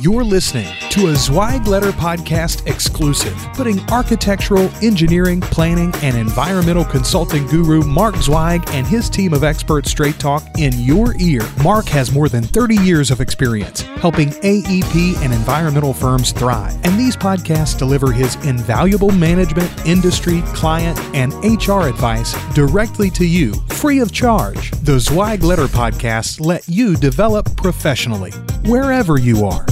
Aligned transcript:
You're 0.00 0.24
listening 0.24 0.74
to 0.92 1.08
a 1.08 1.14
Zweig 1.14 1.66
Letter 1.66 1.90
Podcast 1.90 2.66
exclusive, 2.66 3.36
putting 3.52 3.78
architectural, 3.90 4.70
engineering, 4.82 5.42
planning, 5.42 5.92
and 5.96 6.16
environmental 6.16 6.86
consulting 6.86 7.46
guru 7.48 7.82
Mark 7.82 8.16
Zweig 8.16 8.66
and 8.70 8.86
his 8.86 9.10
team 9.10 9.34
of 9.34 9.44
experts 9.44 9.90
straight 9.90 10.18
talk 10.18 10.42
in 10.56 10.72
your 10.78 11.14
ear. 11.20 11.42
Mark 11.62 11.86
has 11.88 12.12
more 12.12 12.30
than 12.30 12.42
30 12.44 12.76
years 12.76 13.10
of 13.10 13.20
experience 13.20 13.82
helping 14.00 14.30
AEP 14.30 15.18
and 15.18 15.34
environmental 15.34 15.92
firms 15.92 16.32
thrive, 16.32 16.74
and 16.84 16.98
these 16.98 17.14
podcasts 17.14 17.78
deliver 17.78 18.10
his 18.10 18.36
invaluable 18.46 19.10
management, 19.10 19.70
industry, 19.84 20.40
client, 20.54 20.98
and 21.14 21.34
HR 21.44 21.82
advice 21.82 22.34
directly 22.54 23.10
to 23.10 23.26
you, 23.26 23.52
free 23.68 24.00
of 24.00 24.12
charge. 24.12 24.70
The 24.82 24.98
Zweig 24.98 25.42
Letter 25.42 25.66
Podcasts 25.66 26.40
let 26.40 26.66
you 26.66 26.96
develop 26.96 27.54
professionally, 27.58 28.30
wherever 28.64 29.20
you 29.20 29.44
are. 29.44 29.66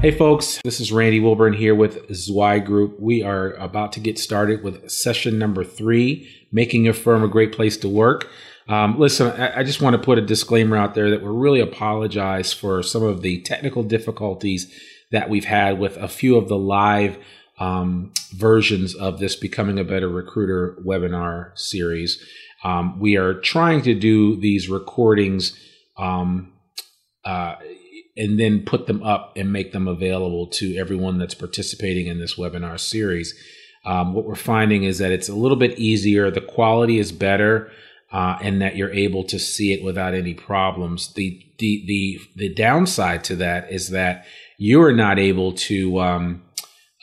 Hey 0.00 0.12
folks, 0.12 0.62
this 0.64 0.80
is 0.80 0.92
Randy 0.92 1.20
Wilburn 1.20 1.52
here 1.52 1.74
with 1.74 2.10
Zweig 2.14 2.64
Group. 2.64 2.98
We 2.98 3.22
are 3.22 3.52
about 3.56 3.92
to 3.92 4.00
get 4.00 4.18
started 4.18 4.62
with 4.62 4.90
session 4.90 5.38
number 5.38 5.62
three, 5.62 6.26
making 6.50 6.86
your 6.86 6.94
firm 6.94 7.22
a 7.22 7.28
great 7.28 7.52
place 7.52 7.76
to 7.76 7.88
work. 7.90 8.30
Um, 8.66 8.98
listen, 8.98 9.26
I, 9.38 9.58
I, 9.58 9.62
just 9.62 9.82
want 9.82 9.92
to 9.92 10.02
put 10.02 10.16
a 10.16 10.22
disclaimer 10.22 10.74
out 10.74 10.94
there 10.94 11.10
that 11.10 11.20
we 11.20 11.28
really 11.28 11.60
apologize 11.60 12.50
for 12.50 12.82
some 12.82 13.02
of 13.02 13.20
the 13.20 13.42
technical 13.42 13.82
difficulties 13.82 14.74
that 15.10 15.28
we've 15.28 15.44
had 15.44 15.78
with 15.78 15.98
a 15.98 16.08
few 16.08 16.38
of 16.38 16.48
the 16.48 16.56
live 16.56 17.18
um, 17.58 18.14
versions 18.32 18.94
of 18.94 19.18
this 19.18 19.36
Becoming 19.36 19.78
a 19.78 19.84
Better 19.84 20.08
Recruiter 20.08 20.78
webinar 20.82 21.50
series. 21.58 22.24
Um, 22.64 22.98
we 22.98 23.18
are 23.18 23.34
trying 23.34 23.82
to 23.82 23.94
do 23.94 24.40
these 24.40 24.70
recordings 24.70 25.60
um, 25.98 26.54
uh, 27.22 27.56
and 28.16 28.38
then 28.38 28.64
put 28.64 28.86
them 28.86 29.02
up 29.02 29.32
and 29.36 29.52
make 29.52 29.72
them 29.72 29.88
available 29.88 30.46
to 30.46 30.76
everyone 30.76 31.18
that's 31.18 31.34
participating 31.34 32.06
in 32.06 32.18
this 32.18 32.36
webinar 32.36 32.78
series. 32.78 33.34
Um, 33.84 34.12
what 34.12 34.26
we're 34.26 34.34
finding 34.34 34.84
is 34.84 34.98
that 34.98 35.12
it's 35.12 35.28
a 35.28 35.34
little 35.34 35.56
bit 35.56 35.78
easier, 35.78 36.30
the 36.30 36.40
quality 36.40 36.98
is 36.98 37.12
better, 37.12 37.70
uh, 38.12 38.38
and 38.42 38.60
that 38.60 38.76
you're 38.76 38.92
able 38.92 39.24
to 39.24 39.38
see 39.38 39.72
it 39.72 39.82
without 39.82 40.14
any 40.14 40.34
problems. 40.34 41.12
The 41.14 41.40
the 41.58 41.84
the 41.86 42.20
the 42.36 42.54
downside 42.54 43.24
to 43.24 43.36
that 43.36 43.70
is 43.72 43.90
that 43.90 44.26
you're 44.58 44.92
not 44.92 45.18
able 45.18 45.52
to 45.52 46.00
um, 46.00 46.42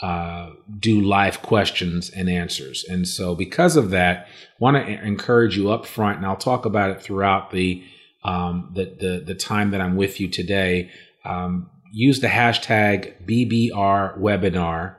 uh, 0.02 0.52
do 0.80 1.02
live 1.02 1.42
questions 1.42 2.10
and 2.10 2.30
answers, 2.30 2.86
and 2.88 3.08
so 3.08 3.34
because 3.34 3.76
of 3.76 3.90
that, 3.92 4.28
want 4.60 4.78
to 4.78 5.04
encourage 5.04 5.58
you 5.58 5.72
up 5.72 5.86
front, 5.86 6.18
and 6.18 6.26
I'll 6.26 6.36
talk 6.36 6.66
about 6.66 6.92
it 6.92 7.02
throughout 7.02 7.52
the 7.52 7.84
um, 8.24 8.72
the, 8.76 8.86
the, 9.00 9.24
the 9.26 9.36
time 9.36 9.72
that 9.72 9.82
I'm 9.82 9.96
with 9.96 10.20
you 10.20 10.28
today, 10.28 10.92
um, 11.26 11.70
use 11.92 12.20
the 12.20 12.28
hashtag 12.28 13.26
BBR 13.26 14.20
webinar 14.20 14.96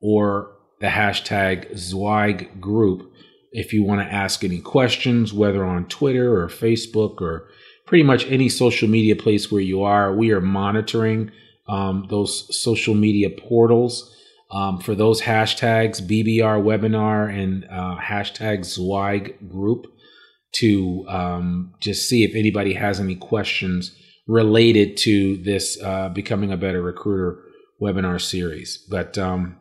or 0.00 0.52
the 0.80 0.88
hashtag 0.88 1.76
Zweig 1.76 2.60
group 2.60 3.12
if 3.52 3.72
you 3.72 3.84
want 3.84 4.00
to 4.00 4.12
ask 4.12 4.42
any 4.42 4.60
questions, 4.60 5.32
whether 5.32 5.64
on 5.64 5.86
Twitter 5.86 6.40
or 6.40 6.48
Facebook 6.48 7.20
or 7.20 7.48
pretty 7.86 8.02
much 8.02 8.26
any 8.26 8.48
social 8.48 8.88
media 8.88 9.14
place 9.14 9.52
where 9.52 9.60
you 9.60 9.82
are. 9.82 10.12
We 10.12 10.32
are 10.32 10.40
monitoring 10.40 11.30
um, 11.68 12.06
those 12.08 12.58
social 12.58 12.94
media 12.94 13.30
portals 13.30 14.16
um, 14.50 14.78
for 14.80 14.94
those 14.94 15.22
hashtags 15.22 16.00
BBR 16.00 16.62
webinar 16.62 17.30
and 17.32 17.64
uh, 17.70 17.96
hashtag 18.00 18.64
Zweig 18.64 19.48
group 19.48 19.91
to 20.52 21.06
um, 21.08 21.74
just 21.80 22.08
see 22.08 22.24
if 22.24 22.34
anybody 22.34 22.74
has 22.74 23.00
any 23.00 23.16
questions 23.16 23.96
related 24.26 24.96
to 24.96 25.36
this 25.38 25.80
uh, 25.82 26.08
becoming 26.10 26.52
a 26.52 26.56
better 26.56 26.82
recruiter 26.82 27.38
webinar 27.80 28.20
series. 28.20 28.78
But 28.88 29.18
um, 29.18 29.58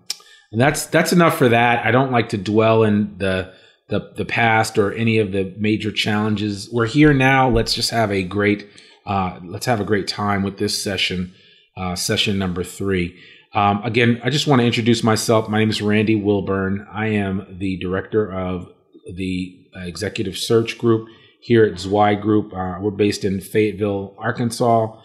that's 0.52 0.86
that's 0.88 1.14
enough 1.14 1.38
for 1.38 1.50
that. 1.50 1.86
I 1.86 1.92
don't 1.92 2.12
like 2.12 2.30
to 2.30 2.38
dwell 2.38 2.84
in 2.84 3.18
the, 3.18 3.54
the 3.90 4.12
the 4.16 4.26
past 4.26 4.78
or 4.78 4.94
any 4.94 5.18
of 5.20 5.32
the 5.32 5.54
major 5.58 5.92
challenges. 5.92 6.70
We're 6.72 6.88
here 6.88 7.14
now. 7.14 7.50
Let's 7.50 7.74
just 7.74 7.90
have 7.92 8.12
a 8.12 8.24
great 8.24 8.68
uh, 9.06 9.40
let's 9.44 9.66
have 9.66 9.80
a 9.80 9.86
great 9.86 10.08
time 10.08 10.44
with 10.44 10.58
this 10.58 10.82
session, 10.82 11.34
uh, 11.78 11.96
session 11.96 12.38
number 12.38 12.64
three. 12.64 13.18
Um, 13.54 13.84
again, 13.84 14.22
I 14.24 14.30
just 14.30 14.48
want 14.48 14.62
to 14.62 14.66
introduce 14.66 15.04
myself. 15.04 15.50
My 15.50 15.60
name 15.60 15.70
is 15.70 15.82
Randy 15.82 16.16
Wilburn. 16.16 16.88
I 16.92 17.08
am 17.08 17.58
the 17.60 17.78
director 17.78 18.32
of 18.32 18.72
the 19.14 19.61
executive 19.76 20.38
search 20.38 20.78
group 20.78 21.08
here 21.42 21.66
at 21.66 21.80
Zweig 21.80 22.22
Group. 22.22 22.54
Uh, 22.54 22.78
we're 22.80 22.92
based 22.92 23.26
in 23.26 23.42
Fayetteville, 23.42 24.16
Arkansas. 24.18 24.96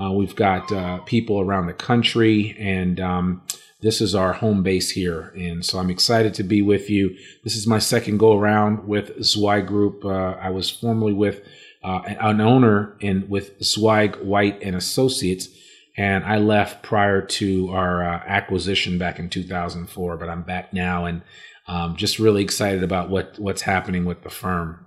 Uh, 0.00 0.12
we've 0.12 0.36
got 0.36 0.70
uh, 0.70 0.98
people 0.98 1.40
around 1.40 1.66
the 1.66 1.72
country, 1.72 2.54
and 2.58 3.00
um, 3.00 3.42
this 3.80 4.00
is 4.02 4.14
our 4.14 4.34
home 4.34 4.62
base 4.62 4.90
here. 4.90 5.32
And 5.36 5.64
so 5.64 5.78
I'm 5.78 5.90
excited 5.90 6.34
to 6.34 6.42
be 6.42 6.60
with 6.60 6.90
you. 6.90 7.16
This 7.44 7.56
is 7.56 7.66
my 7.66 7.78
second 7.78 8.18
go 8.18 8.38
around 8.38 8.86
with 8.86 9.22
Zweig 9.24 9.66
Group. 9.66 10.04
Uh, 10.04 10.36
I 10.40 10.50
was 10.50 10.68
formerly 10.68 11.14
with 11.14 11.42
uh, 11.82 12.02
an 12.06 12.40
owner 12.40 12.96
in 13.00 13.28
with 13.28 13.62
Zweig 13.62 14.16
White 14.16 14.62
and 14.62 14.76
Associates, 14.76 15.48
and 15.96 16.24
I 16.24 16.38
left 16.38 16.82
prior 16.82 17.22
to 17.22 17.70
our 17.70 18.02
acquisition 18.02 18.98
back 18.98 19.18
in 19.18 19.30
2004. 19.30 20.16
But 20.18 20.28
I'm 20.28 20.42
back 20.42 20.74
now, 20.74 21.06
and 21.06 21.22
um, 21.68 21.96
just 21.96 22.18
really 22.18 22.42
excited 22.42 22.82
about 22.82 23.10
what 23.10 23.38
what's 23.38 23.62
happening 23.62 24.04
with 24.04 24.22
the 24.22 24.30
firm. 24.30 24.86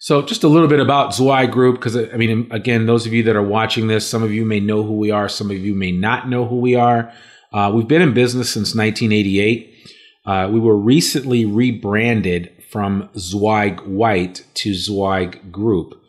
So, 0.00 0.22
just 0.22 0.44
a 0.44 0.48
little 0.48 0.68
bit 0.68 0.78
about 0.78 1.14
Zweig 1.14 1.50
Group, 1.50 1.76
because 1.76 1.96
I 1.96 2.16
mean, 2.16 2.46
again, 2.52 2.86
those 2.86 3.06
of 3.06 3.12
you 3.12 3.24
that 3.24 3.34
are 3.34 3.42
watching 3.42 3.88
this, 3.88 4.06
some 4.06 4.22
of 4.22 4.32
you 4.32 4.44
may 4.44 4.60
know 4.60 4.84
who 4.84 4.92
we 4.94 5.10
are, 5.10 5.28
some 5.28 5.50
of 5.50 5.58
you 5.58 5.74
may 5.74 5.90
not 5.90 6.28
know 6.28 6.46
who 6.46 6.60
we 6.60 6.76
are. 6.76 7.12
Uh, 7.52 7.72
we've 7.74 7.88
been 7.88 8.02
in 8.02 8.14
business 8.14 8.50
since 8.50 8.74
1988. 8.74 9.74
Uh, 10.24 10.48
we 10.52 10.60
were 10.60 10.76
recently 10.76 11.44
rebranded 11.44 12.52
from 12.70 13.08
Zweig 13.18 13.80
White 13.80 14.44
to 14.54 14.74
Zweig 14.74 15.50
Group. 15.50 16.00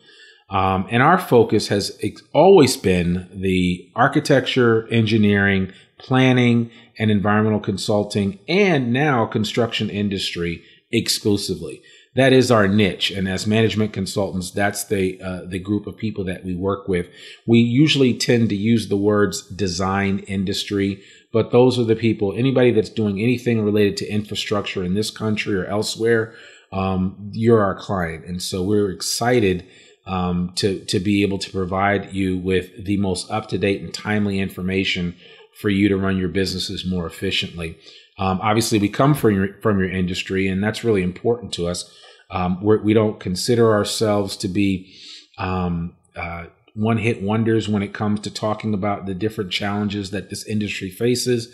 Um, 0.50 0.86
and 0.90 1.02
our 1.02 1.18
focus 1.18 1.68
has 1.68 1.98
always 2.32 2.76
been 2.76 3.28
the 3.32 3.90
architecture, 3.94 4.86
engineering, 4.88 5.72
planning, 6.00 6.70
and 6.98 7.10
environmental 7.10 7.60
consulting, 7.60 8.38
and 8.48 8.92
now 8.92 9.26
construction 9.26 9.88
industry 9.88 10.62
exclusively. 10.90 11.82
That 12.16 12.32
is 12.32 12.50
our 12.50 12.66
niche, 12.66 13.12
and 13.12 13.28
as 13.28 13.46
management 13.46 13.92
consultants, 13.92 14.50
that's 14.50 14.84
the 14.84 15.20
uh, 15.22 15.44
the 15.46 15.60
group 15.60 15.86
of 15.86 15.96
people 15.96 16.24
that 16.24 16.44
we 16.44 16.56
work 16.56 16.88
with. 16.88 17.06
We 17.46 17.60
usually 17.60 18.14
tend 18.18 18.48
to 18.48 18.56
use 18.56 18.88
the 18.88 18.96
words 18.96 19.42
design 19.42 20.18
industry, 20.20 21.02
but 21.32 21.52
those 21.52 21.78
are 21.78 21.84
the 21.84 21.94
people. 21.94 22.34
Anybody 22.36 22.72
that's 22.72 22.90
doing 22.90 23.20
anything 23.20 23.64
related 23.64 23.96
to 23.98 24.08
infrastructure 24.08 24.82
in 24.82 24.94
this 24.94 25.12
country 25.12 25.54
or 25.54 25.66
elsewhere, 25.66 26.34
um, 26.72 27.30
you're 27.32 27.62
our 27.62 27.76
client, 27.76 28.24
and 28.24 28.42
so 28.42 28.60
we're 28.64 28.90
excited 28.90 29.64
um, 30.04 30.52
to 30.56 30.84
to 30.86 30.98
be 30.98 31.22
able 31.22 31.38
to 31.38 31.50
provide 31.50 32.12
you 32.12 32.38
with 32.38 32.84
the 32.84 32.96
most 32.96 33.30
up 33.30 33.48
to 33.50 33.58
date 33.58 33.82
and 33.82 33.94
timely 33.94 34.40
information 34.40 35.14
for 35.60 35.68
you 35.68 35.88
to 35.88 35.96
run 35.96 36.16
your 36.16 36.28
businesses 36.28 36.86
more 36.86 37.06
efficiently. 37.06 37.78
Um, 38.18 38.40
obviously, 38.42 38.78
we 38.78 38.88
come 38.88 39.14
from 39.14 39.34
your 39.34 39.54
from 39.60 39.78
your 39.78 39.90
industry, 39.90 40.48
and 40.48 40.62
that's 40.62 40.84
really 40.84 41.02
important 41.02 41.52
to 41.54 41.68
us. 41.68 41.90
Um, 42.30 42.62
we're, 42.62 42.82
we 42.82 42.94
do 42.94 43.04
not 43.04 43.20
consider 43.20 43.72
ourselves 43.72 44.36
to 44.38 44.48
be 44.48 44.94
um, 45.38 45.96
uh, 46.14 46.46
one 46.74 46.98
hit 46.98 47.22
wonders 47.22 47.68
when 47.68 47.82
it 47.82 47.92
comes 47.92 48.20
to 48.20 48.30
talking 48.30 48.74
about 48.74 49.06
the 49.06 49.14
different 49.14 49.50
challenges 49.50 50.10
that 50.10 50.30
this 50.30 50.46
industry 50.46 50.90
faces, 50.90 51.48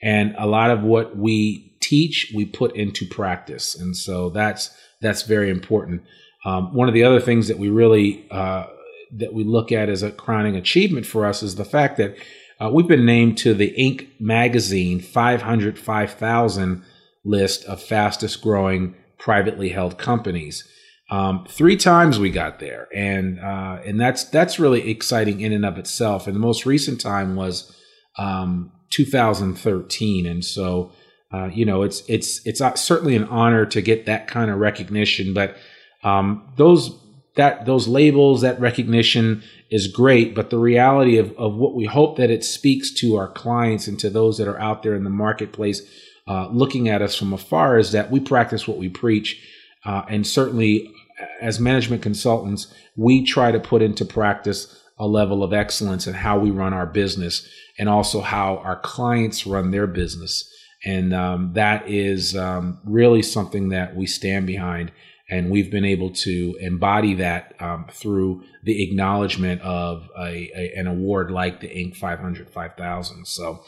and 0.00 0.34
a 0.38 0.46
lot 0.46 0.70
of 0.70 0.82
what 0.82 1.16
we 1.16 1.76
teach 1.80 2.32
we 2.34 2.44
put 2.44 2.74
into 2.76 3.06
practice, 3.06 3.74
and 3.74 3.96
so 3.96 4.30
that's 4.30 4.70
that's 5.00 5.22
very 5.22 5.50
important. 5.50 6.02
Um, 6.44 6.74
one 6.74 6.88
of 6.88 6.94
the 6.94 7.04
other 7.04 7.20
things 7.20 7.48
that 7.48 7.58
we 7.58 7.68
really 7.68 8.26
uh, 8.30 8.66
that 9.12 9.34
we 9.34 9.44
look 9.44 9.72
at 9.72 9.88
as 9.88 10.02
a 10.02 10.10
crowning 10.10 10.56
achievement 10.56 11.06
for 11.06 11.26
us 11.26 11.42
is 11.42 11.56
the 11.56 11.64
fact 11.64 11.96
that 11.98 12.16
uh, 12.62 12.70
we've 12.70 12.86
been 12.86 13.06
named 13.06 13.38
to 13.38 13.54
the 13.54 13.74
Inc. 13.78 14.08
magazine 14.20 15.00
500 15.00 15.78
5000 15.78 16.84
list 17.24 17.64
of 17.64 17.82
fastest 17.82 18.40
growing 18.42 18.94
privately 19.18 19.70
held 19.70 19.98
companies. 19.98 20.68
Um, 21.10 21.44
three 21.48 21.76
times 21.76 22.18
we 22.18 22.30
got 22.30 22.58
there, 22.58 22.88
and 22.94 23.38
uh, 23.40 23.80
and 23.84 24.00
that's 24.00 24.24
that's 24.24 24.58
really 24.58 24.90
exciting 24.90 25.40
in 25.40 25.52
and 25.52 25.66
of 25.66 25.76
itself. 25.76 26.26
And 26.26 26.34
the 26.36 26.40
most 26.40 26.64
recent 26.64 27.00
time 27.00 27.36
was 27.36 27.74
um, 28.16 28.72
2013, 28.90 30.26
and 30.26 30.44
so 30.44 30.92
uh, 31.34 31.46
you 31.46 31.66
know 31.66 31.82
it's 31.82 32.02
it's 32.08 32.46
it's 32.46 32.62
certainly 32.80 33.16
an 33.16 33.24
honor 33.24 33.66
to 33.66 33.82
get 33.82 34.06
that 34.06 34.26
kind 34.26 34.50
of 34.50 34.58
recognition. 34.58 35.34
But 35.34 35.56
um, 36.02 36.50
those 36.56 36.96
that 37.36 37.66
those 37.66 37.88
labels, 37.88 38.42
that 38.42 38.60
recognition 38.60 39.42
is 39.72 39.88
great, 39.88 40.34
but 40.34 40.50
the 40.50 40.58
reality 40.58 41.16
of, 41.16 41.36
of 41.38 41.54
what 41.54 41.74
we 41.74 41.86
hope 41.86 42.18
that 42.18 42.30
it 42.30 42.44
speaks 42.44 42.92
to 42.92 43.16
our 43.16 43.26
clients 43.26 43.88
and 43.88 43.98
to 43.98 44.10
those 44.10 44.38
that 44.38 44.46
are 44.46 44.60
out 44.60 44.82
there 44.82 44.94
in 44.94 45.02
the 45.02 45.10
marketplace 45.10 45.80
uh, 46.28 46.48
looking 46.50 46.88
at 46.88 47.02
us 47.02 47.16
from 47.16 47.32
afar 47.32 47.78
is 47.78 47.92
that 47.92 48.10
we 48.10 48.20
practice 48.20 48.68
what 48.68 48.78
we 48.78 48.88
preach. 48.88 49.42
Uh, 49.84 50.02
and 50.08 50.26
certainly, 50.26 50.92
as 51.40 51.58
management 51.58 52.02
consultants, 52.02 52.72
we 52.96 53.24
try 53.24 53.50
to 53.50 53.58
put 53.58 53.82
into 53.82 54.04
practice 54.04 54.78
a 54.98 55.06
level 55.06 55.42
of 55.42 55.52
excellence 55.52 56.06
in 56.06 56.14
how 56.14 56.38
we 56.38 56.50
run 56.50 56.72
our 56.72 56.86
business 56.86 57.48
and 57.78 57.88
also 57.88 58.20
how 58.20 58.58
our 58.58 58.78
clients 58.78 59.46
run 59.46 59.70
their 59.70 59.86
business. 59.86 60.48
And 60.84 61.12
um, 61.12 61.52
that 61.54 61.88
is 61.88 62.36
um, 62.36 62.78
really 62.84 63.22
something 63.22 63.70
that 63.70 63.96
we 63.96 64.06
stand 64.06 64.46
behind. 64.46 64.92
And 65.30 65.50
we've 65.50 65.70
been 65.70 65.84
able 65.84 66.10
to 66.10 66.56
embody 66.60 67.14
that 67.14 67.54
um, 67.60 67.86
through 67.90 68.42
the 68.64 68.82
acknowledgement 68.82 69.62
of 69.62 70.08
a, 70.18 70.50
a, 70.54 70.74
an 70.76 70.86
award 70.86 71.30
like 71.30 71.60
the 71.60 71.68
Inc. 71.68 71.96
500 71.96 72.50
5000. 72.50 73.26
So, 73.26 73.64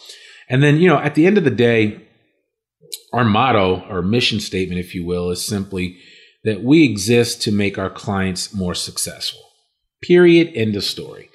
and 0.49 0.63
then, 0.63 0.77
you 0.77 0.89
know, 0.89 0.99
at 0.99 1.15
the 1.15 1.27
end 1.27 1.39
of 1.39 1.45
the 1.45 1.51
day, 1.51 2.07
our 3.13 3.25
motto 3.25 3.87
or 3.89 4.03
mission 4.03 4.41
statement, 4.41 4.81
if 4.81 4.95
you 4.95 5.05
will, 5.05 5.31
is 5.31 5.45
simply 5.45 5.99
that 6.45 6.63
we 6.63 6.85
exist 6.85 7.41
to 7.43 7.53
make 7.53 7.79
our 7.79 7.91
clients 7.91 8.53
more 8.53 8.75
successful. 8.75 9.41
Period. 10.03 10.53
End 10.55 10.77
of 10.77 10.85
story. 10.85 11.31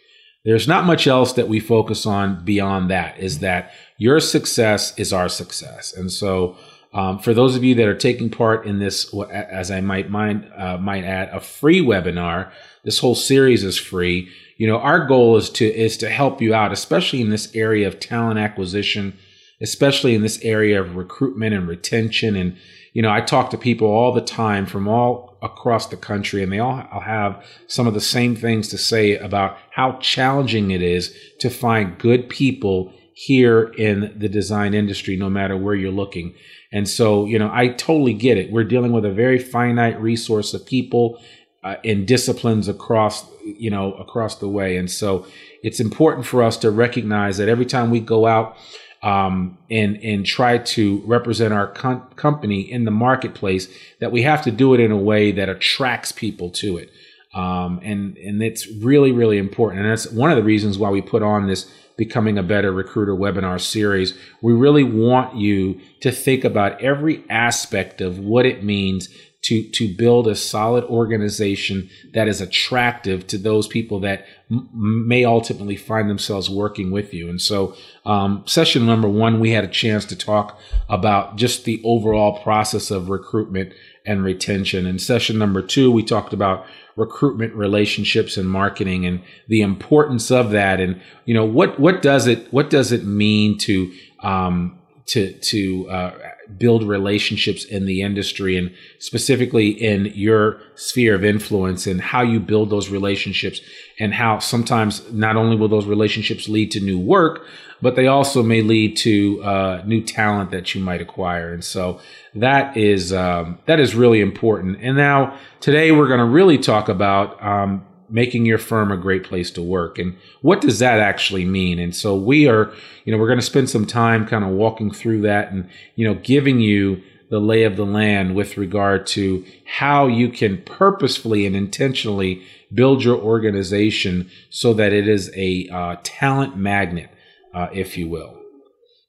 There's 0.45 0.67
not 0.67 0.85
much 0.85 1.07
else 1.07 1.33
that 1.33 1.47
we 1.47 1.59
focus 1.59 2.05
on 2.05 2.45
beyond 2.45 2.89
that, 2.91 3.19
is 3.19 3.39
that 3.39 3.73
your 3.97 4.19
success 4.19 4.97
is 4.97 5.11
our 5.11 5.27
success. 5.27 5.93
And 5.93 6.11
so, 6.11 6.55
um, 6.91 7.19
for 7.19 7.33
those 7.33 7.55
of 7.55 7.63
you 7.63 7.75
that 7.75 7.87
are 7.87 7.95
taking 7.95 8.29
part 8.29 8.65
in 8.65 8.79
this, 8.79 9.13
as 9.31 9.69
I 9.69 9.79
might 9.81 10.09
mind, 10.09 10.49
uh, 10.57 10.77
might 10.77 11.03
add, 11.03 11.29
a 11.29 11.39
free 11.39 11.81
webinar, 11.81 12.51
this 12.83 12.99
whole 12.99 13.15
series 13.15 13.63
is 13.63 13.77
free. 13.77 14.29
You 14.57 14.67
know, 14.67 14.77
our 14.77 15.05
goal 15.05 15.37
is 15.37 15.49
to 15.51 15.65
is 15.65 15.97
to 15.97 16.09
help 16.09 16.41
you 16.41 16.53
out, 16.53 16.71
especially 16.71 17.21
in 17.21 17.29
this 17.29 17.53
area 17.55 17.87
of 17.87 17.99
talent 17.99 18.39
acquisition, 18.39 19.17
especially 19.61 20.15
in 20.15 20.23
this 20.23 20.41
area 20.41 20.81
of 20.81 20.95
recruitment 20.95 21.53
and 21.53 21.67
retention. 21.67 22.35
And, 22.35 22.57
you 22.93 23.03
know, 23.03 23.11
I 23.11 23.21
talk 23.21 23.51
to 23.51 23.57
people 23.57 23.87
all 23.87 24.11
the 24.11 24.21
time 24.21 24.65
from 24.65 24.87
all 24.87 25.37
across 25.43 25.87
the 25.87 25.97
country, 25.97 26.41
and 26.41 26.51
they 26.51 26.59
all 26.59 26.81
have 27.01 27.45
some 27.67 27.85
of 27.85 27.93
the 27.93 28.01
same 28.01 28.35
things 28.35 28.67
to 28.69 28.77
say 28.79 29.15
about 29.15 29.57
how 29.71 29.93
challenging 30.01 30.71
it 30.71 30.81
is 30.81 31.15
to 31.39 31.49
find 31.51 31.99
good 31.99 32.29
people 32.29 32.93
here 33.13 33.63
in 33.77 34.13
the 34.17 34.29
design 34.29 34.73
industry, 34.73 35.17
no 35.17 35.29
matter 35.29 35.57
where 35.57 35.75
you're 35.75 35.91
looking. 35.91 36.33
And 36.71 36.87
so, 36.87 37.25
you 37.25 37.39
know, 37.39 37.49
I 37.51 37.69
totally 37.69 38.13
get 38.13 38.37
it. 38.37 38.51
We're 38.51 38.63
dealing 38.63 38.91
with 38.91 39.05
a 39.05 39.11
very 39.11 39.39
finite 39.39 39.99
resource 39.99 40.53
of 40.53 40.65
people 40.65 41.19
uh, 41.63 41.75
in 41.83 42.05
disciplines 42.05 42.67
across, 42.67 43.25
you 43.43 43.69
know, 43.69 43.93
across 43.93 44.35
the 44.35 44.47
way. 44.47 44.77
And 44.77 44.89
so 44.89 45.25
it's 45.63 45.79
important 45.79 46.25
for 46.25 46.43
us 46.43 46.57
to 46.57 46.71
recognize 46.71 47.37
that 47.37 47.49
every 47.49 47.65
time 47.65 47.89
we 47.89 47.99
go 47.99 48.27
out, 48.27 48.55
um, 49.01 49.57
and 49.69 49.97
and 50.03 50.25
try 50.25 50.57
to 50.57 51.01
represent 51.05 51.53
our 51.53 51.67
com- 51.67 52.07
company 52.15 52.59
in 52.59 52.83
the 52.83 52.91
marketplace, 52.91 53.69
that 53.99 54.11
we 54.11 54.23
have 54.23 54.41
to 54.43 54.51
do 54.51 54.73
it 54.73 54.79
in 54.79 54.91
a 54.91 54.97
way 54.97 55.31
that 55.31 55.47
attracts 55.49 56.11
people 56.11 56.49
to 56.49 56.77
it. 56.77 56.91
Um, 57.33 57.79
and 57.83 58.17
and 58.17 58.43
it's 58.43 58.67
really 58.67 59.11
really 59.11 59.37
important, 59.37 59.81
and 59.81 59.91
that's 59.91 60.11
one 60.11 60.31
of 60.31 60.37
the 60.37 60.43
reasons 60.43 60.77
why 60.77 60.89
we 60.89 61.01
put 61.01 61.23
on 61.23 61.47
this 61.47 61.71
becoming 61.99 62.37
a 62.37 62.43
better 62.43 62.71
recruiter 62.71 63.13
webinar 63.13 63.59
series. 63.59 64.17
We 64.41 64.53
really 64.53 64.85
want 64.85 65.35
you 65.35 65.81
to 65.99 66.11
think 66.13 66.45
about 66.45 66.81
every 66.81 67.25
aspect 67.29 67.99
of 67.99 68.17
what 68.17 68.45
it 68.45 68.63
means 68.63 69.09
to 69.41 69.69
to 69.71 69.93
build 69.95 70.27
a 70.27 70.35
solid 70.35 70.85
organization 70.85 71.89
that 72.13 72.27
is 72.29 72.39
attractive 72.39 73.27
to 73.27 73.37
those 73.37 73.67
people 73.67 73.99
that 73.99 74.25
m- 74.49 74.69
may 74.73 75.25
ultimately 75.25 75.75
find 75.75 76.09
themselves 76.09 76.49
working 76.49 76.89
with 76.89 77.13
you. 77.13 77.29
And 77.29 77.41
so, 77.41 77.75
um, 78.05 78.43
session 78.45 78.85
number 78.85 79.09
one, 79.09 79.41
we 79.41 79.51
had 79.51 79.65
a 79.65 79.69
chance 79.69 80.05
to 80.05 80.15
talk 80.15 80.59
about 80.87 81.35
just 81.35 81.65
the 81.65 81.81
overall 81.83 82.41
process 82.41 82.91
of 82.91 83.09
recruitment 83.09 83.73
and 84.05 84.23
retention. 84.23 84.85
And 84.85 85.01
session 85.01 85.37
number 85.37 85.61
two, 85.61 85.91
we 85.91 86.03
talked 86.03 86.33
about 86.33 86.65
recruitment 86.99 87.53
relationships 87.55 88.37
and 88.37 88.49
marketing 88.49 89.05
and 89.05 89.21
the 89.47 89.61
importance 89.61 90.29
of 90.29 90.51
that. 90.51 90.79
And 90.79 91.01
you 91.25 91.33
know 91.33 91.45
what 91.45 91.79
what 91.79 92.01
does 92.01 92.27
it 92.27 92.51
what 92.53 92.69
does 92.69 92.91
it 92.91 93.05
mean 93.05 93.57
to 93.59 93.91
um, 94.21 94.78
to 95.09 95.33
to 95.33 95.89
uh, 95.89 96.13
build 96.57 96.83
relationships 96.83 97.65
in 97.65 97.85
the 97.85 98.01
industry 98.01 98.57
and 98.57 98.73
specifically 98.99 99.69
in 99.69 100.05
your 100.15 100.61
sphere 100.75 101.15
of 101.15 101.23
influence 101.23 101.87
and 101.87 101.99
how 101.99 102.21
you 102.21 102.39
build 102.39 102.69
those 102.69 102.89
relationships 102.89 103.61
and 103.99 104.13
how 104.13 104.39
sometimes 104.39 105.11
not 105.11 105.35
only 105.35 105.55
will 105.55 105.67
those 105.67 105.85
relationships 105.85 106.47
lead 106.47 106.71
to 106.71 106.79
new 106.79 106.99
work 106.99 107.45
but 107.81 107.95
they 107.95 108.07
also 108.07 108.43
may 108.43 108.61
lead 108.61 108.97
to 108.97 109.41
uh, 109.43 109.81
new 109.85 110.03
talent 110.03 110.51
that 110.51 110.75
you 110.75 110.81
might 110.81 111.01
acquire. 111.01 111.53
And 111.53 111.63
so 111.63 111.99
that 112.35 112.75
is 112.75 113.13
um, 113.13 113.59
that 113.65 113.79
is 113.79 113.95
really 113.95 114.21
important. 114.21 114.79
And 114.81 114.97
now 114.97 115.37
today 115.61 115.91
we're 115.91 116.07
going 116.07 116.19
to 116.19 116.25
really 116.25 116.57
talk 116.57 116.89
about 116.89 117.41
um, 117.43 117.85
making 118.09 118.45
your 118.45 118.57
firm 118.57 118.91
a 118.91 118.97
great 118.97 119.23
place 119.23 119.51
to 119.51 119.61
work. 119.61 119.99
And 119.99 120.15
what 120.41 120.61
does 120.61 120.79
that 120.79 120.99
actually 120.99 121.45
mean? 121.45 121.79
And 121.79 121.95
so 121.95 122.15
we 122.15 122.47
are, 122.47 122.71
you 123.05 123.11
know, 123.11 123.19
we're 123.19 123.27
going 123.27 123.39
to 123.39 123.45
spend 123.45 123.69
some 123.69 123.85
time 123.85 124.27
kind 124.27 124.43
of 124.43 124.51
walking 124.51 124.91
through 124.91 125.21
that 125.21 125.51
and, 125.51 125.69
you 125.95 126.07
know, 126.07 126.15
giving 126.15 126.59
you 126.59 127.01
the 127.29 127.39
lay 127.39 127.63
of 127.63 127.75
the 127.75 127.85
land 127.85 128.35
with 128.35 128.57
regard 128.57 129.05
to 129.05 129.45
how 129.65 130.07
you 130.07 130.29
can 130.29 130.61
purposefully 130.63 131.45
and 131.45 131.55
intentionally 131.55 132.43
build 132.73 133.03
your 133.03 133.17
organization 133.17 134.29
so 134.49 134.73
that 134.73 134.93
it 134.93 135.07
is 135.07 135.31
a 135.35 135.67
uh, 135.71 135.95
talent 136.03 136.57
magnet, 136.57 137.09
uh, 137.53 137.67
if 137.71 137.97
you 137.97 138.09
will. 138.09 138.35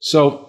So, 0.00 0.46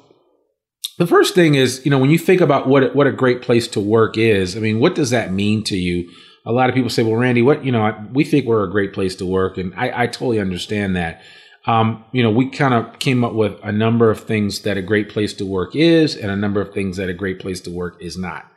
the 0.98 1.08
first 1.08 1.34
thing 1.34 1.56
is, 1.56 1.84
you 1.84 1.90
know, 1.90 1.98
when 1.98 2.12
you 2.12 2.20
think 2.20 2.42
about 2.42 2.68
what 2.68 2.96
what 2.96 3.08
a 3.08 3.12
great 3.12 3.42
place 3.42 3.68
to 3.70 3.80
work 3.80 4.18
is, 4.18 4.56
I 4.56 4.60
mean, 4.60 4.80
what 4.80 4.94
does 4.94 5.10
that 5.10 5.32
mean 5.32 5.64
to 5.64 5.78
you? 5.78 6.10
A 6.46 6.52
lot 6.52 6.70
of 6.70 6.76
people 6.76 6.90
say, 6.90 7.04
well, 7.04 7.16
Randy, 7.16 7.42
what, 7.42 7.64
you 7.64 7.72
know, 7.72 8.08
we 8.14 8.24
think 8.24 8.46
we're 8.46 8.64
a 8.64 8.72
great 8.72 8.94
place 8.94 9.16
to 9.18 9.26
work. 9.26 9.58
And 9.58 9.74
I, 9.76 10.04
I 10.04 10.08
totally 10.08 10.40
understand 10.40 10.96
that. 10.96 11.22
Um, 11.68 12.04
you 12.12 12.24
know, 12.24 12.32
we 12.32 12.50
kind 12.50 12.74
of 12.74 12.98
came 12.98 13.24
up 13.24 13.34
with 13.34 13.60
a 13.64 13.72
number 13.72 14.10
of 14.10 14.22
things 14.22 14.62
that 14.62 14.78
a 14.78 14.82
great 14.82 15.10
place 15.10 15.34
to 15.36 15.46
work 15.46 15.76
is 15.76 16.16
and 16.16 16.32
a 16.32 16.36
number 16.36 16.60
of 16.60 16.74
things 16.74 16.98
that 16.98 17.10
a 17.10 17.14
great 17.14 17.40
place 17.40 17.62
to 17.62 17.70
work 17.72 17.98
is 18.02 18.18
not. 18.18 18.52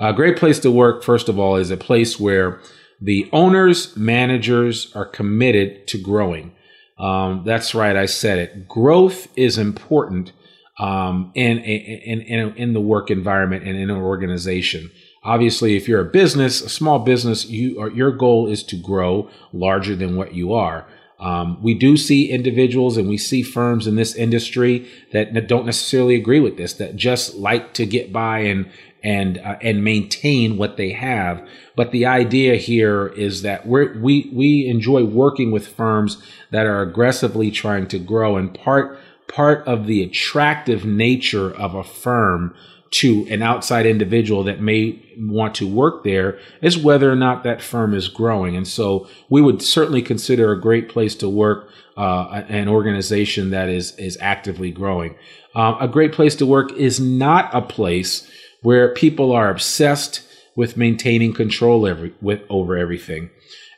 A 0.00 0.12
great 0.12 0.36
place 0.36 0.58
to 0.60 0.70
work, 0.70 1.02
first 1.02 1.28
of 1.28 1.38
all, 1.38 1.56
is 1.56 1.70
a 1.70 1.76
place 1.76 2.18
where 2.18 2.60
the 3.00 3.28
owners, 3.32 3.96
managers 3.96 4.94
are 4.94 5.04
committed 5.04 5.86
to 5.88 5.98
growing. 5.98 6.52
Um, 6.98 7.42
that's 7.44 7.74
right, 7.74 7.96
I 7.96 8.06
said 8.06 8.38
it. 8.38 8.68
Growth 8.68 9.28
is 9.36 9.56
important 9.56 10.32
um, 10.80 11.30
in, 11.34 11.58
in, 11.58 12.20
in, 12.22 12.56
in 12.56 12.72
the 12.72 12.80
work 12.80 13.10
environment 13.10 13.64
and 13.64 13.76
in 13.76 13.90
an 13.90 13.96
organization. 13.96 14.90
Obviously, 15.24 15.76
if 15.76 15.88
you're 15.88 16.00
a 16.00 16.04
business, 16.04 16.60
a 16.60 16.68
small 16.68 17.00
business, 17.00 17.46
you 17.46 17.80
are, 17.80 17.90
your 17.90 18.12
goal 18.12 18.46
is 18.46 18.62
to 18.64 18.76
grow 18.76 19.28
larger 19.52 19.96
than 19.96 20.16
what 20.16 20.34
you 20.34 20.52
are. 20.52 20.86
Um, 21.18 21.60
we 21.60 21.74
do 21.74 21.96
see 21.96 22.30
individuals 22.30 22.96
and 22.96 23.08
we 23.08 23.18
see 23.18 23.42
firms 23.42 23.88
in 23.88 23.96
this 23.96 24.14
industry 24.14 24.88
that, 25.12 25.48
don't 25.48 25.66
necessarily 25.66 26.14
agree 26.14 26.38
with 26.38 26.56
this, 26.56 26.74
that 26.74 26.94
just 26.94 27.34
like 27.34 27.74
to 27.74 27.86
get 27.86 28.12
by 28.12 28.40
and 28.40 28.70
and 29.02 29.38
uh, 29.38 29.56
and 29.62 29.84
maintain 29.84 30.56
what 30.56 30.76
they 30.76 30.90
have. 30.90 31.46
But 31.76 31.92
the 31.92 32.06
idea 32.06 32.56
here 32.56 33.08
is 33.08 33.42
that 33.42 33.66
we 33.66 33.88
we 33.98 34.30
we 34.32 34.66
enjoy 34.66 35.04
working 35.04 35.50
with 35.50 35.68
firms 35.68 36.20
that 36.50 36.66
are 36.66 36.82
aggressively 36.82 37.50
trying 37.50 37.86
to 37.88 37.98
grow, 37.98 38.36
and 38.36 38.52
part 38.52 38.98
part 39.28 39.66
of 39.68 39.86
the 39.86 40.02
attractive 40.02 40.84
nature 40.84 41.54
of 41.54 41.74
a 41.74 41.84
firm 41.84 42.54
to 42.90 43.26
an 43.28 43.42
outside 43.42 43.86
individual 43.86 44.44
that 44.44 44.60
may 44.60 45.02
want 45.18 45.54
to 45.56 45.68
work 45.68 46.04
there 46.04 46.38
is 46.62 46.78
whether 46.78 47.10
or 47.10 47.16
not 47.16 47.42
that 47.42 47.60
firm 47.60 47.94
is 47.94 48.08
growing. 48.08 48.56
And 48.56 48.66
so 48.66 49.06
we 49.28 49.42
would 49.42 49.60
certainly 49.60 50.00
consider 50.00 50.52
a 50.52 50.60
great 50.60 50.88
place 50.88 51.14
to 51.16 51.28
work 51.28 51.68
uh, 51.96 52.44
an 52.48 52.68
organization 52.68 53.50
that 53.50 53.68
is 53.68 53.96
is 53.96 54.16
actively 54.20 54.70
growing. 54.70 55.16
Um, 55.54 55.76
a 55.80 55.88
great 55.88 56.12
place 56.12 56.36
to 56.36 56.46
work 56.46 56.72
is 56.72 57.00
not 57.00 57.52
a 57.52 57.60
place 57.60 58.30
where 58.62 58.94
people 58.94 59.32
are 59.32 59.50
obsessed 59.50 60.22
with 60.54 60.76
maintaining 60.76 61.32
control 61.32 61.86
every, 61.86 62.14
with, 62.20 62.42
over 62.48 62.76
everything. 62.76 63.30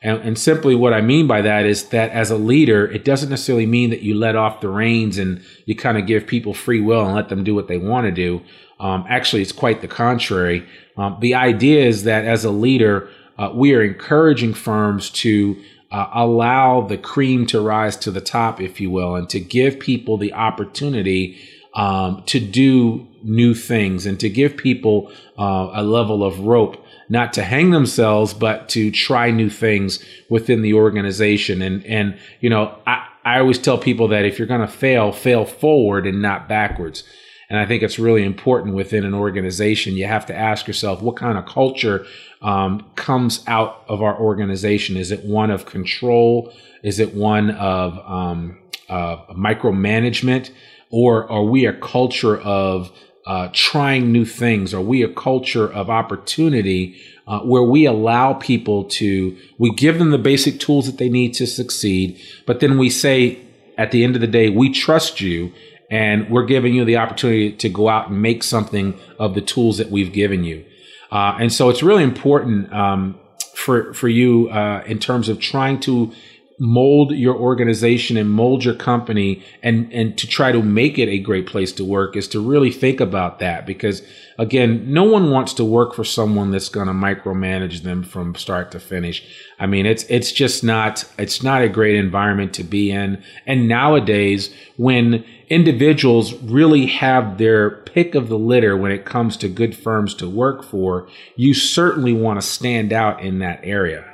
And, 0.02 0.18
and, 0.22 0.38
simply 0.38 0.74
what 0.74 0.94
I 0.94 1.02
mean 1.02 1.26
by 1.26 1.42
that 1.42 1.66
is 1.66 1.90
that 1.90 2.10
as 2.10 2.30
a 2.30 2.36
leader, 2.36 2.90
it 2.90 3.04
doesn't 3.04 3.28
necessarily 3.28 3.66
mean 3.66 3.90
that 3.90 4.00
you 4.00 4.14
let 4.14 4.34
off 4.34 4.62
the 4.62 4.70
reins 4.70 5.18
and 5.18 5.42
you 5.66 5.76
kind 5.76 5.98
of 5.98 6.06
give 6.06 6.26
people 6.26 6.54
free 6.54 6.80
will 6.80 7.04
and 7.04 7.14
let 7.14 7.28
them 7.28 7.44
do 7.44 7.54
what 7.54 7.68
they 7.68 7.76
want 7.76 8.06
to 8.06 8.10
do. 8.10 8.40
Um, 8.80 9.04
actually, 9.08 9.42
it's 9.42 9.52
quite 9.52 9.82
the 9.82 9.88
contrary. 9.88 10.66
Um, 10.96 11.18
the 11.20 11.34
idea 11.34 11.86
is 11.86 12.04
that 12.04 12.24
as 12.24 12.44
a 12.44 12.50
leader, 12.50 13.08
uh, 13.38 13.50
we 13.54 13.74
are 13.74 13.82
encouraging 13.82 14.54
firms 14.54 15.10
to 15.10 15.56
uh, 15.90 16.08
allow 16.12 16.80
the 16.80 16.98
cream 16.98 17.46
to 17.46 17.60
rise 17.60 17.96
to 17.96 18.10
the 18.10 18.20
top, 18.20 18.60
if 18.60 18.80
you 18.80 18.90
will, 18.90 19.14
and 19.16 19.28
to 19.28 19.40
give 19.40 19.78
people 19.78 20.16
the 20.16 20.32
opportunity 20.32 21.38
um, 21.74 22.22
to 22.26 22.40
do 22.40 23.06
new 23.22 23.54
things 23.54 24.06
and 24.06 24.18
to 24.18 24.28
give 24.28 24.56
people 24.56 25.12
uh, 25.38 25.70
a 25.74 25.84
level 25.84 26.24
of 26.24 26.40
rope 26.40 26.84
not 27.08 27.32
to 27.32 27.42
hang 27.42 27.70
themselves, 27.70 28.32
but 28.32 28.68
to 28.68 28.90
try 28.90 29.30
new 29.30 29.50
things 29.50 30.02
within 30.28 30.62
the 30.62 30.74
organization. 30.74 31.60
And, 31.60 31.84
and, 31.84 32.16
you 32.40 32.48
know, 32.48 32.78
I, 32.86 33.06
I 33.24 33.40
always 33.40 33.58
tell 33.58 33.78
people 33.78 34.08
that 34.08 34.24
if 34.24 34.38
you're 34.38 34.48
going 34.48 34.60
to 34.60 34.68
fail, 34.68 35.10
fail 35.12 35.44
forward 35.44 36.06
and 36.06 36.22
not 36.22 36.48
backwards. 36.48 37.02
And 37.50 37.58
I 37.58 37.66
think 37.66 37.82
it's 37.82 37.98
really 37.98 38.24
important 38.24 38.76
within 38.76 39.04
an 39.04 39.12
organization. 39.12 39.96
You 39.96 40.06
have 40.06 40.24
to 40.26 40.34
ask 40.34 40.68
yourself 40.68 41.02
what 41.02 41.16
kind 41.16 41.36
of 41.36 41.46
culture 41.46 42.06
um, 42.40 42.88
comes 42.94 43.42
out 43.48 43.84
of 43.88 44.02
our 44.02 44.16
organization. 44.16 44.96
Is 44.96 45.10
it 45.10 45.24
one 45.24 45.50
of 45.50 45.66
control? 45.66 46.52
Is 46.84 47.00
it 47.00 47.12
one 47.12 47.50
of 47.50 47.98
um, 48.08 48.58
uh, 48.88 49.16
micromanagement? 49.34 50.52
Or 50.90 51.30
are 51.30 51.42
we 51.42 51.66
a 51.66 51.72
culture 51.72 52.38
of 52.40 52.92
uh, 53.26 53.48
trying 53.52 54.12
new 54.12 54.24
things? 54.24 54.72
Are 54.72 54.80
we 54.80 55.02
a 55.02 55.12
culture 55.12 55.70
of 55.70 55.90
opportunity 55.90 57.00
uh, 57.26 57.40
where 57.40 57.64
we 57.64 57.84
allow 57.84 58.34
people 58.34 58.84
to, 58.84 59.36
we 59.58 59.72
give 59.74 59.98
them 59.98 60.10
the 60.10 60.18
basic 60.18 60.58
tools 60.58 60.86
that 60.86 60.98
they 60.98 61.08
need 61.08 61.34
to 61.34 61.46
succeed, 61.46 62.20
but 62.46 62.60
then 62.60 62.78
we 62.78 62.90
say 62.90 63.38
at 63.76 63.92
the 63.92 64.04
end 64.04 64.14
of 64.14 64.20
the 64.20 64.26
day, 64.26 64.50
we 64.50 64.70
trust 64.70 65.20
you 65.20 65.52
and 65.90 66.30
we're 66.30 66.46
giving 66.46 66.74
you 66.74 66.84
the 66.84 66.96
opportunity 66.96 67.52
to 67.52 67.68
go 67.68 67.88
out 67.88 68.10
and 68.10 68.22
make 68.22 68.42
something 68.42 68.98
of 69.18 69.34
the 69.34 69.40
tools 69.40 69.78
that 69.78 69.90
we've 69.90 70.12
given 70.12 70.44
you. 70.44 70.64
Uh, 71.10 71.36
and 71.40 71.52
so 71.52 71.68
it's 71.68 71.82
really 71.82 72.04
important 72.04 72.72
um, 72.72 73.18
for 73.54 73.92
for 73.92 74.08
you 74.08 74.48
uh, 74.50 74.82
in 74.86 74.98
terms 74.98 75.28
of 75.28 75.40
trying 75.40 75.80
to 75.80 76.12
mold 76.60 77.12
your 77.12 77.34
organization 77.34 78.18
and 78.18 78.30
mold 78.30 78.62
your 78.62 78.74
company 78.74 79.42
and 79.62 79.90
and 79.94 80.18
to 80.18 80.26
try 80.26 80.52
to 80.52 80.62
make 80.62 80.98
it 80.98 81.08
a 81.08 81.18
great 81.18 81.46
place 81.46 81.72
to 81.72 81.82
work 81.82 82.14
is 82.14 82.28
to 82.28 82.38
really 82.38 82.70
think 82.70 83.00
about 83.00 83.38
that 83.38 83.64
because 83.64 84.02
again 84.38 84.92
no 84.92 85.02
one 85.02 85.30
wants 85.30 85.54
to 85.54 85.64
work 85.64 85.94
for 85.94 86.04
someone 86.04 86.50
that's 86.50 86.68
going 86.68 86.86
to 86.86 86.92
micromanage 86.92 87.82
them 87.82 88.02
from 88.02 88.34
start 88.34 88.70
to 88.70 88.78
finish 88.78 89.26
i 89.58 89.64
mean 89.64 89.86
it's 89.86 90.04
it's 90.10 90.30
just 90.30 90.62
not 90.62 91.02
it's 91.18 91.42
not 91.42 91.62
a 91.62 91.68
great 91.68 91.96
environment 91.96 92.52
to 92.52 92.62
be 92.62 92.90
in 92.90 93.22
and 93.46 93.66
nowadays 93.66 94.52
when 94.76 95.24
individuals 95.50 96.32
really 96.42 96.86
have 96.86 97.36
their 97.36 97.70
pick 97.70 98.14
of 98.14 98.28
the 98.28 98.38
litter 98.38 98.76
when 98.76 98.92
it 98.92 99.04
comes 99.04 99.36
to 99.36 99.48
good 99.48 99.76
firms 99.76 100.14
to 100.14 100.28
work 100.28 100.62
for 100.62 101.08
you 101.36 101.52
certainly 101.52 102.12
want 102.12 102.40
to 102.40 102.46
stand 102.46 102.92
out 102.92 103.20
in 103.20 103.40
that 103.40 103.60
area 103.62 104.04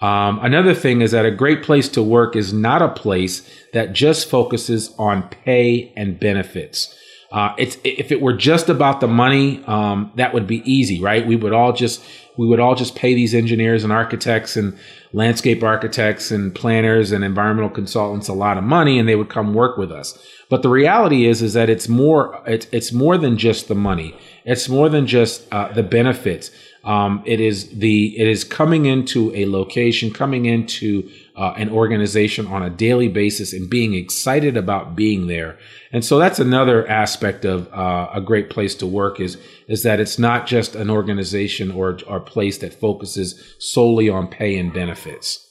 um, 0.00 0.38
another 0.42 0.74
thing 0.74 1.00
is 1.00 1.12
that 1.12 1.24
a 1.24 1.30
great 1.30 1.62
place 1.62 1.88
to 1.90 2.02
work 2.02 2.36
is 2.36 2.52
not 2.52 2.82
a 2.82 2.88
place 2.88 3.48
that 3.72 3.94
just 3.94 4.28
focuses 4.28 4.94
on 4.98 5.28
pay 5.28 5.92
and 5.96 6.20
benefits. 6.20 6.94
Uh, 7.32 7.54
it's 7.58 7.76
if 7.82 8.12
it 8.12 8.20
were 8.20 8.32
just 8.32 8.68
about 8.68 9.00
the 9.00 9.08
money, 9.08 9.62
um, 9.64 10.12
that 10.14 10.32
would 10.32 10.46
be 10.46 10.62
easy, 10.70 11.00
right? 11.00 11.26
We 11.26 11.36
would 11.36 11.52
all 11.52 11.72
just 11.72 12.02
we 12.36 12.46
would 12.46 12.60
all 12.60 12.74
just 12.74 12.94
pay 12.94 13.14
these 13.14 13.34
engineers 13.34 13.82
and 13.82 13.92
architects 13.92 14.56
and 14.56 14.78
landscape 15.12 15.62
architects 15.62 16.30
and 16.30 16.54
planners 16.54 17.10
and 17.10 17.24
environmental 17.24 17.70
consultants 17.70 18.28
a 18.28 18.32
lot 18.32 18.58
of 18.58 18.64
money, 18.64 18.98
and 18.98 19.08
they 19.08 19.16
would 19.16 19.30
come 19.30 19.54
work 19.54 19.76
with 19.76 19.90
us. 19.90 20.18
But 20.48 20.62
the 20.62 20.68
reality 20.68 21.26
is, 21.26 21.42
is 21.42 21.54
that 21.54 21.68
it's 21.68 21.88
more 21.88 22.40
it's 22.46 22.66
it's 22.70 22.92
more 22.92 23.18
than 23.18 23.36
just 23.36 23.68
the 23.68 23.74
money. 23.74 24.16
It's 24.44 24.68
more 24.68 24.88
than 24.88 25.06
just 25.06 25.52
uh, 25.52 25.72
the 25.72 25.82
benefits. 25.82 26.50
Um, 26.84 27.22
it 27.26 27.40
is 27.40 27.70
the 27.70 28.16
it 28.16 28.28
is 28.28 28.44
coming 28.44 28.86
into 28.86 29.34
a 29.34 29.46
location, 29.46 30.12
coming 30.12 30.46
into 30.46 31.10
uh, 31.36 31.52
an 31.56 31.70
organization 31.70 32.46
on 32.46 32.62
a 32.62 32.70
daily 32.70 33.08
basis, 33.08 33.52
and 33.52 33.68
being 33.68 33.94
excited 33.94 34.56
about 34.56 34.96
being 34.96 35.26
there. 35.26 35.58
And 35.92 36.04
so 36.04 36.18
that's 36.18 36.38
another 36.38 36.86
aspect 36.88 37.44
of 37.44 37.72
uh, 37.72 38.08
a 38.14 38.20
great 38.20 38.50
place 38.50 38.74
to 38.76 38.86
work 38.86 39.20
is 39.20 39.36
is 39.68 39.82
that 39.82 40.00
it's 40.00 40.18
not 40.18 40.46
just 40.46 40.74
an 40.74 40.90
organization 40.90 41.70
or 41.70 41.98
or 42.06 42.20
place 42.20 42.58
that 42.58 42.74
focuses 42.74 43.56
solely 43.58 44.08
on 44.08 44.28
pay 44.28 44.56
and 44.58 44.72
benefits. 44.72 45.42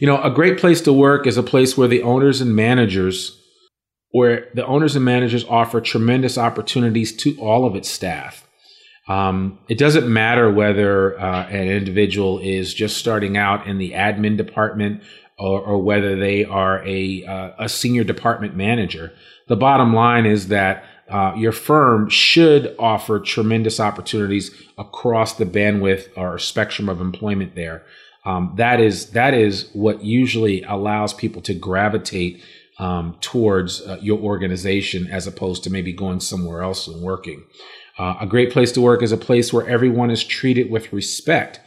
You 0.00 0.06
know, 0.06 0.20
a 0.22 0.30
great 0.30 0.58
place 0.58 0.80
to 0.82 0.92
work 0.92 1.26
is 1.26 1.36
a 1.36 1.42
place 1.42 1.76
where 1.76 1.88
the 1.88 2.02
owners 2.02 2.40
and 2.40 2.54
managers 2.54 3.40
where 4.10 4.48
the 4.54 4.64
owners 4.64 4.94
and 4.94 5.04
managers 5.04 5.44
offer 5.46 5.80
tremendous 5.80 6.38
opportunities 6.38 7.16
to 7.16 7.36
all 7.40 7.66
of 7.66 7.74
its 7.74 7.90
staff. 7.90 8.46
Um, 9.06 9.58
it 9.68 9.78
doesn't 9.78 10.10
matter 10.10 10.50
whether 10.50 11.18
uh, 11.20 11.46
an 11.48 11.68
individual 11.68 12.38
is 12.38 12.72
just 12.72 12.96
starting 12.96 13.36
out 13.36 13.66
in 13.66 13.78
the 13.78 13.92
admin 13.92 14.36
department 14.36 15.02
or, 15.38 15.60
or 15.60 15.82
whether 15.82 16.16
they 16.16 16.44
are 16.44 16.82
a, 16.86 17.24
uh, 17.24 17.50
a 17.58 17.68
senior 17.68 18.04
department 18.04 18.56
manager. 18.56 19.12
The 19.48 19.56
bottom 19.56 19.92
line 19.92 20.24
is 20.24 20.48
that 20.48 20.84
uh, 21.10 21.34
your 21.36 21.52
firm 21.52 22.08
should 22.08 22.74
offer 22.78 23.20
tremendous 23.20 23.78
opportunities 23.78 24.50
across 24.78 25.34
the 25.34 25.44
bandwidth 25.44 26.08
or 26.16 26.38
spectrum 26.38 26.88
of 26.88 27.00
employment 27.00 27.54
there. 27.54 27.84
Um, 28.24 28.54
that 28.56 28.80
is 28.80 29.10
that 29.10 29.34
is 29.34 29.68
what 29.74 30.02
usually 30.02 30.62
allows 30.62 31.12
people 31.12 31.42
to 31.42 31.52
gravitate 31.52 32.42
um, 32.78 33.16
towards 33.20 33.82
uh, 33.82 33.98
your 34.00 34.18
organization 34.18 35.06
as 35.08 35.26
opposed 35.26 35.62
to 35.64 35.70
maybe 35.70 35.92
going 35.92 36.20
somewhere 36.20 36.62
else 36.62 36.88
and 36.88 37.02
working. 37.02 37.44
Uh, 37.98 38.14
a 38.20 38.26
great 38.26 38.52
place 38.52 38.72
to 38.72 38.80
work 38.80 39.02
is 39.02 39.12
a 39.12 39.16
place 39.16 39.52
where 39.52 39.66
everyone 39.68 40.10
is 40.10 40.24
treated 40.24 40.70
with 40.70 40.92
respect. 40.92 41.60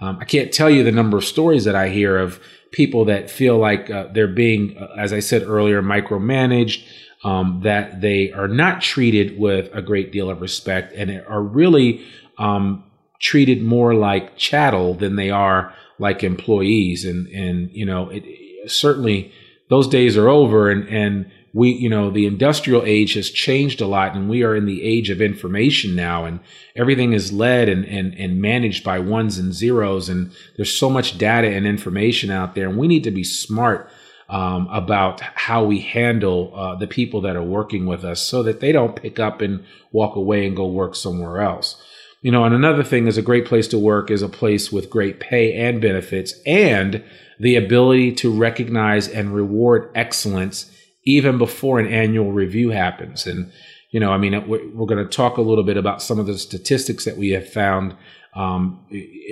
Um, 0.00 0.18
I 0.20 0.24
can't 0.24 0.52
tell 0.52 0.70
you 0.70 0.82
the 0.82 0.92
number 0.92 1.16
of 1.16 1.24
stories 1.24 1.64
that 1.64 1.74
I 1.74 1.88
hear 1.88 2.18
of 2.18 2.40
people 2.70 3.04
that 3.06 3.30
feel 3.30 3.58
like 3.58 3.90
uh, 3.90 4.08
they're 4.12 4.28
being, 4.28 4.76
uh, 4.78 4.94
as 4.98 5.12
I 5.12 5.20
said 5.20 5.42
earlier, 5.42 5.82
micromanaged, 5.82 6.84
um, 7.24 7.60
that 7.64 8.00
they 8.00 8.32
are 8.32 8.48
not 8.48 8.80
treated 8.80 9.38
with 9.38 9.68
a 9.74 9.82
great 9.82 10.12
deal 10.12 10.30
of 10.30 10.40
respect 10.40 10.92
and 10.94 11.22
are 11.28 11.42
really 11.42 12.04
um, 12.38 12.84
treated 13.20 13.62
more 13.62 13.94
like 13.94 14.36
chattel 14.36 14.94
than 14.94 15.16
they 15.16 15.30
are 15.30 15.74
like 15.98 16.24
employees. 16.24 17.04
And, 17.04 17.26
and 17.28 17.70
you 17.72 17.84
know, 17.84 18.08
it, 18.08 18.24
certainly 18.70 19.32
those 19.68 19.86
days 19.86 20.16
are 20.16 20.28
over 20.28 20.70
and, 20.70 20.88
and 20.88 21.30
we, 21.52 21.70
you 21.70 21.88
know, 21.88 22.10
the 22.10 22.26
industrial 22.26 22.84
age 22.84 23.14
has 23.14 23.30
changed 23.30 23.80
a 23.80 23.86
lot 23.86 24.14
and 24.14 24.28
we 24.28 24.42
are 24.42 24.54
in 24.54 24.66
the 24.66 24.82
age 24.82 25.10
of 25.10 25.20
information 25.20 25.96
now 25.96 26.24
and 26.24 26.40
everything 26.76 27.12
is 27.12 27.32
led 27.32 27.68
and, 27.68 27.84
and, 27.84 28.14
and 28.14 28.40
managed 28.40 28.84
by 28.84 28.98
ones 28.98 29.36
and 29.38 29.52
zeros. 29.52 30.08
And 30.08 30.32
there's 30.56 30.76
so 30.76 30.88
much 30.88 31.18
data 31.18 31.48
and 31.48 31.66
information 31.66 32.30
out 32.30 32.54
there 32.54 32.68
and 32.68 32.78
we 32.78 32.86
need 32.86 33.04
to 33.04 33.10
be 33.10 33.24
smart 33.24 33.90
um, 34.28 34.68
about 34.70 35.20
how 35.20 35.64
we 35.64 35.80
handle 35.80 36.52
uh, 36.54 36.76
the 36.76 36.86
people 36.86 37.20
that 37.22 37.34
are 37.34 37.42
working 37.42 37.84
with 37.84 38.04
us 38.04 38.22
so 38.22 38.44
that 38.44 38.60
they 38.60 38.70
don't 38.70 38.94
pick 38.94 39.18
up 39.18 39.40
and 39.40 39.64
walk 39.90 40.14
away 40.14 40.46
and 40.46 40.56
go 40.56 40.68
work 40.68 40.94
somewhere 40.94 41.40
else. 41.40 41.82
You 42.22 42.30
know, 42.30 42.44
and 42.44 42.54
another 42.54 42.84
thing 42.84 43.08
is 43.08 43.18
a 43.18 43.22
great 43.22 43.46
place 43.46 43.66
to 43.68 43.78
work 43.78 44.10
is 44.10 44.22
a 44.22 44.28
place 44.28 44.70
with 44.70 44.90
great 44.90 45.18
pay 45.18 45.54
and 45.54 45.80
benefits 45.80 46.34
and 46.46 47.02
the 47.40 47.56
ability 47.56 48.12
to 48.12 48.30
recognize 48.30 49.08
and 49.08 49.34
reward 49.34 49.90
excellence 49.96 50.69
even 51.04 51.38
before 51.38 51.78
an 51.78 51.86
annual 51.86 52.32
review 52.32 52.70
happens. 52.70 53.26
And, 53.26 53.52
you 53.90 54.00
know, 54.00 54.12
I 54.12 54.18
mean, 54.18 54.46
we're, 54.48 54.86
going 54.86 55.04
to 55.04 55.10
talk 55.10 55.36
a 55.36 55.42
little 55.42 55.64
bit 55.64 55.76
about 55.76 56.02
some 56.02 56.18
of 56.18 56.26
the 56.26 56.38
statistics 56.38 57.04
that 57.04 57.16
we 57.16 57.30
have 57.30 57.50
found 57.50 57.96
um, 58.34 58.84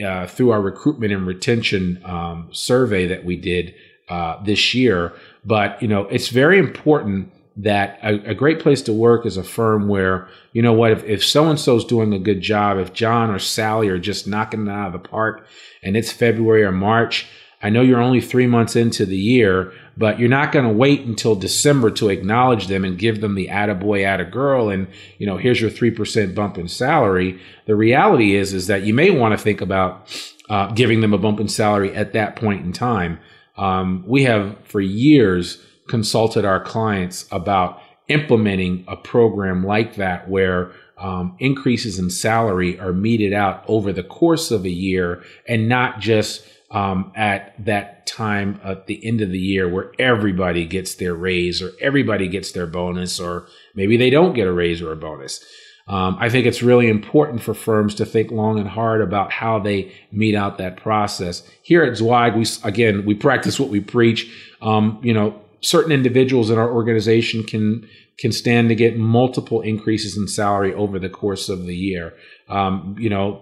uh, 0.04 0.26
through 0.26 0.50
our 0.50 0.60
recruitment 0.60 1.12
and 1.12 1.26
retention 1.26 2.02
um, 2.04 2.48
survey 2.52 3.06
that 3.06 3.24
we 3.24 3.36
did 3.36 3.74
uh, 4.08 4.42
this 4.42 4.74
year. 4.74 5.12
But, 5.44 5.80
you 5.80 5.88
know, 5.88 6.06
it's 6.06 6.28
very 6.28 6.58
important 6.58 7.32
that 7.58 7.98
a, 8.02 8.30
a, 8.30 8.34
great 8.34 8.60
place 8.60 8.80
to 8.82 8.92
work 8.92 9.26
is 9.26 9.36
a 9.36 9.42
firm 9.42 9.88
where, 9.88 10.28
you 10.52 10.62
know 10.62 10.72
what, 10.72 10.92
if, 10.92 11.02
if 11.04 11.24
so 11.24 11.50
and 11.50 11.58
so 11.58 11.76
is 11.76 11.84
doing 11.84 12.14
a 12.14 12.18
good 12.18 12.40
job, 12.40 12.78
if 12.78 12.92
John 12.92 13.30
or 13.30 13.40
Sally 13.40 13.88
are 13.88 13.98
just 13.98 14.28
knocking 14.28 14.68
it 14.68 14.70
out 14.70 14.86
of 14.86 14.92
the 14.92 15.08
park 15.08 15.44
and 15.82 15.96
it's 15.96 16.12
February 16.12 16.62
or 16.62 16.70
March, 16.70 17.26
I 17.60 17.70
know 17.70 17.82
you're 17.82 18.00
only 18.00 18.20
three 18.20 18.46
months 18.46 18.76
into 18.76 19.04
the 19.04 19.16
year, 19.16 19.72
but 19.98 20.20
you're 20.20 20.28
not 20.28 20.52
going 20.52 20.64
to 20.64 20.72
wait 20.72 21.00
until 21.00 21.34
December 21.34 21.90
to 21.90 22.08
acknowledge 22.08 22.68
them 22.68 22.84
and 22.84 22.96
give 22.96 23.20
them 23.20 23.34
the 23.34 23.48
attaboy, 23.48 24.02
attagirl, 24.04 24.72
and 24.72 24.86
you 25.18 25.26
know 25.26 25.36
here's 25.36 25.60
your 25.60 25.70
three 25.70 25.90
percent 25.90 26.34
bump 26.34 26.56
in 26.56 26.68
salary. 26.68 27.40
The 27.66 27.74
reality 27.74 28.36
is 28.36 28.54
is 28.54 28.68
that 28.68 28.82
you 28.82 28.94
may 28.94 29.10
want 29.10 29.36
to 29.36 29.42
think 29.42 29.60
about 29.60 30.08
uh, 30.48 30.72
giving 30.72 31.00
them 31.00 31.12
a 31.12 31.18
bump 31.18 31.40
in 31.40 31.48
salary 31.48 31.94
at 31.94 32.12
that 32.12 32.36
point 32.36 32.64
in 32.64 32.72
time. 32.72 33.18
Um, 33.56 34.04
we 34.06 34.22
have 34.22 34.56
for 34.64 34.80
years 34.80 35.60
consulted 35.88 36.44
our 36.44 36.62
clients 36.62 37.26
about 37.32 37.82
implementing 38.06 38.84
a 38.86 38.96
program 38.96 39.64
like 39.64 39.96
that 39.96 40.28
where 40.28 40.70
um, 40.96 41.36
increases 41.38 41.98
in 41.98 42.10
salary 42.10 42.78
are 42.78 42.92
meted 42.92 43.32
out 43.32 43.64
over 43.68 43.92
the 43.92 44.02
course 44.02 44.50
of 44.50 44.64
a 44.64 44.70
year 44.70 45.22
and 45.46 45.68
not 45.68 46.00
just 46.00 46.46
um, 46.70 47.12
at 47.14 47.54
that 47.64 48.06
time 48.06 48.60
at 48.62 48.86
the 48.86 49.04
end 49.06 49.20
of 49.20 49.30
the 49.30 49.38
year 49.38 49.68
where 49.68 49.92
everybody 49.98 50.66
gets 50.66 50.94
their 50.96 51.14
raise 51.14 51.62
or 51.62 51.72
everybody 51.80 52.28
gets 52.28 52.52
their 52.52 52.66
bonus 52.66 53.18
or 53.18 53.46
maybe 53.74 53.96
they 53.96 54.10
don't 54.10 54.34
get 54.34 54.46
a 54.46 54.52
raise 54.52 54.82
or 54.82 54.92
a 54.92 54.96
bonus. 54.96 55.44
Um, 55.88 56.18
I 56.20 56.28
think 56.28 56.46
it's 56.46 56.62
really 56.62 56.88
important 56.88 57.42
for 57.42 57.54
firms 57.54 57.94
to 57.94 58.04
think 58.04 58.30
long 58.30 58.58
and 58.58 58.68
hard 58.68 59.00
about 59.00 59.32
how 59.32 59.58
they 59.58 59.92
mete 60.12 60.34
out 60.34 60.58
that 60.58 60.76
process. 60.76 61.42
Here 61.62 61.82
at 61.82 61.96
Zweig, 61.96 62.34
we 62.34 62.44
again 62.62 63.06
we 63.06 63.14
practice 63.14 63.58
what 63.58 63.70
we 63.70 63.80
preach. 63.80 64.30
Um, 64.60 65.00
you 65.02 65.14
know, 65.14 65.40
certain 65.62 65.92
individuals 65.92 66.50
in 66.50 66.58
our 66.58 66.70
organization 66.70 67.42
can 67.42 67.88
can 68.18 68.32
stand 68.32 68.68
to 68.68 68.74
get 68.74 68.98
multiple 68.98 69.62
increases 69.62 70.16
in 70.16 70.28
salary 70.28 70.74
over 70.74 70.98
the 70.98 71.08
course 71.08 71.48
of 71.48 71.64
the 71.64 71.76
year. 71.76 72.14
Um, 72.48 72.96
you 72.98 73.08
know, 73.08 73.40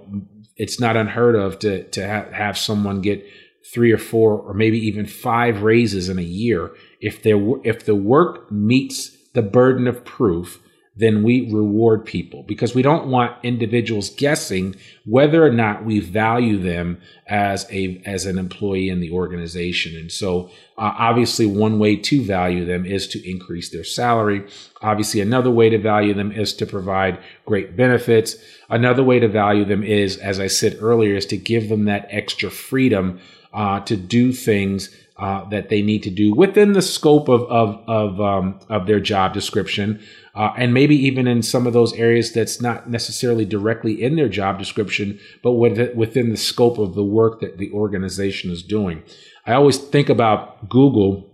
it's 0.56 0.80
not 0.80 0.96
unheard 0.96 1.34
of 1.34 1.58
to 1.60 1.84
to 1.90 2.06
ha- 2.06 2.30
have 2.32 2.58
someone 2.58 3.00
get 3.00 3.26
three 3.72 3.92
or 3.92 3.98
four 3.98 4.38
or 4.38 4.54
maybe 4.54 4.78
even 4.78 5.06
five 5.06 5.62
raises 5.62 6.08
in 6.08 6.18
a 6.18 6.22
year 6.22 6.72
if 7.00 7.22
their 7.22 7.38
if 7.64 7.84
the 7.84 7.94
work 7.94 8.50
meets 8.50 9.10
the 9.32 9.42
burden 9.42 9.86
of 9.86 10.04
proof 10.04 10.60
then 10.97 11.23
we 11.23 11.53
reward 11.53 12.05
people 12.07 12.43
because 12.45 12.75
we 12.75 12.83
don't 12.83 13.07
want 13.07 13.37
individuals 13.43 14.09
guessing 14.11 14.75
whether 15.05 15.45
or 15.45 15.50
not 15.50 15.85
we 15.85 16.00
value 16.00 16.59
them 16.59 16.99
as 17.26 17.67
a 17.71 18.00
as 18.07 18.25
an 18.25 18.38
employee 18.38 18.88
in 18.88 19.00
the 19.00 19.11
organization. 19.11 19.95
And 19.95 20.11
so 20.11 20.50
uh, 20.79 20.93
obviously 20.99 21.45
one 21.47 21.79
way 21.79 21.97
to 21.97 22.23
value 22.23 22.65
them 22.65 22.87
is 22.87 23.07
to 23.09 23.31
increase 23.31 23.69
their 23.71 23.85
salary. 23.85 24.47
Obviously 24.81 25.21
another 25.21 25.50
way 25.50 25.69
to 25.69 25.79
value 25.79 26.15
them 26.15 26.33
is 26.33 26.55
to 26.55 26.67
provide 26.67 27.19
great 27.45 27.76
benefits. 27.76 28.37
Another 28.71 29.05
way 29.05 29.21
to 29.21 29.29
value 29.29 29.65
them 29.65 29.83
is 29.83 30.17
as 30.17 30.41
i 30.41 30.47
said 30.47 30.76
earlier 30.81 31.15
is 31.15 31.26
to 31.26 31.37
give 31.37 31.69
them 31.69 31.85
that 31.85 32.07
extra 32.11 32.50
freedom 32.50 33.21
uh, 33.53 33.81
to 33.81 33.97
do 33.97 34.33
things 34.33 34.91
uh, 35.18 35.49
that 35.49 35.68
they 35.68 35.82
need 35.82 36.02
to 36.02 36.11
do 36.11 36.35
within 36.35 36.73
the 36.73 36.82
scope 36.82 37.28
of 37.28 37.42
of 37.44 37.82
of, 37.88 38.20
um, 38.20 38.58
of 38.68 38.87
their 38.87 39.00
job 39.00 39.32
description, 39.32 40.00
uh, 40.35 40.52
and 40.56 40.75
maybe 40.75 40.94
even 40.94 41.26
in 41.26 41.42
some 41.42 41.66
of 41.66 41.73
those 41.73 41.92
areas 41.94 42.32
that's 42.32 42.61
not 42.61 42.90
necessarily 42.90 43.44
directly 43.44 44.02
in 44.02 44.16
their 44.16 44.28
job 44.28 44.58
description, 44.58 45.18
but 45.42 45.52
within 45.52 46.30
the 46.30 46.37
scope 46.37 46.78
of 46.78 46.94
the 46.94 47.04
work 47.04 47.40
that 47.40 47.58
the 47.58 47.70
organization 47.73 48.50
is 48.50 48.62
doing. 48.62 49.02
I 49.46 49.52
always 49.52 49.78
think 49.78 50.08
about 50.08 50.68
Google 50.68 51.30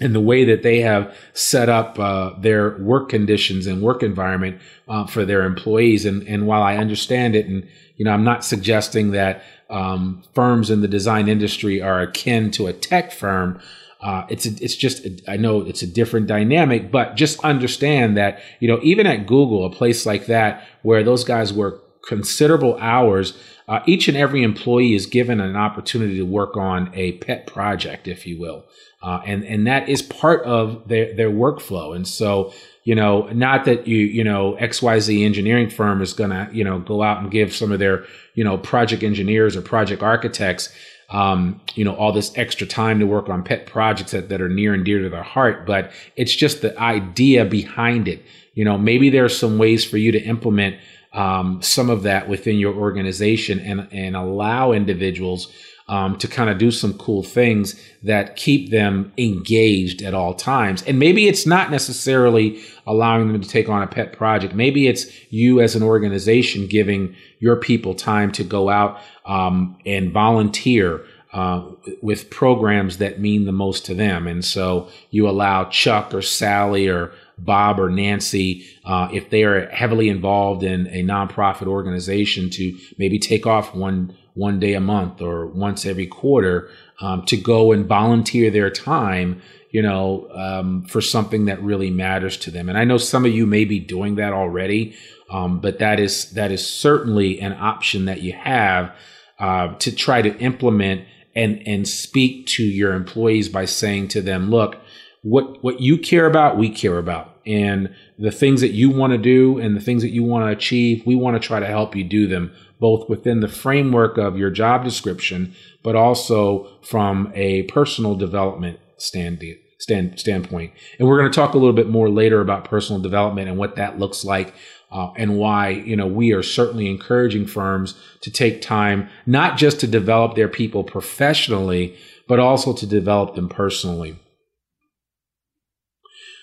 and 0.00 0.14
the 0.14 0.20
way 0.20 0.44
that 0.44 0.62
they 0.62 0.80
have 0.80 1.16
set 1.32 1.68
up 1.68 1.98
uh, 1.98 2.32
their 2.38 2.76
work 2.78 3.08
conditions 3.08 3.66
and 3.66 3.80
work 3.80 4.02
environment 4.02 4.60
uh, 4.88 5.06
for 5.06 5.24
their 5.24 5.42
employees. 5.42 6.04
And, 6.04 6.26
and 6.28 6.46
while 6.46 6.62
I 6.62 6.76
understand 6.76 7.34
it, 7.34 7.46
and 7.46 7.66
you 7.96 8.04
know, 8.04 8.10
I'm 8.10 8.24
not 8.24 8.44
suggesting 8.44 9.12
that 9.12 9.42
um, 9.70 10.22
firms 10.34 10.70
in 10.70 10.82
the 10.82 10.88
design 10.88 11.28
industry 11.28 11.80
are 11.80 12.00
akin 12.00 12.50
to 12.52 12.66
a 12.66 12.72
tech 12.72 13.10
firm. 13.10 13.58
Uh, 14.02 14.26
it's 14.28 14.44
a, 14.44 14.50
it's 14.62 14.76
just 14.76 15.04
a, 15.06 15.18
I 15.26 15.36
know 15.38 15.62
it's 15.62 15.82
a 15.82 15.86
different 15.86 16.26
dynamic, 16.26 16.92
but 16.92 17.16
just 17.16 17.40
understand 17.40 18.16
that 18.18 18.40
you 18.60 18.68
know 18.68 18.78
even 18.82 19.06
at 19.06 19.26
Google, 19.26 19.64
a 19.64 19.70
place 19.70 20.04
like 20.04 20.26
that 20.26 20.66
where 20.82 21.02
those 21.02 21.24
guys 21.24 21.52
work 21.52 21.82
considerable 22.06 22.76
hours, 22.78 23.36
uh, 23.68 23.80
each 23.86 24.08
and 24.08 24.16
every 24.16 24.42
employee 24.42 24.94
is 24.94 25.06
given 25.06 25.40
an 25.40 25.56
opportunity 25.56 26.16
to 26.16 26.24
work 26.24 26.56
on 26.56 26.90
a 26.94 27.12
pet 27.12 27.46
project, 27.46 28.06
if 28.06 28.26
you 28.26 28.38
will, 28.38 28.64
uh, 29.02 29.20
and 29.26 29.44
and 29.44 29.66
that 29.66 29.88
is 29.88 30.02
part 30.02 30.44
of 30.44 30.86
their 30.88 31.14
their 31.14 31.30
workflow. 31.30 31.94
And 31.94 32.06
so 32.06 32.52
you 32.86 32.94
know, 32.94 33.22
not 33.32 33.64
that 33.64 33.88
you, 33.88 33.96
you 33.96 34.22
know, 34.22 34.56
XYZ 34.60 35.24
engineering 35.24 35.68
firm 35.68 36.00
is 36.00 36.12
going 36.12 36.30
to, 36.30 36.48
you 36.52 36.62
know, 36.62 36.78
go 36.78 37.02
out 37.02 37.20
and 37.20 37.32
give 37.32 37.52
some 37.52 37.72
of 37.72 37.80
their, 37.80 38.04
you 38.34 38.44
know, 38.44 38.56
project 38.56 39.02
engineers 39.02 39.56
or 39.56 39.60
project 39.60 40.04
architects, 40.04 40.72
um, 41.10 41.60
you 41.74 41.84
know, 41.84 41.96
all 41.96 42.12
this 42.12 42.30
extra 42.38 42.64
time 42.64 43.00
to 43.00 43.04
work 43.04 43.28
on 43.28 43.42
pet 43.42 43.66
projects 43.66 44.12
that, 44.12 44.28
that 44.28 44.40
are 44.40 44.48
near 44.48 44.72
and 44.72 44.84
dear 44.84 45.02
to 45.02 45.08
their 45.08 45.24
heart. 45.24 45.66
But 45.66 45.90
it's 46.14 46.32
just 46.34 46.62
the 46.62 46.78
idea 46.78 47.44
behind 47.44 48.06
it. 48.06 48.22
You 48.54 48.64
know, 48.64 48.78
maybe 48.78 49.10
there 49.10 49.24
are 49.24 49.28
some 49.28 49.58
ways 49.58 49.84
for 49.84 49.96
you 49.96 50.12
to 50.12 50.22
implement 50.22 50.76
um, 51.16 51.62
some 51.62 51.90
of 51.90 52.02
that 52.02 52.28
within 52.28 52.58
your 52.58 52.74
organization 52.74 53.58
and, 53.58 53.88
and 53.90 54.14
allow 54.14 54.72
individuals 54.72 55.50
um, 55.88 56.18
to 56.18 56.28
kind 56.28 56.50
of 56.50 56.58
do 56.58 56.70
some 56.70 56.92
cool 56.98 57.22
things 57.22 57.80
that 58.02 58.36
keep 58.36 58.70
them 58.70 59.12
engaged 59.16 60.02
at 60.02 60.14
all 60.14 60.34
times. 60.34 60.82
And 60.82 60.98
maybe 60.98 61.26
it's 61.28 61.46
not 61.46 61.70
necessarily 61.70 62.60
allowing 62.86 63.32
them 63.32 63.40
to 63.40 63.48
take 63.48 63.68
on 63.68 63.82
a 63.82 63.86
pet 63.86 64.12
project. 64.12 64.54
Maybe 64.54 64.88
it's 64.88 65.06
you 65.32 65.60
as 65.60 65.74
an 65.74 65.82
organization 65.82 66.66
giving 66.66 67.14
your 67.38 67.56
people 67.56 67.94
time 67.94 68.32
to 68.32 68.44
go 68.44 68.68
out 68.68 69.00
um, 69.24 69.78
and 69.86 70.12
volunteer. 70.12 71.04
Uh, 71.36 71.70
with 72.00 72.30
programs 72.30 72.96
that 72.96 73.20
mean 73.20 73.44
the 73.44 73.52
most 73.52 73.84
to 73.84 73.92
them. 73.92 74.26
And 74.26 74.42
so 74.42 74.88
you 75.10 75.28
allow 75.28 75.64
Chuck 75.64 76.14
or 76.14 76.22
Sally 76.22 76.88
or 76.88 77.12
Bob 77.36 77.78
or 77.78 77.90
Nancy, 77.90 78.64
uh, 78.86 79.08
if 79.12 79.28
they 79.28 79.44
are 79.44 79.68
heavily 79.68 80.08
involved 80.08 80.62
in 80.62 80.86
a 80.86 81.02
nonprofit 81.02 81.66
organization, 81.66 82.48
to 82.52 82.74
maybe 82.96 83.18
take 83.18 83.46
off 83.46 83.74
one 83.74 84.16
one 84.32 84.58
day 84.58 84.72
a 84.72 84.80
month 84.80 85.20
or 85.20 85.46
once 85.48 85.84
every 85.84 86.06
quarter 86.06 86.70
um, 87.02 87.22
to 87.26 87.36
go 87.36 87.70
and 87.70 87.84
volunteer 87.84 88.50
their 88.50 88.70
time 88.70 89.42
you 89.70 89.82
know 89.82 90.30
um, 90.32 90.86
for 90.86 91.02
something 91.02 91.46
that 91.46 91.62
really 91.62 91.90
matters 91.90 92.36
to 92.36 92.50
them 92.50 92.68
and 92.68 92.76
i 92.76 92.84
know 92.84 92.98
some 92.98 93.24
of 93.24 93.32
you 93.32 93.46
may 93.46 93.64
be 93.64 93.80
doing 93.80 94.16
that 94.16 94.34
already 94.34 94.94
um, 95.30 95.58
but 95.58 95.78
that 95.78 95.98
is 95.98 96.32
that 96.32 96.52
is 96.52 96.66
certainly 96.66 97.40
an 97.40 97.54
option 97.54 98.04
that 98.04 98.20
you 98.20 98.34
have 98.34 98.94
uh, 99.38 99.74
to 99.76 99.90
try 99.90 100.20
to 100.20 100.36
implement 100.38 101.06
and 101.36 101.62
and 101.66 101.86
speak 101.86 102.46
to 102.46 102.64
your 102.64 102.94
employees 102.94 103.48
by 103.48 103.64
saying 103.64 104.08
to 104.08 104.20
them 104.20 104.50
look 104.50 104.76
what 105.22 105.62
what 105.62 105.80
you 105.80 105.96
care 105.96 106.26
about 106.26 106.56
we 106.56 106.68
care 106.68 106.98
about 106.98 107.36
and 107.46 107.94
the 108.18 108.32
things 108.32 108.60
that 108.60 108.72
you 108.72 108.90
want 108.90 109.12
to 109.12 109.18
do 109.18 109.58
and 109.58 109.76
the 109.76 109.80
things 109.80 110.02
that 110.02 110.10
you 110.10 110.24
want 110.24 110.44
to 110.44 110.50
achieve 110.50 111.04
we 111.06 111.14
want 111.14 111.40
to 111.40 111.46
try 111.46 111.60
to 111.60 111.66
help 111.66 111.94
you 111.94 112.02
do 112.02 112.26
them 112.26 112.50
both 112.78 113.08
within 113.08 113.40
the 113.40 113.48
framework 113.48 114.18
of 114.18 114.36
your 114.36 114.50
job 114.50 114.84
description, 114.84 115.54
but 115.82 115.96
also 115.96 116.68
from 116.82 117.32
a 117.34 117.62
personal 117.64 118.14
development 118.14 118.78
stand, 118.98 119.42
stand, 119.78 120.18
standpoint. 120.18 120.72
And 120.98 121.08
we're 121.08 121.18
going 121.18 121.30
to 121.30 121.36
talk 121.36 121.54
a 121.54 121.58
little 121.58 121.74
bit 121.74 121.88
more 121.88 122.10
later 122.10 122.40
about 122.40 122.64
personal 122.64 123.00
development 123.00 123.48
and 123.48 123.58
what 123.58 123.76
that 123.76 123.98
looks 123.98 124.24
like. 124.24 124.54
Uh, 124.90 125.10
and 125.16 125.36
why 125.36 125.70
you 125.70 125.96
know 125.96 126.06
we 126.06 126.32
are 126.32 126.42
certainly 126.42 126.88
encouraging 126.88 127.46
firms 127.46 128.00
to 128.20 128.30
take 128.30 128.62
time 128.62 129.08
not 129.26 129.56
just 129.56 129.80
to 129.80 129.86
develop 129.86 130.36
their 130.36 130.48
people 130.48 130.84
professionally 130.84 131.96
but 132.28 132.38
also 132.38 132.72
to 132.72 132.86
develop 132.86 133.34
them 133.34 133.48
personally 133.48 134.16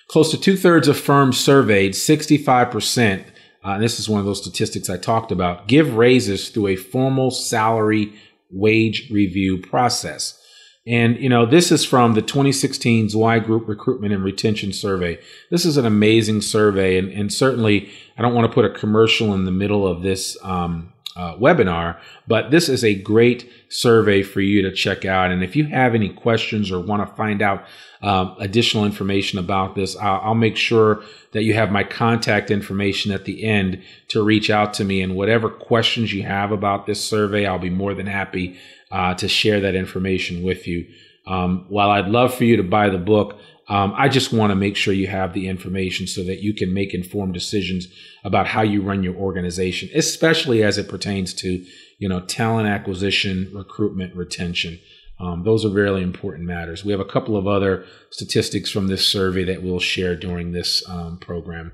close 0.08 0.30
to 0.30 0.38
two-thirds 0.38 0.88
of 0.88 0.98
firms 0.98 1.40
surveyed 1.40 1.92
65% 1.92 3.24
uh, 3.64 3.70
and 3.70 3.82
this 3.82 3.98
is 3.98 4.08
one 4.08 4.20
of 4.20 4.26
those 4.26 4.42
statistics 4.42 4.90
I 4.90 4.98
talked 4.98 5.32
about, 5.32 5.66
give 5.66 5.96
raises 5.96 6.50
through 6.50 6.68
a 6.68 6.76
formal 6.76 7.30
salary 7.30 8.12
wage 8.50 9.10
review 9.10 9.58
process. 9.58 10.38
And, 10.86 11.16
you 11.18 11.30
know, 11.30 11.46
this 11.46 11.72
is 11.72 11.84
from 11.84 12.12
the 12.12 12.20
2016 12.20 13.08
Zweig 13.08 13.44
Group 13.44 13.68
Recruitment 13.68 14.12
and 14.12 14.22
Retention 14.22 14.72
Survey. 14.72 15.18
This 15.50 15.64
is 15.64 15.78
an 15.78 15.86
amazing 15.86 16.42
survey. 16.42 16.98
And, 16.98 17.10
and 17.10 17.32
certainly, 17.32 17.90
I 18.18 18.22
don't 18.22 18.34
want 18.34 18.46
to 18.50 18.54
put 18.54 18.66
a 18.66 18.70
commercial 18.70 19.32
in 19.32 19.46
the 19.46 19.50
middle 19.50 19.86
of 19.86 20.02
this 20.02 20.36
um, 20.42 20.92
uh, 21.16 21.36
webinar, 21.36 21.96
but 22.26 22.50
this 22.50 22.68
is 22.68 22.82
a 22.82 22.94
great 22.94 23.48
survey 23.68 24.22
for 24.22 24.40
you 24.40 24.62
to 24.62 24.72
check 24.72 25.04
out. 25.04 25.30
And 25.30 25.44
if 25.44 25.54
you 25.54 25.66
have 25.66 25.94
any 25.94 26.08
questions 26.08 26.72
or 26.72 26.80
want 26.80 27.08
to 27.08 27.14
find 27.14 27.40
out 27.40 27.64
um, 28.02 28.34
additional 28.38 28.84
information 28.84 29.38
about 29.38 29.76
this, 29.76 29.96
I'll, 29.96 30.20
I'll, 30.20 30.34
make 30.34 30.56
sure 30.56 31.02
that 31.32 31.44
you 31.44 31.54
have 31.54 31.70
my 31.70 31.84
contact 31.84 32.50
information 32.50 33.12
at 33.12 33.24
the 33.24 33.44
end 33.44 33.80
to 34.08 34.22
reach 34.22 34.50
out 34.50 34.74
to 34.74 34.84
me. 34.84 35.00
And 35.00 35.14
whatever 35.14 35.48
questions 35.48 36.12
you 36.12 36.24
have 36.24 36.50
about 36.50 36.86
this 36.86 37.02
survey, 37.02 37.46
I'll 37.46 37.58
be 37.58 37.70
more 37.70 37.94
than 37.94 38.06
happy 38.06 38.58
uh, 38.94 39.12
to 39.12 39.26
share 39.26 39.60
that 39.60 39.74
information 39.74 40.44
with 40.44 40.68
you. 40.68 40.86
Um, 41.26 41.66
while 41.68 41.90
I'd 41.90 42.06
love 42.06 42.32
for 42.32 42.44
you 42.44 42.56
to 42.56 42.62
buy 42.62 42.88
the 42.88 42.98
book, 42.98 43.40
um, 43.68 43.92
I 43.96 44.08
just 44.08 44.32
want 44.32 44.52
to 44.52 44.54
make 44.54 44.76
sure 44.76 44.94
you 44.94 45.08
have 45.08 45.32
the 45.32 45.48
information 45.48 46.06
so 46.06 46.22
that 46.22 46.42
you 46.42 46.54
can 46.54 46.72
make 46.72 46.94
informed 46.94 47.34
decisions 47.34 47.88
about 48.22 48.46
how 48.46 48.62
you 48.62 48.82
run 48.82 49.02
your 49.02 49.16
organization, 49.16 49.88
especially 49.94 50.62
as 50.62 50.78
it 50.78 50.88
pertains 50.88 51.34
to 51.34 51.64
you 51.98 52.08
know 52.08 52.20
talent 52.20 52.68
acquisition, 52.68 53.50
recruitment, 53.52 54.14
retention. 54.14 54.78
Um, 55.18 55.42
those 55.42 55.64
are 55.64 55.70
really 55.70 56.02
important 56.02 56.46
matters. 56.46 56.84
We 56.84 56.92
have 56.92 57.00
a 57.00 57.04
couple 57.04 57.36
of 57.36 57.48
other 57.48 57.84
statistics 58.10 58.70
from 58.70 58.86
this 58.86 59.06
survey 59.06 59.44
that 59.44 59.62
we'll 59.62 59.80
share 59.80 60.14
during 60.14 60.52
this 60.52 60.88
um, 60.88 61.18
program. 61.18 61.72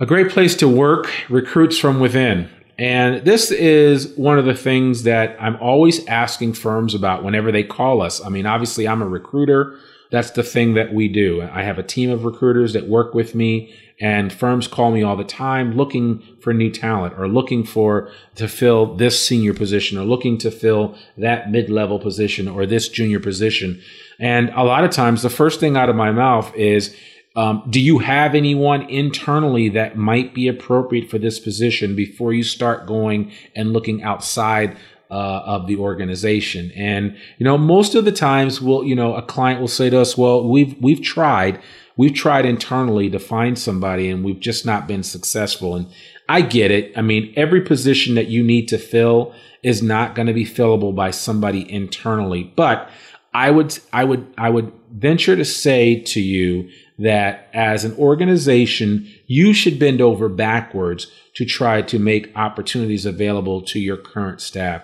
A 0.00 0.06
great 0.06 0.30
place 0.30 0.56
to 0.56 0.68
work 0.68 1.12
recruits 1.28 1.78
from 1.78 2.00
within. 2.00 2.48
And 2.80 3.26
this 3.26 3.50
is 3.50 4.16
one 4.16 4.38
of 4.38 4.46
the 4.46 4.54
things 4.54 5.02
that 5.02 5.36
I'm 5.38 5.56
always 5.56 6.06
asking 6.06 6.54
firms 6.54 6.94
about 6.94 7.22
whenever 7.22 7.52
they 7.52 7.62
call 7.62 8.00
us. 8.00 8.24
I 8.24 8.30
mean, 8.30 8.46
obviously, 8.46 8.88
I'm 8.88 9.02
a 9.02 9.06
recruiter. 9.06 9.76
That's 10.10 10.30
the 10.30 10.42
thing 10.42 10.72
that 10.74 10.94
we 10.94 11.06
do. 11.06 11.42
I 11.42 11.62
have 11.62 11.78
a 11.78 11.82
team 11.82 12.08
of 12.10 12.24
recruiters 12.24 12.72
that 12.72 12.88
work 12.88 13.12
with 13.12 13.34
me 13.34 13.74
And 14.00 14.32
firms 14.32 14.66
call 14.66 14.90
me 14.90 15.02
all 15.02 15.16
the 15.16 15.24
time 15.24 15.76
looking 15.76 16.22
for 16.40 16.54
new 16.54 16.70
talent 16.70 17.14
or 17.18 17.28
looking 17.28 17.64
for 17.64 18.10
to 18.36 18.48
fill 18.48 18.96
this 18.96 19.24
senior 19.24 19.52
position 19.52 19.98
or 19.98 20.04
looking 20.04 20.38
to 20.38 20.50
fill 20.50 20.96
that 21.18 21.50
mid 21.50 21.68
level 21.68 21.98
position 21.98 22.48
or 22.48 22.64
this 22.64 22.88
junior 22.88 23.20
position. 23.20 23.82
And 24.18 24.48
a 24.50 24.64
lot 24.64 24.84
of 24.84 24.90
times 24.90 25.22
the 25.22 25.28
first 25.28 25.60
thing 25.60 25.76
out 25.76 25.90
of 25.90 25.96
my 25.96 26.12
mouth 26.12 26.54
is, 26.54 26.96
um, 27.36 27.62
do 27.70 27.80
you 27.80 27.98
have 27.98 28.34
anyone 28.34 28.82
internally 28.82 29.68
that 29.70 29.96
might 29.96 30.34
be 30.34 30.48
appropriate 30.48 31.08
for 31.08 31.18
this 31.18 31.38
position 31.38 31.94
before 31.94 32.32
you 32.32 32.42
start 32.42 32.86
going 32.86 33.30
and 33.54 33.72
looking 33.72 34.02
outside 34.02 34.76
uh, 35.10 35.42
of 35.44 35.66
the 35.68 35.76
organization? 35.76 36.72
And 36.74 37.16
you 37.38 37.44
know, 37.44 37.56
most 37.56 37.94
of 37.94 38.04
the 38.04 38.12
times, 38.12 38.60
will 38.60 38.84
you 38.84 38.96
know, 38.96 39.14
a 39.14 39.22
client 39.22 39.60
will 39.60 39.68
say 39.68 39.90
to 39.90 40.00
us, 40.00 40.18
"Well, 40.18 40.48
we've 40.48 40.76
we've 40.82 41.02
tried, 41.02 41.60
we've 41.96 42.14
tried 42.14 42.46
internally 42.46 43.08
to 43.10 43.20
find 43.20 43.56
somebody, 43.56 44.10
and 44.10 44.24
we've 44.24 44.40
just 44.40 44.66
not 44.66 44.88
been 44.88 45.04
successful." 45.04 45.76
And 45.76 45.86
I 46.28 46.42
get 46.42 46.72
it. 46.72 46.92
I 46.96 47.02
mean, 47.02 47.32
every 47.36 47.60
position 47.60 48.16
that 48.16 48.26
you 48.26 48.42
need 48.42 48.66
to 48.68 48.78
fill 48.78 49.32
is 49.62 49.82
not 49.82 50.16
going 50.16 50.26
to 50.26 50.32
be 50.32 50.44
fillable 50.44 50.94
by 50.94 51.12
somebody 51.12 51.70
internally, 51.72 52.52
but 52.56 52.90
I 53.32 53.50
would 53.50 53.78
I 53.92 54.04
would 54.04 54.26
I 54.36 54.50
would 54.50 54.72
venture 54.92 55.36
to 55.36 55.44
say 55.44 56.00
to 56.00 56.20
you 56.20 56.68
that 57.00 57.48
as 57.54 57.84
an 57.84 57.96
organization, 57.96 59.10
you 59.26 59.52
should 59.54 59.78
bend 59.78 60.00
over 60.00 60.28
backwards 60.28 61.10
to 61.34 61.44
try 61.46 61.80
to 61.80 61.98
make 61.98 62.36
opportunities 62.36 63.06
available 63.06 63.62
to 63.62 63.80
your 63.80 63.96
current 63.96 64.40
staff. 64.40 64.82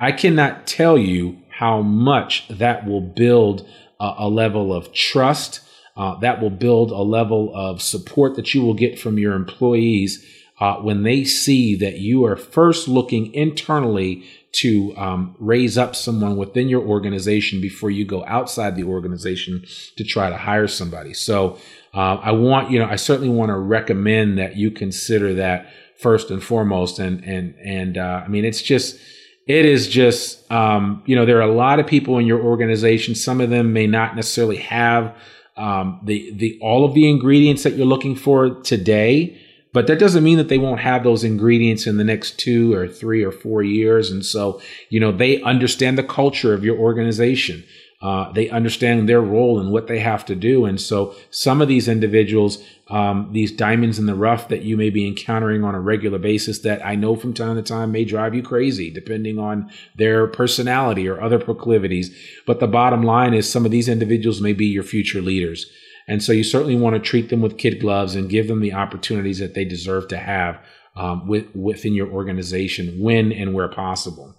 I 0.00 0.12
cannot 0.12 0.66
tell 0.66 0.96
you 0.96 1.38
how 1.50 1.82
much 1.82 2.48
that 2.48 2.86
will 2.86 3.02
build 3.02 3.68
a, 4.00 4.14
a 4.18 4.28
level 4.28 4.72
of 4.72 4.92
trust, 4.92 5.60
uh, 5.96 6.18
that 6.20 6.40
will 6.40 6.50
build 6.50 6.90
a 6.90 7.02
level 7.02 7.52
of 7.54 7.82
support 7.82 8.36
that 8.36 8.54
you 8.54 8.62
will 8.62 8.74
get 8.74 8.98
from 8.98 9.18
your 9.18 9.34
employees 9.34 10.24
uh, 10.60 10.76
when 10.76 11.02
they 11.02 11.22
see 11.24 11.74
that 11.76 11.98
you 11.98 12.24
are 12.24 12.36
first 12.36 12.88
looking 12.88 13.32
internally 13.34 14.24
to 14.50 14.96
um, 14.96 15.36
raise 15.38 15.76
up 15.76 15.94
someone 15.94 16.36
within 16.36 16.68
your 16.68 16.82
organization 16.82 17.60
before 17.60 17.90
you 17.90 18.04
go 18.04 18.24
outside 18.26 18.76
the 18.76 18.84
organization 18.84 19.64
to 19.96 20.04
try 20.04 20.30
to 20.30 20.36
hire 20.36 20.66
somebody. 20.66 21.12
So 21.12 21.58
uh, 21.94 22.16
I 22.16 22.32
want 22.32 22.70
you 22.70 22.78
know 22.78 22.86
I 22.86 22.96
certainly 22.96 23.28
want 23.28 23.50
to 23.50 23.56
recommend 23.56 24.38
that 24.38 24.56
you 24.56 24.70
consider 24.70 25.34
that 25.34 25.70
first 25.98 26.30
and 26.30 26.42
foremost. 26.42 26.98
And 26.98 27.22
and 27.24 27.54
and 27.64 27.98
uh, 27.98 28.22
I 28.24 28.28
mean 28.28 28.44
it's 28.44 28.62
just 28.62 28.98
it 29.46 29.64
is 29.64 29.88
just 29.88 30.50
um, 30.50 31.02
you 31.06 31.14
know 31.14 31.26
there 31.26 31.38
are 31.38 31.48
a 31.48 31.54
lot 31.54 31.78
of 31.78 31.86
people 31.86 32.18
in 32.18 32.26
your 32.26 32.42
organization. 32.42 33.14
Some 33.14 33.40
of 33.40 33.50
them 33.50 33.72
may 33.72 33.86
not 33.86 34.16
necessarily 34.16 34.58
have 34.58 35.14
um, 35.56 36.00
the 36.04 36.32
the 36.34 36.58
all 36.62 36.84
of 36.84 36.94
the 36.94 37.08
ingredients 37.08 37.64
that 37.64 37.74
you're 37.74 37.86
looking 37.86 38.16
for 38.16 38.60
today 38.62 39.38
but 39.72 39.86
that 39.86 39.98
doesn't 39.98 40.24
mean 40.24 40.38
that 40.38 40.48
they 40.48 40.58
won't 40.58 40.80
have 40.80 41.04
those 41.04 41.24
ingredients 41.24 41.86
in 41.86 41.98
the 41.98 42.04
next 42.04 42.38
two 42.38 42.72
or 42.74 42.88
three 42.88 43.22
or 43.22 43.32
four 43.32 43.62
years. 43.62 44.10
And 44.10 44.24
so, 44.24 44.60
you 44.88 44.98
know, 44.98 45.12
they 45.12 45.42
understand 45.42 45.98
the 45.98 46.02
culture 46.02 46.54
of 46.54 46.64
your 46.64 46.78
organization. 46.78 47.64
Uh, 48.00 48.30
they 48.32 48.48
understand 48.48 49.08
their 49.08 49.20
role 49.20 49.58
and 49.58 49.72
what 49.72 49.88
they 49.88 49.98
have 49.98 50.24
to 50.24 50.36
do. 50.36 50.64
And 50.64 50.80
so 50.80 51.16
some 51.30 51.60
of 51.60 51.66
these 51.66 51.88
individuals, 51.88 52.62
um, 52.88 53.28
these 53.32 53.50
diamonds 53.50 53.98
in 53.98 54.06
the 54.06 54.14
rough 54.14 54.48
that 54.48 54.62
you 54.62 54.76
may 54.76 54.88
be 54.88 55.06
encountering 55.06 55.64
on 55.64 55.74
a 55.74 55.80
regular 55.80 56.18
basis 56.18 56.60
that 56.60 56.84
I 56.86 56.94
know 56.94 57.16
from 57.16 57.34
time 57.34 57.56
to 57.56 57.62
time 57.62 57.90
may 57.90 58.04
drive 58.04 58.36
you 58.36 58.42
crazy 58.42 58.88
depending 58.88 59.40
on 59.40 59.68
their 59.96 60.28
personality 60.28 61.08
or 61.08 61.20
other 61.20 61.40
proclivities. 61.40 62.16
But 62.46 62.60
the 62.60 62.68
bottom 62.68 63.02
line 63.02 63.34
is 63.34 63.50
some 63.50 63.64
of 63.64 63.72
these 63.72 63.88
individuals 63.88 64.40
may 64.40 64.52
be 64.52 64.66
your 64.66 64.84
future 64.84 65.20
leaders. 65.20 65.68
And 66.08 66.22
so 66.22 66.32
you 66.32 66.42
certainly 66.42 66.74
want 66.74 66.96
to 66.96 67.00
treat 67.00 67.28
them 67.28 67.42
with 67.42 67.58
kid 67.58 67.80
gloves 67.80 68.14
and 68.14 68.30
give 68.30 68.48
them 68.48 68.60
the 68.60 68.72
opportunities 68.72 69.38
that 69.38 69.54
they 69.54 69.64
deserve 69.64 70.08
to 70.08 70.16
have 70.16 70.58
um, 70.96 71.28
with, 71.28 71.54
within 71.54 71.94
your 71.94 72.10
organization 72.10 72.98
when 72.98 73.30
and 73.30 73.54
where 73.54 73.68
possible. 73.68 74.34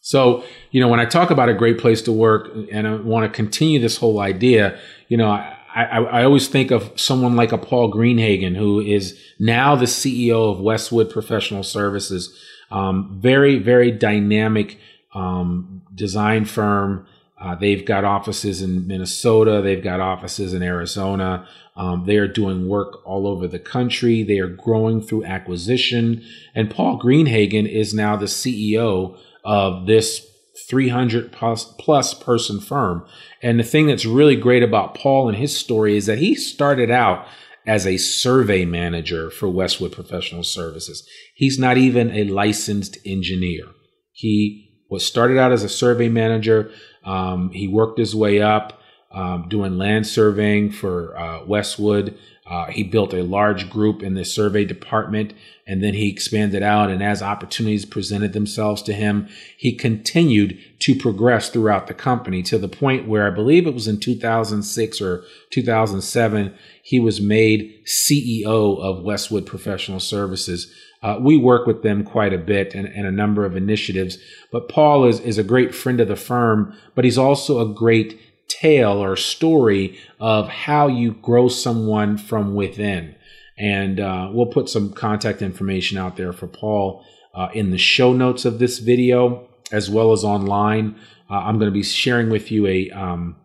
So, 0.00 0.42
you 0.70 0.80
know, 0.80 0.88
when 0.88 0.98
I 0.98 1.04
talk 1.04 1.30
about 1.30 1.50
a 1.50 1.54
great 1.54 1.78
place 1.78 2.00
to 2.02 2.12
work 2.12 2.50
and 2.72 2.88
I 2.88 2.94
want 2.94 3.30
to 3.30 3.36
continue 3.36 3.78
this 3.78 3.98
whole 3.98 4.18
idea, 4.18 4.80
you 5.08 5.18
know, 5.18 5.30
I, 5.30 5.56
I, 5.74 5.98
I, 5.98 6.24
always 6.24 6.48
think 6.48 6.72
of 6.72 6.90
someone 6.98 7.36
like 7.36 7.52
a 7.52 7.58
Paul 7.58 7.92
Greenhagen, 7.92 8.56
who 8.56 8.80
is 8.80 9.20
now 9.38 9.76
the 9.76 9.84
CEO 9.84 10.50
of 10.50 10.60
Westwood 10.60 11.10
Professional 11.10 11.62
Services. 11.62 12.36
Um, 12.72 13.18
very, 13.20 13.58
very 13.58 13.92
dynamic 13.92 14.78
um, 15.14 15.82
design 15.94 16.44
firm 16.44 17.06
uh, 17.40 17.54
they've 17.54 17.86
got 17.86 18.04
offices 18.04 18.60
in 18.60 18.86
Minnesota. 18.86 19.62
They've 19.62 19.82
got 19.82 20.00
offices 20.00 20.52
in 20.52 20.62
Arizona. 20.62 21.48
Um, 21.74 22.04
they 22.04 22.16
are 22.16 22.28
doing 22.28 22.68
work 22.68 23.06
all 23.06 23.26
over 23.26 23.48
the 23.48 23.58
country. 23.58 24.22
They 24.22 24.38
are 24.38 24.48
growing 24.48 25.00
through 25.00 25.24
acquisition. 25.24 26.22
And 26.54 26.70
Paul 26.70 27.00
Greenhagen 27.00 27.66
is 27.66 27.94
now 27.94 28.16
the 28.16 28.26
CEO 28.26 29.18
of 29.42 29.86
this 29.86 30.26
300 30.68 31.32
plus, 31.32 31.64
plus 31.78 32.12
person 32.12 32.60
firm. 32.60 33.06
And 33.42 33.58
the 33.58 33.64
thing 33.64 33.86
that's 33.86 34.04
really 34.04 34.36
great 34.36 34.62
about 34.62 34.94
Paul 34.94 35.28
and 35.28 35.38
his 35.38 35.56
story 35.56 35.96
is 35.96 36.04
that 36.06 36.18
he 36.18 36.34
started 36.34 36.90
out 36.90 37.26
as 37.66 37.86
a 37.86 37.96
survey 37.96 38.66
manager 38.66 39.30
for 39.30 39.48
Westwood 39.48 39.92
Professional 39.92 40.42
Services. 40.42 41.08
He's 41.34 41.58
not 41.58 41.78
even 41.78 42.10
a 42.10 42.24
licensed 42.24 42.98
engineer. 43.06 43.64
He 44.12 44.66
was 44.90 45.06
started 45.06 45.38
out 45.38 45.52
as 45.52 45.62
a 45.62 45.68
survey 45.68 46.08
manager 46.08 46.70
um, 47.04 47.50
he 47.50 47.68
worked 47.68 47.98
his 47.98 48.14
way 48.14 48.40
up 48.40 48.80
um, 49.12 49.48
doing 49.48 49.76
land 49.76 50.06
surveying 50.06 50.70
for 50.70 51.18
uh, 51.18 51.44
Westwood. 51.44 52.16
Uh, 52.46 52.66
he 52.66 52.82
built 52.82 53.14
a 53.14 53.22
large 53.22 53.70
group 53.70 54.02
in 54.02 54.14
the 54.14 54.24
survey 54.24 54.64
department 54.64 55.32
and 55.66 55.82
then 55.84 55.94
he 55.94 56.08
expanded 56.08 56.62
out. 56.62 56.90
And 56.90 57.02
as 57.02 57.22
opportunities 57.22 57.84
presented 57.84 58.32
themselves 58.32 58.82
to 58.82 58.92
him, 58.92 59.28
he 59.56 59.72
continued 59.72 60.58
to 60.80 60.96
progress 60.96 61.48
throughout 61.48 61.86
the 61.86 61.94
company 61.94 62.42
to 62.44 62.58
the 62.58 62.68
point 62.68 63.06
where 63.06 63.26
I 63.26 63.34
believe 63.34 63.66
it 63.66 63.74
was 63.74 63.86
in 63.86 64.00
2006 64.00 65.00
or 65.00 65.22
2007, 65.50 66.54
he 66.82 66.98
was 66.98 67.20
made 67.20 67.84
CEO 67.86 68.80
of 68.80 69.04
Westwood 69.04 69.46
Professional 69.46 70.00
Services. 70.00 70.74
Uh, 71.02 71.18
we 71.20 71.36
work 71.36 71.66
with 71.66 71.82
them 71.82 72.04
quite 72.04 72.32
a 72.32 72.38
bit 72.38 72.74
and, 72.74 72.86
and, 72.86 73.06
a 73.06 73.12
number 73.12 73.46
of 73.46 73.56
initiatives. 73.56 74.18
But 74.52 74.68
Paul 74.68 75.06
is, 75.06 75.18
is 75.20 75.38
a 75.38 75.44
great 75.44 75.74
friend 75.74 75.98
of 75.98 76.08
the 76.08 76.16
firm, 76.16 76.76
but 76.94 77.04
he's 77.06 77.16
also 77.16 77.60
a 77.60 77.74
great 77.74 78.20
tale 78.48 79.02
or 79.02 79.16
story 79.16 79.98
of 80.18 80.48
how 80.48 80.88
you 80.88 81.12
grow 81.12 81.48
someone 81.48 82.18
from 82.18 82.54
within. 82.54 83.14
And 83.56 83.98
uh, 83.98 84.30
we'll 84.32 84.46
put 84.46 84.68
some 84.68 84.92
contact 84.92 85.40
information 85.40 85.96
out 85.96 86.16
there 86.16 86.32
for 86.32 86.46
Paul 86.46 87.04
uh, 87.34 87.48
in 87.54 87.70
the 87.70 87.78
show 87.78 88.12
notes 88.12 88.44
of 88.44 88.58
this 88.58 88.78
video 88.78 89.48
as 89.72 89.88
well 89.88 90.12
as 90.12 90.24
online. 90.24 90.96
Uh, 91.30 91.34
I'm 91.34 91.58
going 91.58 91.70
to 91.70 91.74
be 91.74 91.82
sharing 91.82 92.28
with 92.28 92.50
you 92.50 92.66
a 92.66 92.90
um, 92.90 93.36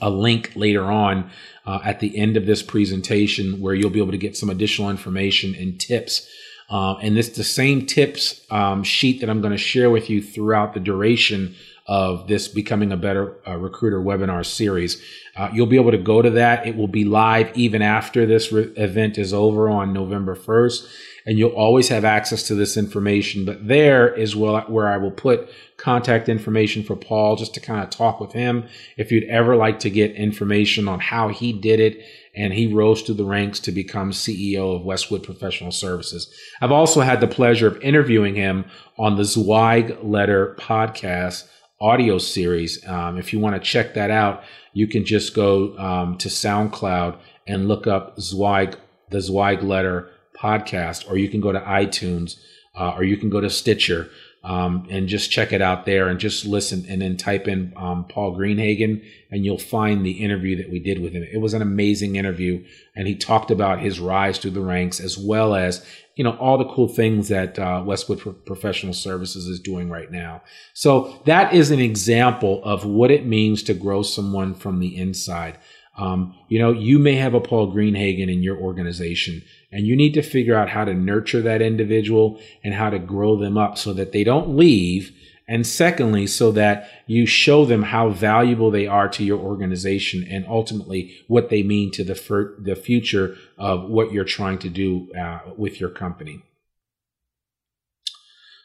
a 0.00 0.10
link 0.10 0.52
later 0.54 0.84
on 0.84 1.30
uh, 1.64 1.80
at 1.84 2.00
the 2.00 2.18
end 2.18 2.36
of 2.36 2.44
this 2.44 2.62
presentation 2.62 3.60
where 3.60 3.74
you'll 3.74 3.88
be 3.88 4.00
able 4.00 4.10
to 4.10 4.18
get 4.18 4.36
some 4.36 4.50
additional 4.50 4.90
information 4.90 5.54
and 5.54 5.80
tips 5.80 6.28
uh, 6.68 6.96
and 6.96 7.16
it's 7.16 7.30
the 7.30 7.44
same 7.44 7.86
tips 7.86 8.44
um, 8.50 8.82
sheet 8.82 9.20
that 9.20 9.30
I'm 9.30 9.40
going 9.40 9.52
to 9.52 9.58
share 9.58 9.90
with 9.90 10.10
you 10.10 10.22
throughout 10.22 10.74
the 10.74 10.80
duration 10.80 11.54
of 11.86 12.26
this 12.26 12.48
Becoming 12.48 12.90
a 12.90 12.96
Better 12.96 13.36
uh, 13.46 13.56
Recruiter 13.56 14.00
webinar 14.00 14.44
series. 14.44 15.00
Uh, 15.36 15.48
you'll 15.52 15.66
be 15.66 15.76
able 15.76 15.92
to 15.92 15.98
go 15.98 16.20
to 16.20 16.30
that. 16.30 16.66
It 16.66 16.76
will 16.76 16.88
be 16.88 17.04
live 17.04 17.56
even 17.56 17.80
after 17.80 18.26
this 18.26 18.50
re- 18.50 18.72
event 18.76 19.18
is 19.18 19.32
over 19.32 19.68
on 19.68 19.92
November 19.92 20.34
1st. 20.34 20.86
And 21.26 21.38
you'll 21.38 21.50
always 21.50 21.88
have 21.88 22.04
access 22.04 22.44
to 22.44 22.54
this 22.54 22.76
information. 22.76 23.44
But 23.44 23.66
there 23.66 24.12
is 24.12 24.34
where 24.34 24.88
I 24.88 24.96
will 24.96 25.10
put 25.10 25.48
contact 25.76 26.28
information 26.28 26.82
for 26.82 26.96
Paul 26.96 27.36
just 27.36 27.54
to 27.54 27.60
kind 27.60 27.82
of 27.82 27.90
talk 27.90 28.20
with 28.20 28.32
him. 28.32 28.68
If 28.96 29.10
you'd 29.12 29.24
ever 29.24 29.56
like 29.56 29.80
to 29.80 29.90
get 29.90 30.12
information 30.12 30.88
on 30.88 31.00
how 31.00 31.28
he 31.28 31.52
did 31.52 31.80
it 31.80 32.00
and 32.36 32.52
he 32.52 32.72
rose 32.72 33.02
through 33.02 33.14
the 33.14 33.24
ranks 33.24 33.58
to 33.60 33.72
become 33.72 34.10
CEO 34.10 34.76
of 34.76 34.84
Westwood 34.84 35.22
Professional 35.22 35.72
Services. 35.72 36.32
I've 36.60 36.72
also 36.72 37.00
had 37.00 37.20
the 37.20 37.26
pleasure 37.26 37.66
of 37.66 37.80
interviewing 37.80 38.34
him 38.34 38.66
on 38.98 39.16
the 39.16 39.24
Zweig 39.24 39.96
Letter 40.02 40.54
podcast 40.58 41.48
audio 41.80 42.18
series. 42.18 42.86
Um, 42.86 43.18
if 43.18 43.32
you 43.32 43.40
want 43.40 43.56
to 43.56 43.60
check 43.60 43.94
that 43.94 44.10
out, 44.10 44.44
you 44.74 44.86
can 44.86 45.04
just 45.04 45.34
go 45.34 45.76
um, 45.78 46.18
to 46.18 46.28
SoundCloud 46.28 47.18
and 47.46 47.68
look 47.68 47.86
up 47.86 48.20
Zweig, 48.20 48.76
the 49.10 49.20
Zweig 49.20 49.62
Letter 49.62 50.10
podcast, 50.38 51.10
or 51.10 51.16
you 51.16 51.28
can 51.28 51.40
go 51.40 51.52
to 51.52 51.60
iTunes, 51.60 52.38
uh, 52.74 52.90
or 52.90 53.04
you 53.04 53.16
can 53.16 53.30
go 53.30 53.40
to 53.40 53.48
Stitcher 53.48 54.10
um, 54.46 54.86
and 54.88 55.08
just 55.08 55.32
check 55.32 55.52
it 55.52 55.60
out 55.60 55.86
there 55.86 56.06
and 56.06 56.20
just 56.20 56.46
listen 56.46 56.86
and 56.88 57.02
then 57.02 57.16
type 57.16 57.48
in 57.48 57.72
um, 57.76 58.04
Paul 58.04 58.36
Greenhagen 58.36 59.04
and 59.28 59.44
you'll 59.44 59.58
find 59.58 60.06
the 60.06 60.22
interview 60.22 60.56
that 60.58 60.70
we 60.70 60.78
did 60.78 61.00
with 61.00 61.12
him. 61.12 61.24
It 61.24 61.38
was 61.38 61.52
an 61.52 61.62
amazing 61.62 62.14
interview 62.14 62.64
and 62.94 63.08
he 63.08 63.16
talked 63.16 63.50
about 63.50 63.80
his 63.80 63.98
rise 63.98 64.38
through 64.38 64.52
the 64.52 64.60
ranks 64.60 65.00
as 65.00 65.18
well 65.18 65.56
as 65.56 65.84
you 66.14 66.22
know 66.22 66.36
all 66.36 66.58
the 66.58 66.72
cool 66.72 66.86
things 66.86 67.28
that 67.28 67.58
uh, 67.58 67.82
Westwood 67.84 68.20
Pro- 68.20 68.34
Professional 68.34 68.92
Services 68.92 69.48
is 69.48 69.58
doing 69.58 69.90
right 69.90 70.12
now. 70.12 70.42
So 70.74 71.20
that 71.26 71.52
is 71.52 71.72
an 71.72 71.80
example 71.80 72.62
of 72.62 72.86
what 72.86 73.10
it 73.10 73.26
means 73.26 73.64
to 73.64 73.74
grow 73.74 74.02
someone 74.02 74.54
from 74.54 74.78
the 74.78 74.96
inside. 74.96 75.58
Um, 75.98 76.38
you 76.48 76.60
know, 76.60 76.70
you 76.72 77.00
may 77.00 77.16
have 77.16 77.34
a 77.34 77.40
Paul 77.40 77.74
Greenhagen 77.74 78.32
in 78.32 78.44
your 78.44 78.58
organization, 78.58 79.42
and 79.72 79.86
you 79.86 79.96
need 79.96 80.14
to 80.14 80.22
figure 80.22 80.56
out 80.56 80.70
how 80.70 80.84
to 80.84 80.94
nurture 80.94 81.42
that 81.42 81.62
individual 81.62 82.40
and 82.62 82.74
how 82.74 82.90
to 82.90 82.98
grow 82.98 83.36
them 83.36 83.58
up 83.58 83.76
so 83.76 83.92
that 83.92 84.12
they 84.12 84.24
don't 84.24 84.56
leave. 84.56 85.12
And 85.48 85.64
secondly, 85.64 86.26
so 86.26 86.50
that 86.52 86.88
you 87.06 87.24
show 87.24 87.64
them 87.64 87.84
how 87.84 88.10
valuable 88.10 88.70
they 88.70 88.86
are 88.86 89.08
to 89.10 89.24
your 89.24 89.38
organization 89.38 90.26
and 90.28 90.44
ultimately 90.48 91.14
what 91.28 91.50
they 91.50 91.62
mean 91.62 91.92
to 91.92 92.02
the, 92.02 92.16
fir- 92.16 92.56
the 92.60 92.74
future 92.74 93.36
of 93.56 93.88
what 93.88 94.12
you're 94.12 94.24
trying 94.24 94.58
to 94.58 94.68
do 94.68 95.12
uh, 95.14 95.40
with 95.56 95.80
your 95.80 95.90
company. 95.90 96.42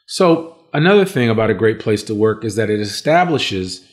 So, 0.06 0.66
another 0.72 1.04
thing 1.04 1.30
about 1.30 1.50
a 1.50 1.54
great 1.54 1.78
place 1.78 2.02
to 2.04 2.14
work 2.14 2.44
is 2.44 2.56
that 2.56 2.68
it 2.68 2.80
establishes 2.80 3.86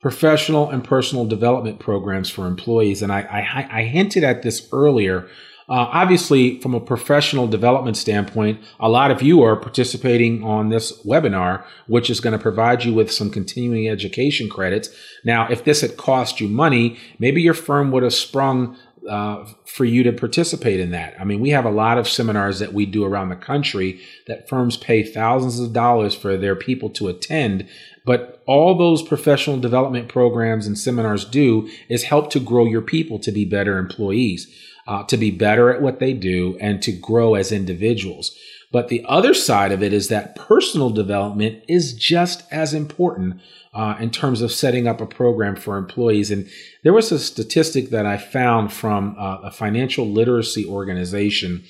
professional 0.00 0.68
and 0.68 0.82
personal 0.82 1.24
development 1.24 1.78
programs 1.78 2.28
for 2.28 2.46
employees. 2.46 3.02
And 3.02 3.12
I, 3.12 3.20
I, 3.20 3.80
I 3.80 3.82
hinted 3.84 4.24
at 4.24 4.42
this 4.42 4.68
earlier. 4.72 5.28
Uh, 5.68 5.88
obviously, 5.92 6.60
from 6.60 6.74
a 6.74 6.80
professional 6.80 7.46
development 7.46 7.96
standpoint, 7.96 8.60
a 8.80 8.88
lot 8.88 9.10
of 9.10 9.22
you 9.22 9.42
are 9.42 9.56
participating 9.56 10.42
on 10.42 10.68
this 10.68 10.92
webinar, 11.04 11.64
which 11.86 12.10
is 12.10 12.20
going 12.20 12.36
to 12.36 12.42
provide 12.42 12.84
you 12.84 12.92
with 12.92 13.10
some 13.10 13.30
continuing 13.30 13.88
education 13.88 14.48
credits. 14.48 14.90
Now, 15.24 15.48
if 15.48 15.64
this 15.64 15.80
had 15.80 15.96
cost 15.96 16.40
you 16.40 16.48
money, 16.48 16.98
maybe 17.18 17.40
your 17.42 17.54
firm 17.54 17.92
would 17.92 18.02
have 18.02 18.14
sprung 18.14 18.76
uh, 19.08 19.44
for 19.66 19.84
you 19.84 20.02
to 20.04 20.12
participate 20.12 20.78
in 20.78 20.90
that. 20.90 21.20
I 21.20 21.24
mean, 21.24 21.40
we 21.40 21.50
have 21.50 21.64
a 21.64 21.70
lot 21.70 21.98
of 21.98 22.08
seminars 22.08 22.60
that 22.60 22.72
we 22.72 22.86
do 22.86 23.04
around 23.04 23.30
the 23.30 23.36
country 23.36 24.00
that 24.26 24.48
firms 24.48 24.76
pay 24.76 25.02
thousands 25.02 25.58
of 25.58 25.72
dollars 25.72 26.14
for 26.14 26.36
their 26.36 26.54
people 26.54 26.88
to 26.90 27.08
attend. 27.08 27.68
But 28.04 28.42
all 28.46 28.76
those 28.76 29.02
professional 29.02 29.58
development 29.58 30.08
programs 30.08 30.66
and 30.66 30.78
seminars 30.78 31.24
do 31.24 31.68
is 31.88 32.04
help 32.04 32.30
to 32.30 32.40
grow 32.40 32.64
your 32.64 32.82
people 32.82 33.18
to 33.20 33.32
be 33.32 33.44
better 33.44 33.78
employees, 33.78 34.52
uh, 34.86 35.04
to 35.04 35.16
be 35.16 35.30
better 35.30 35.70
at 35.70 35.82
what 35.82 35.98
they 35.98 36.12
do, 36.12 36.56
and 36.60 36.82
to 36.82 36.92
grow 36.92 37.34
as 37.34 37.52
individuals. 37.52 38.36
But 38.72 38.88
the 38.88 39.04
other 39.06 39.34
side 39.34 39.70
of 39.70 39.82
it 39.82 39.92
is 39.92 40.08
that 40.08 40.34
personal 40.34 40.90
development 40.90 41.62
is 41.68 41.92
just 41.92 42.42
as 42.50 42.72
important 42.72 43.40
uh, 43.74 43.96
in 44.00 44.10
terms 44.10 44.40
of 44.40 44.50
setting 44.50 44.88
up 44.88 45.00
a 45.00 45.06
program 45.06 45.56
for 45.56 45.76
employees. 45.76 46.30
And 46.30 46.48
there 46.82 46.94
was 46.94 47.12
a 47.12 47.18
statistic 47.18 47.90
that 47.90 48.06
I 48.06 48.16
found 48.16 48.72
from 48.72 49.14
uh, 49.18 49.40
a 49.42 49.50
financial 49.50 50.06
literacy 50.06 50.66
organization 50.66 51.64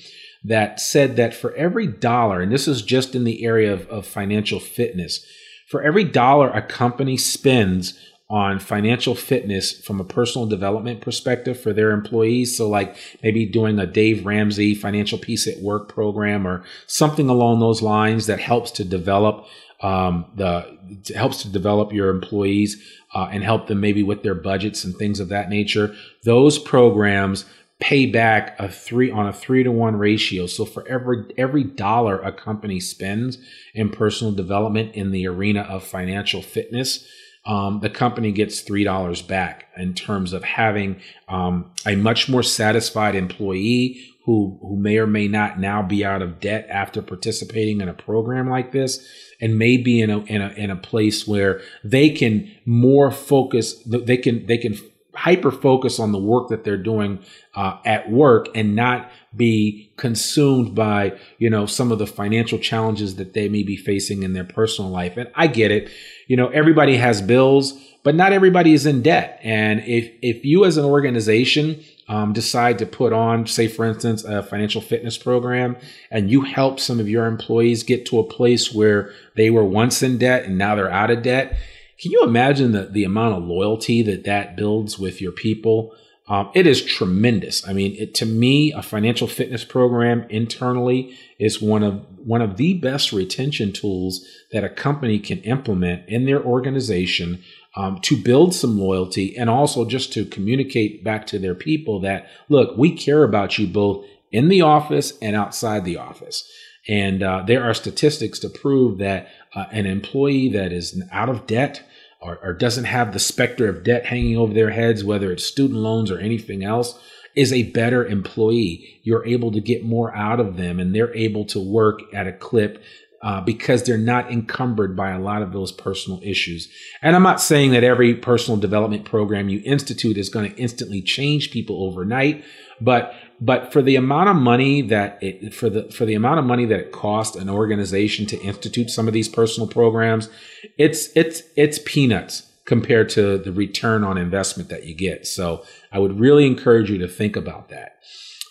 that 0.45 0.79
said 0.79 1.15
that 1.17 1.33
for 1.33 1.53
every 1.55 1.87
dollar, 1.87 2.41
and 2.41 2.51
this 2.51 2.67
is 2.67 2.81
just 2.81 3.15
in 3.15 3.25
the 3.25 3.45
area 3.45 3.73
of, 3.73 3.87
of 3.87 4.05
financial 4.05 4.59
fitness, 4.59 5.25
for 5.67 5.81
every 5.81 6.03
dollar 6.03 6.49
a 6.49 6.61
company 6.61 7.17
spends 7.17 7.97
on 8.29 8.59
financial 8.59 9.15
fitness 9.15 9.79
from 9.85 9.99
a 9.99 10.03
personal 10.03 10.47
development 10.47 11.01
perspective 11.01 11.59
for 11.59 11.73
their 11.73 11.91
employees. 11.91 12.57
So, 12.57 12.67
like 12.69 12.95
maybe 13.21 13.45
doing 13.45 13.77
a 13.79 13.85
Dave 13.85 14.25
Ramsey 14.25 14.73
financial 14.75 15.17
peace 15.17 15.47
at 15.47 15.59
work 15.59 15.89
program 15.89 16.47
or 16.47 16.63
something 16.87 17.29
along 17.29 17.59
those 17.59 17.81
lines 17.81 18.25
that 18.27 18.39
helps 18.39 18.71
to 18.71 18.83
develop 18.83 19.45
um, 19.81 20.25
the 20.35 20.77
helps 21.13 21.41
to 21.43 21.49
develop 21.49 21.91
your 21.91 22.09
employees 22.09 22.81
uh, 23.13 23.27
and 23.31 23.43
help 23.43 23.67
them 23.67 23.81
maybe 23.81 24.01
with 24.01 24.23
their 24.23 24.35
budgets 24.35 24.83
and 24.83 24.95
things 24.95 25.19
of 25.19 25.29
that 25.29 25.49
nature. 25.49 25.93
Those 26.23 26.57
programs 26.57 27.45
pay 27.79 28.05
back 28.05 28.57
a 28.59 28.69
three 28.69 29.11
on 29.11 29.27
a 29.27 29.33
three 29.33 29.61
to 29.61 29.71
one 29.71 29.97
ratio. 29.97 30.47
So 30.47 30.63
for 30.63 30.87
every 30.87 31.25
every 31.37 31.65
dollar 31.65 32.21
a 32.21 32.31
company 32.31 32.79
spends 32.79 33.37
in 33.73 33.89
personal 33.89 34.31
development 34.31 34.95
in 34.95 35.11
the 35.11 35.27
arena 35.27 35.61
of 35.61 35.83
financial 35.83 36.41
fitness, 36.41 37.05
um, 37.45 37.79
the 37.81 37.89
company 37.89 38.31
gets 38.31 38.61
three 38.61 38.83
dollars 38.83 39.21
back 39.21 39.67
in 39.77 39.93
terms 39.93 40.33
of 40.33 40.43
having 40.43 41.01
um, 41.27 41.71
a 41.85 41.95
much 41.95 42.29
more 42.29 42.43
satisfied 42.43 43.15
employee 43.15 44.13
who 44.25 44.57
who 44.61 44.77
may 44.77 44.97
or 44.97 45.07
may 45.07 45.27
not 45.27 45.59
now 45.59 45.81
be 45.81 46.05
out 46.05 46.21
of 46.21 46.39
debt 46.39 46.65
after 46.69 47.01
participating 47.01 47.81
in 47.81 47.89
a 47.89 47.93
program 47.93 48.49
like 48.49 48.71
this 48.71 49.05
and 49.41 49.57
may 49.57 49.75
be 49.77 50.01
in 50.01 50.09
a 50.09 50.19
in 50.23 50.41
a 50.41 50.49
in 50.49 50.71
a 50.71 50.75
place 50.75 51.27
where 51.27 51.61
they 51.83 52.09
can 52.09 52.49
more 52.65 53.11
focus 53.11 53.81
they 53.85 54.17
can 54.17 54.45
they 54.45 54.57
can 54.57 54.77
hyper 55.15 55.51
focus 55.51 55.99
on 55.99 56.11
the 56.11 56.19
work 56.19 56.49
that 56.49 56.63
they're 56.63 56.77
doing 56.77 57.19
uh, 57.55 57.77
at 57.85 58.09
work 58.09 58.47
and 58.55 58.75
not 58.75 59.11
be 59.35 59.91
consumed 59.97 60.75
by 60.75 61.17
you 61.37 61.49
know 61.49 61.65
some 61.65 61.91
of 61.91 61.99
the 61.99 62.07
financial 62.07 62.59
challenges 62.59 63.15
that 63.15 63.33
they 63.33 63.49
may 63.49 63.63
be 63.63 63.75
facing 63.75 64.23
in 64.23 64.33
their 64.33 64.43
personal 64.43 64.91
life. 64.91 65.17
And 65.17 65.29
i 65.35 65.47
get 65.47 65.71
it. 65.71 65.89
You 66.27 66.37
know 66.37 66.47
everybody 66.49 66.97
has 66.97 67.21
bills 67.21 67.79
but 68.03 68.15
not 68.15 68.33
everybody 68.33 68.73
is 68.73 68.85
in 68.85 69.01
debt. 69.01 69.39
And 69.43 69.79
if 69.81 70.11
if 70.21 70.43
you 70.43 70.65
as 70.65 70.77
an 70.77 70.85
organization 70.85 71.81
um, 72.09 72.33
decide 72.33 72.79
to 72.79 72.85
put 72.85 73.13
on 73.13 73.47
say 73.47 73.67
for 73.67 73.85
instance 73.85 74.23
a 74.23 74.43
financial 74.43 74.81
fitness 74.81 75.17
program 75.17 75.77
and 76.11 76.29
you 76.29 76.41
help 76.41 76.79
some 76.79 76.99
of 76.99 77.07
your 77.07 77.25
employees 77.27 77.83
get 77.83 78.05
to 78.07 78.19
a 78.19 78.23
place 78.23 78.73
where 78.73 79.11
they 79.35 79.49
were 79.49 79.63
once 79.63 80.03
in 80.03 80.17
debt 80.17 80.43
and 80.43 80.57
now 80.57 80.75
they're 80.75 80.91
out 80.91 81.09
of 81.09 81.23
debt 81.23 81.57
can 82.03 82.11
you 82.11 82.23
imagine 82.23 82.73
the, 82.73 82.83
the 82.83 83.05
amount 83.05 83.35
of 83.35 83.43
loyalty 83.45 84.01
that 84.03 84.25
that 84.25 84.57
builds 84.57 84.99
with 84.99 85.21
your 85.21 85.31
people? 85.31 85.95
Um, 86.27 86.51
it 86.55 86.65
is 86.65 86.83
tremendous. 86.83 87.67
I 87.67 87.73
mean, 87.73 87.95
it, 87.97 88.15
to 88.15 88.25
me, 88.25 88.71
a 88.71 88.81
financial 88.81 89.27
fitness 89.27 89.65
program 89.65 90.25
internally 90.29 91.17
is 91.37 91.61
one 91.61 91.83
of 91.83 92.05
one 92.17 92.41
of 92.41 92.55
the 92.55 92.75
best 92.75 93.11
retention 93.11 93.73
tools 93.73 94.25
that 94.53 94.63
a 94.63 94.69
company 94.69 95.19
can 95.19 95.39
implement 95.39 96.07
in 96.07 96.25
their 96.25 96.41
organization 96.41 97.43
um, 97.75 97.99
to 98.01 98.15
build 98.15 98.55
some 98.55 98.79
loyalty 98.79 99.35
and 99.35 99.49
also 99.49 99.83
just 99.83 100.13
to 100.13 100.25
communicate 100.25 101.03
back 101.03 101.27
to 101.27 101.39
their 101.39 101.55
people 101.55 101.99
that 101.99 102.29
look, 102.47 102.77
we 102.77 102.95
care 102.95 103.23
about 103.23 103.57
you 103.57 103.67
both 103.67 104.05
in 104.31 104.47
the 104.47 104.61
office 104.61 105.17
and 105.21 105.35
outside 105.35 105.83
the 105.83 105.97
office. 105.97 106.49
And 106.87 107.23
uh, 107.23 107.43
there 107.45 107.63
are 107.63 107.73
statistics 107.73 108.39
to 108.39 108.49
prove 108.49 108.97
that 108.99 109.27
uh, 109.55 109.65
an 109.71 109.85
employee 109.85 110.49
that 110.49 110.71
is 110.71 111.01
out 111.11 111.29
of 111.29 111.47
debt 111.47 111.83
or, 112.23 112.39
or 112.41 112.53
doesn't 112.53 112.85
have 112.85 113.13
the 113.13 113.19
specter 113.19 113.67
of 113.67 113.83
debt 113.83 114.05
hanging 114.05 114.37
over 114.37 114.53
their 114.53 114.71
heads, 114.71 115.03
whether 115.03 115.31
it's 115.31 115.43
student 115.43 115.79
loans 115.79 116.09
or 116.09 116.19
anything 116.19 116.63
else, 116.63 116.97
is 117.35 117.51
a 117.51 117.71
better 117.71 118.05
employee. 118.05 118.99
You're 119.03 119.25
able 119.25 119.51
to 119.51 119.59
get 119.59 119.83
more 119.83 120.15
out 120.15 120.39
of 120.39 120.55
them 120.55 120.79
and 120.79 120.95
they're 120.95 121.15
able 121.15 121.45
to 121.45 121.59
work 121.59 122.01
at 122.13 122.27
a 122.27 122.33
clip 122.33 122.81
uh, 123.23 123.39
because 123.41 123.83
they're 123.83 123.97
not 123.97 124.31
encumbered 124.31 124.97
by 124.97 125.11
a 125.11 125.19
lot 125.19 125.41
of 125.41 125.53
those 125.53 125.71
personal 125.71 126.19
issues. 126.23 126.69
And 127.01 127.15
I'm 127.15 127.23
not 127.23 127.41
saying 127.41 127.71
that 127.71 127.83
every 127.83 128.15
personal 128.15 128.59
development 128.59 129.05
program 129.05 129.49
you 129.49 129.61
institute 129.63 130.17
is 130.17 130.29
going 130.29 130.51
to 130.51 130.57
instantly 130.57 131.01
change 131.01 131.51
people 131.51 131.83
overnight, 131.85 132.43
but 132.81 133.15
but 133.43 133.73
for 133.73 133.81
the 133.81 133.97
amount 133.97 134.29
of 134.29 134.37
money 134.37 134.81
that 134.81 135.21
it 135.21 135.53
for 135.53 135.69
the 135.69 135.91
for 135.91 136.05
the 136.05 136.13
amount 136.13 136.39
of 136.39 136.45
money 136.45 136.65
that 136.65 136.79
it 136.79 136.91
costs 136.93 137.35
an 137.35 137.49
organization 137.49 138.25
to 138.27 138.41
institute 138.41 138.89
some 138.89 139.07
of 139.07 139.13
these 139.13 139.27
personal 139.27 139.67
programs, 139.67 140.29
it's 140.77 141.09
it's 141.15 141.43
it's 141.57 141.79
peanuts 141.83 142.49
compared 142.65 143.09
to 143.09 143.37
the 143.37 143.51
return 143.51 144.05
on 144.05 144.17
investment 144.17 144.69
that 144.69 144.85
you 144.85 144.95
get. 144.95 145.27
So 145.27 145.65
I 145.91 145.99
would 145.99 146.19
really 146.19 146.47
encourage 146.47 146.89
you 146.89 146.97
to 146.99 147.07
think 147.07 147.35
about 147.35 147.67
that. 147.67 147.97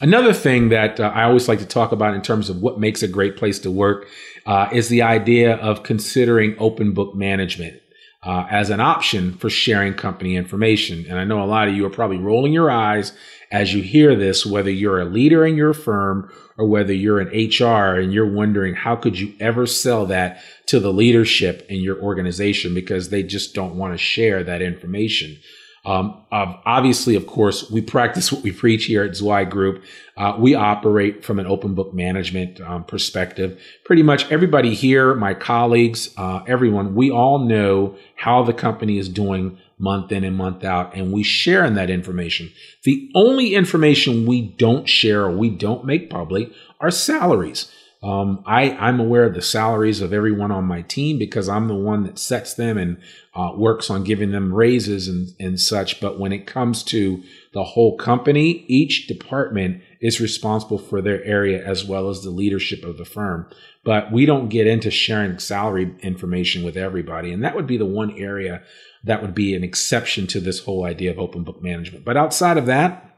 Another 0.02 0.35
thing 0.35 0.68
that 0.68 1.00
uh, 1.00 1.11
I 1.14 1.24
always 1.24 1.48
like 1.48 1.61
to 1.61 1.66
talk 1.66 1.92
about 1.92 2.14
in 2.14 2.20
terms 2.20 2.50
of 2.50 2.61
what 2.61 2.78
makes 2.78 3.02
a 3.02 3.09
great 3.09 3.38
place 3.38 3.59
to 3.61 3.70
work 3.70 4.09
uh, 4.44 4.68
is 4.72 4.90
the 4.90 5.00
idea 5.00 5.57
of 5.57 5.85
considering 5.85 6.55
open 6.59 6.92
book 6.92 7.14
management. 7.14 7.78
Uh, 8.24 8.46
as 8.52 8.70
an 8.70 8.78
option 8.78 9.33
for 9.38 9.50
sharing 9.50 9.92
company 9.94 10.37
information. 10.37 11.05
And 11.09 11.18
I 11.18 11.24
know 11.24 11.42
a 11.42 11.44
lot 11.44 11.66
of 11.66 11.74
you 11.74 11.85
are 11.87 11.90
probably 11.90 12.18
rolling 12.18 12.52
your 12.52 12.70
eyes 12.70 13.12
as 13.52 13.74
you 13.74 13.82
hear 13.82 14.16
this, 14.16 14.46
whether 14.46 14.70
you're 14.70 15.00
a 15.00 15.04
leader 15.04 15.46
in 15.46 15.56
your 15.56 15.74
firm 15.74 16.32
or 16.56 16.66
whether 16.66 16.92
you're 16.92 17.20
in 17.20 17.28
HR 17.28 17.94
and 18.00 18.12
you're 18.12 18.26
wondering 18.26 18.74
how 18.74 18.96
could 18.96 19.18
you 19.18 19.34
ever 19.38 19.66
sell 19.66 20.06
that 20.06 20.42
to 20.66 20.80
the 20.80 20.92
leadership 20.92 21.66
in 21.68 21.80
your 21.80 22.00
organization 22.00 22.74
because 22.74 23.10
they 23.10 23.22
just 23.22 23.54
don't 23.54 23.76
want 23.76 23.92
to 23.92 23.98
share 23.98 24.42
that 24.42 24.62
information. 24.62 25.36
Um, 25.84 26.24
obviously, 26.30 27.16
of 27.16 27.26
course, 27.26 27.68
we 27.70 27.82
practice 27.82 28.32
what 28.32 28.42
we 28.42 28.52
preach 28.52 28.86
here 28.86 29.02
at 29.02 29.16
Zweig 29.16 29.50
Group. 29.50 29.84
Uh, 30.16 30.36
we 30.38 30.54
operate 30.54 31.24
from 31.24 31.38
an 31.38 31.46
open 31.46 31.74
book 31.74 31.92
management 31.92 32.60
um, 32.60 32.84
perspective. 32.84 33.60
Pretty 33.84 34.02
much 34.02 34.30
everybody 34.30 34.74
here, 34.74 35.14
my 35.14 35.34
colleagues, 35.34 36.10
uh, 36.16 36.42
everyone, 36.46 36.94
we 36.94 37.10
all 37.10 37.40
know 37.40 37.96
how 38.14 38.42
the 38.42 38.54
company 38.54 38.98
is 38.98 39.08
doing 39.08 39.58
month 39.82 40.12
in 40.12 40.22
and 40.22 40.36
month 40.36 40.62
out, 40.62 40.94
and 40.94 41.12
we 41.12 41.24
share 41.24 41.64
in 41.64 41.74
that 41.74 41.90
information. 41.90 42.48
The 42.84 43.10
only 43.16 43.54
information 43.54 44.26
we 44.26 44.40
don't 44.40 44.88
share 44.88 45.24
or 45.24 45.32
we 45.32 45.50
don't 45.50 45.84
make 45.84 46.08
public 46.08 46.52
are 46.80 46.92
salaries. 46.92 47.70
Um, 48.00 48.42
I, 48.46 48.70
I'm 48.72 49.00
aware 49.00 49.24
of 49.24 49.34
the 49.34 49.42
salaries 49.42 50.00
of 50.00 50.12
everyone 50.12 50.50
on 50.50 50.64
my 50.64 50.82
team 50.82 51.18
because 51.18 51.48
I'm 51.48 51.68
the 51.68 51.74
one 51.74 52.04
that 52.04 52.18
sets 52.18 52.54
them 52.54 52.76
and 52.78 52.98
uh, 53.34 53.52
works 53.56 53.90
on 53.90 54.02
giving 54.04 54.32
them 54.32 54.52
raises 54.52 55.08
and, 55.08 55.28
and 55.38 55.58
such. 55.58 56.00
But 56.00 56.18
when 56.18 56.32
it 56.32 56.46
comes 56.46 56.82
to 56.84 57.22
the 57.52 57.62
whole 57.62 57.96
company, 57.96 58.64
each 58.66 59.06
department 59.06 59.82
is 60.00 60.20
responsible 60.20 60.78
for 60.78 61.00
their 61.00 61.24
area 61.24 61.64
as 61.64 61.84
well 61.84 62.08
as 62.08 62.22
the 62.22 62.30
leadership 62.30 62.84
of 62.84 62.98
the 62.98 63.04
firm. 63.04 63.48
But 63.84 64.12
we 64.12 64.26
don't 64.26 64.48
get 64.48 64.66
into 64.66 64.90
sharing 64.90 65.38
salary 65.38 65.94
information 66.00 66.64
with 66.64 66.76
everybody. 66.76 67.32
And 67.32 67.44
that 67.44 67.54
would 67.54 67.68
be 67.68 67.76
the 67.76 67.86
one 67.86 68.12
area 68.18 68.62
that 69.04 69.22
would 69.22 69.34
be 69.34 69.54
an 69.54 69.64
exception 69.64 70.26
to 70.28 70.40
this 70.40 70.60
whole 70.60 70.84
idea 70.84 71.10
of 71.10 71.18
open 71.18 71.42
book 71.42 71.62
management. 71.62 72.04
But 72.04 72.16
outside 72.16 72.56
of 72.56 72.66
that, 72.66 73.16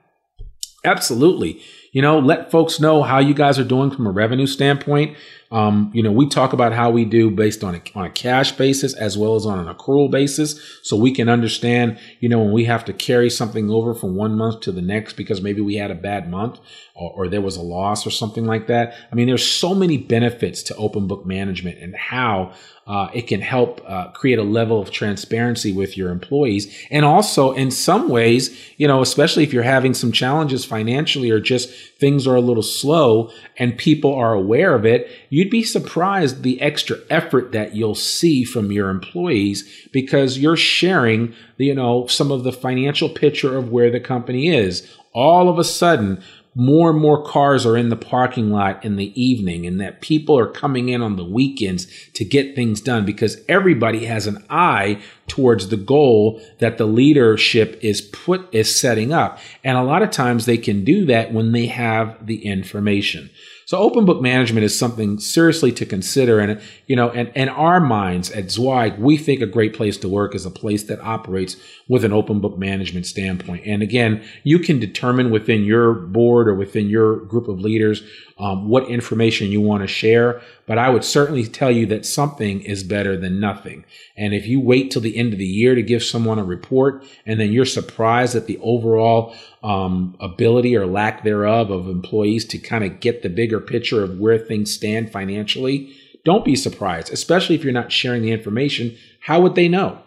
absolutely 0.85 1.63
you 1.95 2.03
know, 2.03 2.19
let 2.19 2.51
folks 2.51 2.81
know 2.81 3.05
how 3.05 3.21
you 3.21 3.33
guys 3.33 3.57
are 3.57 3.65
doing 3.65 3.89
from 3.89 4.07
a 4.09 4.11
revenue 4.11 4.49
standpoint. 4.49 5.17
Um, 5.53 5.93
you 5.95 6.03
know, 6.03 6.11
we 6.11 6.29
talk 6.29 6.53
about 6.53 6.73
how 6.73 6.91
we 6.91 7.05
do 7.05 7.31
based 7.31 7.63
on 7.63 7.77
a, 7.77 7.83
on 7.95 8.07
a 8.07 8.11
cash 8.11 8.51
basis 8.51 8.93
as 8.95 9.17
well 9.17 9.37
as 9.37 9.47
on 9.47 9.61
an 9.61 9.73
accrual 9.73 10.11
basis. 10.11 10.61
So 10.83 10.97
we 10.97 11.13
can 11.13 11.29
understand, 11.29 12.01
you 12.19 12.29
know, 12.29 12.41
when 12.41 12.53
we 12.53 12.65
have 12.65 12.85
to 12.87 12.93
carry 12.93 13.31
something 13.31 13.71
over 13.71 13.95
from 13.95 14.17
one 14.17 14.37
month 14.37 14.63
to 14.63 14.73
the 14.73 14.83
next 14.83 15.13
because 15.13 15.41
maybe 15.41 15.61
we 15.61 15.77
had 15.77 15.93
a 15.93 15.95
bad 15.95 16.29
month 16.29 16.59
or, 16.97 17.13
or 17.13 17.29
there 17.29 17.41
was 17.41 17.57
a 17.57 17.63
loss 17.63 18.05
or 18.05 18.11
something 18.11 18.45
like 18.45 18.67
that. 18.67 18.95
I 19.13 19.15
mean, 19.15 19.29
there's 19.29 19.47
so 19.47 19.73
many 19.73 19.97
benefits 19.97 20.65
to 20.65 20.77
open 20.77 21.07
book 21.07 21.25
management 21.25 21.79
and 21.79 21.95
how 21.95 22.55
uh, 22.87 23.09
it 23.15 23.27
can 23.29 23.41
help 23.41 23.81
uh, 23.87 24.11
create 24.11 24.39
a 24.39 24.43
level 24.43 24.81
of 24.81 24.91
transparency 24.91 25.73
with 25.73 25.97
your 25.97 26.11
employees. 26.11 26.77
And 26.91 27.05
also, 27.05 27.53
in 27.53 27.71
some 27.71 28.09
ways, 28.09 28.59
you 28.77 28.87
know, 28.87 29.01
especially 29.01 29.43
if 29.43 29.53
you're 29.53 29.63
having 29.63 29.95
some 29.95 30.13
challenges 30.13 30.65
financially 30.65 31.31
or 31.31 31.41
just 31.41 31.73
things 31.99 32.27
are 32.27 32.35
a 32.35 32.41
little 32.41 32.63
slow 32.63 33.31
and 33.59 33.79
people 33.79 34.15
are 34.15 34.35
aware 34.35 34.75
of 34.75 34.85
it, 34.85 35.11
you'd 35.31 35.51
be 35.51 35.63
surprised 35.63 36.43
the 36.43 36.61
extra 36.61 36.99
effort 37.11 37.53
that 37.53 37.75
you'll 37.75 37.95
see 37.95 38.45
from 38.45 38.73
your 38.73 38.91
employees 38.91 39.89
because 39.93 40.39
you're 40.39 40.57
sharing, 40.57 41.35
you 41.57 41.75
know, 41.75 42.07
some 42.07 42.31
of 42.31 42.45
the 42.45 42.53
financial 42.53 43.09
picture 43.09 43.57
of 43.57 43.71
where 43.71 43.91
the 43.91 44.01
company 44.01 44.49
is. 44.49 44.89
All 45.13 45.49
of 45.49 45.59
a 45.59 45.65
sudden, 45.65 46.23
more 46.55 46.91
and 46.91 47.01
more 47.01 47.23
cars 47.25 47.67
are 47.67 47.77
in 47.77 47.89
the 47.89 47.97
parking 47.97 48.51
lot 48.51 48.85
in 48.85 48.97
the 48.97 49.21
evening 49.21 49.67
and 49.67 49.81
that 49.81 50.01
people 50.01 50.39
are 50.39 50.47
coming 50.47 50.89
in 50.89 51.03
on 51.03 51.17
the 51.17 51.25
weekends 51.25 51.87
to 52.13 52.25
get 52.25 52.55
things 52.55 52.81
done 52.81 53.05
because 53.05 53.41
everybody 53.49 54.05
has 54.07 54.27
an 54.27 54.45
eye 54.49 55.01
towards 55.27 55.69
the 55.69 55.77
goal 55.77 56.41
that 56.59 56.79
the 56.79 56.87
leadership 56.87 57.79
is 57.83 58.01
put 58.01 58.49
is 58.55 58.75
setting 58.75 59.13
up. 59.13 59.39
And 59.65 59.77
a 59.77 59.83
lot 59.83 60.03
of 60.03 60.11
times 60.11 60.47
they 60.47 60.59
can 60.59 60.85
do 60.85 61.05
that 61.07 61.33
when 61.33 61.53
they 61.53 61.67
have 61.67 62.25
the 62.25 62.45
information 62.45 63.31
so 63.67 63.79
open 63.79 64.05
book 64.05 64.21
management 64.21 64.65
is 64.65 64.79
something 64.79 65.19
seriously 65.19 65.73
to 65.73 65.87
consider. 65.87 66.39
And, 66.41 66.61
you 66.87 66.97
know, 66.97 67.11
and, 67.11 67.33
and 67.35 67.51
our 67.51 67.81
minds 67.81 68.31
at 68.31 68.51
Zweig, 68.51 68.99
we 68.99 69.17
think 69.17 69.41
a 69.41 69.47
great 69.47 69.75
place 69.75 69.97
to 69.99 70.09
work 70.09 70.35
is 70.35 70.45
a 70.45 70.51
place 70.51 70.85
that 70.85 71.01
operates 71.01 71.57
with 71.89 72.05
an 72.05 72.13
open 72.13 72.41
book 72.41 72.59
management 72.59 73.07
standpoint. 73.07 73.65
And 73.67 73.83
again, 73.83 74.25
you 74.43 74.59
can 74.59 74.79
determine 74.79 75.31
within 75.31 75.65
your 75.65 75.95
board 75.95 76.49
or 76.49 76.55
within 76.55 76.89
your 76.89 77.17
group 77.17 77.49
of 77.49 77.61
leaders 77.61 78.03
um, 78.39 78.69
what 78.69 78.89
information 78.89 79.53
you 79.53 79.61
want 79.61 79.83
to 79.83 79.87
share. 79.87 80.41
But 80.67 80.79
I 80.79 80.91
would 80.91 81.05
certainly 81.05 81.47
tell 81.47 81.71
you 81.71 81.87
that 81.87 82.07
something 82.07 82.61
is 82.63 82.83
better 82.83 83.17
than 83.17 83.41
nothing. 83.41 83.85
And 84.17 84.35
if 84.35 84.47
you 84.47 84.61
wait 84.61 84.91
till 84.91 85.03
the 85.03 85.17
end 85.17 85.33
of 85.33 85.39
the 85.39 85.47
year 85.47 85.75
to 85.75 85.83
give 85.83 86.03
someone 86.03 86.39
a 86.39 86.45
report 86.45 87.05
and 87.27 87.39
then 87.39 87.53
you're 87.53 87.65
surprised 87.65 88.35
at 88.35 88.47
the 88.47 88.59
overall 88.59 89.35
um, 89.63 90.17
ability 90.21 90.77
or 90.77 90.87
lack 90.87 91.23
thereof 91.23 91.71
of 91.71 91.89
employees 91.89 92.45
to 92.47 92.59
kind 92.59 92.85
of 92.85 93.01
get 93.01 93.23
the 93.23 93.29
bigger 93.29 93.61
picture 93.61 94.03
of 94.03 94.19
where 94.19 94.39
things 94.39 94.73
stand 94.73 95.13
financially, 95.13 95.95
don't 96.25 96.45
be 96.45 96.57
surprised, 96.57 97.13
especially 97.13 97.55
if 97.55 97.63
you're 97.63 97.73
not 97.73 97.93
sharing 97.93 98.23
the 98.23 98.33
information. 98.33 98.97
How 99.21 99.41
would 99.41 99.55
they 99.55 99.69
know? 99.69 99.99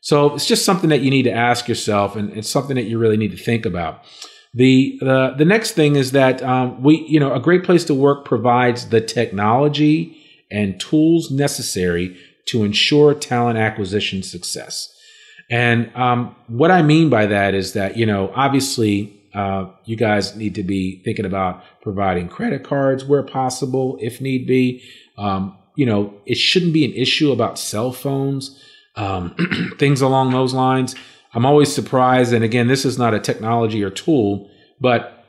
So 0.00 0.34
it's 0.34 0.46
just 0.46 0.66
something 0.66 0.90
that 0.90 1.00
you 1.00 1.10
need 1.10 1.22
to 1.22 1.32
ask 1.32 1.66
yourself, 1.66 2.14
and 2.14 2.30
it's 2.36 2.50
something 2.50 2.76
that 2.76 2.84
you 2.84 2.98
really 2.98 3.16
need 3.16 3.30
to 3.30 3.42
think 3.42 3.64
about. 3.64 4.04
The 4.54 4.98
the 5.00 5.44
next 5.44 5.72
thing 5.72 5.96
is 5.96 6.12
that 6.12 6.42
um, 6.42 6.82
we 6.82 7.04
you 7.08 7.18
know 7.18 7.34
a 7.34 7.40
great 7.40 7.64
place 7.64 7.84
to 7.84 7.94
work 7.94 8.24
provides 8.24 8.88
the 8.88 9.00
technology 9.00 10.16
and 10.50 10.78
tools 10.80 11.30
necessary 11.30 12.16
to 12.46 12.62
ensure 12.62 13.14
talent 13.14 13.58
acquisition 13.58 14.22
success. 14.22 14.90
And 15.50 15.94
um, 15.96 16.36
what 16.46 16.70
I 16.70 16.82
mean 16.82 17.10
by 17.10 17.26
that 17.26 17.54
is 17.54 17.72
that 17.72 17.96
you 17.96 18.06
know 18.06 18.32
obviously 18.34 19.20
uh, 19.34 19.66
you 19.84 19.96
guys 19.96 20.36
need 20.36 20.54
to 20.54 20.62
be 20.62 21.02
thinking 21.02 21.24
about 21.24 21.62
providing 21.82 22.28
credit 22.28 22.62
cards 22.62 23.04
where 23.04 23.22
possible, 23.22 23.98
if 24.00 24.20
need 24.20 24.46
be. 24.46 24.82
Um, 25.18 25.58
you 25.74 25.86
know, 25.86 26.14
it 26.24 26.36
shouldn't 26.36 26.72
be 26.72 26.84
an 26.84 26.92
issue 26.92 27.32
about 27.32 27.58
cell 27.58 27.92
phones, 27.92 28.62
um, 28.94 29.34
things 29.78 30.00
along 30.00 30.30
those 30.30 30.54
lines. 30.54 30.94
I'm 31.34 31.44
always 31.44 31.74
surprised. 31.74 32.32
And 32.32 32.44
again, 32.44 32.68
this 32.68 32.84
is 32.84 32.98
not 32.98 33.14
a 33.14 33.18
technology 33.18 33.82
or 33.82 33.90
tool, 33.90 34.48
but 34.80 35.24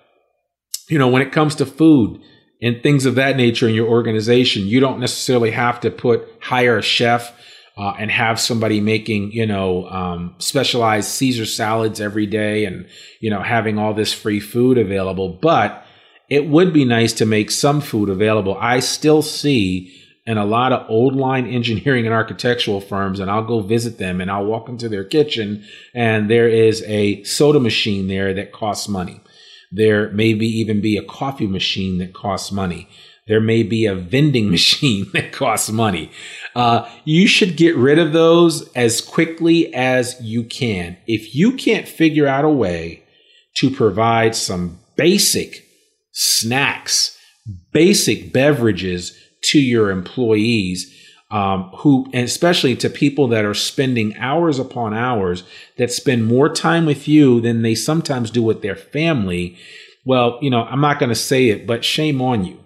you 0.88 1.00
know, 1.00 1.08
when 1.08 1.22
it 1.22 1.32
comes 1.32 1.56
to 1.56 1.66
food 1.66 2.22
and 2.62 2.82
things 2.82 3.06
of 3.06 3.16
that 3.16 3.38
nature 3.38 3.68
in 3.68 3.76
your 3.76 3.88
organization, 3.88 4.68
you 4.68 4.80
don't 4.80 5.00
necessarily 5.00 5.52
have 5.52 5.80
to 5.82 5.90
put 5.90 6.28
hire 6.42 6.78
a 6.78 6.84
chef 6.84 7.34
uh, 7.78 7.94
and 8.00 8.10
have 8.10 8.40
somebody 8.40 8.80
making 8.80 9.32
you 9.32 9.46
know 9.46 9.88
um, 9.90 10.36
specialized 10.38 11.10
Caesar 11.10 11.46
salads 11.46 12.00
every 12.00 12.26
day 12.26 12.66
and 12.66 12.88
you 13.20 13.30
know 13.30 13.42
having 13.42 13.78
all 13.78 13.94
this 13.94 14.14
free 14.14 14.40
food 14.40 14.78
available. 14.78 15.30
But 15.42 15.86
it 16.30 16.48
would 16.48 16.74
be 16.74 16.86
nice 16.86 17.14
to 17.14 17.26
make 17.26 17.52
some 17.52 17.82
food 17.82 18.10
available. 18.10 18.58
I 18.60 18.80
still 18.80 19.22
see 19.22 19.94
and 20.26 20.40
a 20.40 20.46
lot 20.46 20.74
of 20.74 20.90
old 20.90 21.16
line 21.16 21.46
engineering 21.48 22.06
and 22.06 22.14
architectural 22.14 22.82
firms 22.82 23.20
and 23.20 23.30
I'll 23.30 23.44
go 23.44 23.62
visit 23.62 23.98
them 23.98 24.22
and 24.22 24.32
I'll 24.32 24.46
walk 24.46 24.70
into 24.70 24.90
their 24.90 25.04
kitchen 25.04 25.64
and 25.94 26.30
there 26.30 26.48
is 26.48 26.84
a 26.84 27.24
soda 27.24 27.60
machine 27.60 28.08
there 28.08 28.34
that 28.34 28.52
costs 28.52 28.88
money. 28.88 29.22
There 29.72 30.10
may 30.12 30.34
be 30.34 30.48
even 30.48 30.82
be 30.82 30.98
a 30.98 31.04
coffee 31.04 31.48
machine 31.48 31.98
that 32.00 32.14
costs 32.14 32.52
money. 32.52 32.88
There 33.28 33.42
may 33.42 33.64
be 33.64 33.86
a 33.86 33.96
vending 33.96 34.50
machine 34.52 35.08
that 35.14 35.32
costs 35.32 35.70
money. 35.70 36.12
Uh, 36.56 36.90
you 37.04 37.28
should 37.28 37.58
get 37.58 37.76
rid 37.76 38.00
of 38.00 38.14
those 38.14 38.72
as 38.74 39.02
quickly 39.02 39.74
as 39.74 40.20
you 40.22 40.44
can. 40.44 40.98
If 41.08 41.36
you 41.36 41.54
can't 41.54 41.88
figure 41.88 42.28
out 42.28 42.46
a 42.46 42.50
way 42.50 43.04
to 43.58 43.70
provide 43.70 44.36
some 44.36 44.80
basic 44.96 45.66
snacks, 46.12 47.18
basic 47.72 48.32
beverages 48.32 49.20
to 49.50 49.60
your 49.60 49.92
employees 49.92 50.94
um, 51.32 51.72
who, 51.78 52.06
and 52.14 52.24
especially 52.24 52.76
to 52.78 52.90
people 52.90 53.28
that 53.30 53.46
are 53.46 53.54
spending 53.54 54.16
hours 54.18 54.60
upon 54.60 54.94
hours 54.94 55.44
that 55.78 55.92
spend 55.92 56.26
more 56.26 56.50
time 56.50 56.86
with 56.86 57.08
you 57.08 57.42
than 57.42 57.62
they 57.62 57.76
sometimes 57.76 58.30
do 58.30 58.44
with 58.44 58.62
their 58.62 58.76
family. 58.76 59.58
Well, 60.06 60.38
you 60.42 60.50
know, 60.50 60.64
I'm 60.64 60.82
not 60.82 61.00
going 61.00 61.10
to 61.10 61.16
say 61.16 61.50
it, 61.50 61.66
but 61.66 61.84
shame 61.84 62.22
on 62.22 62.46
you. 62.46 62.60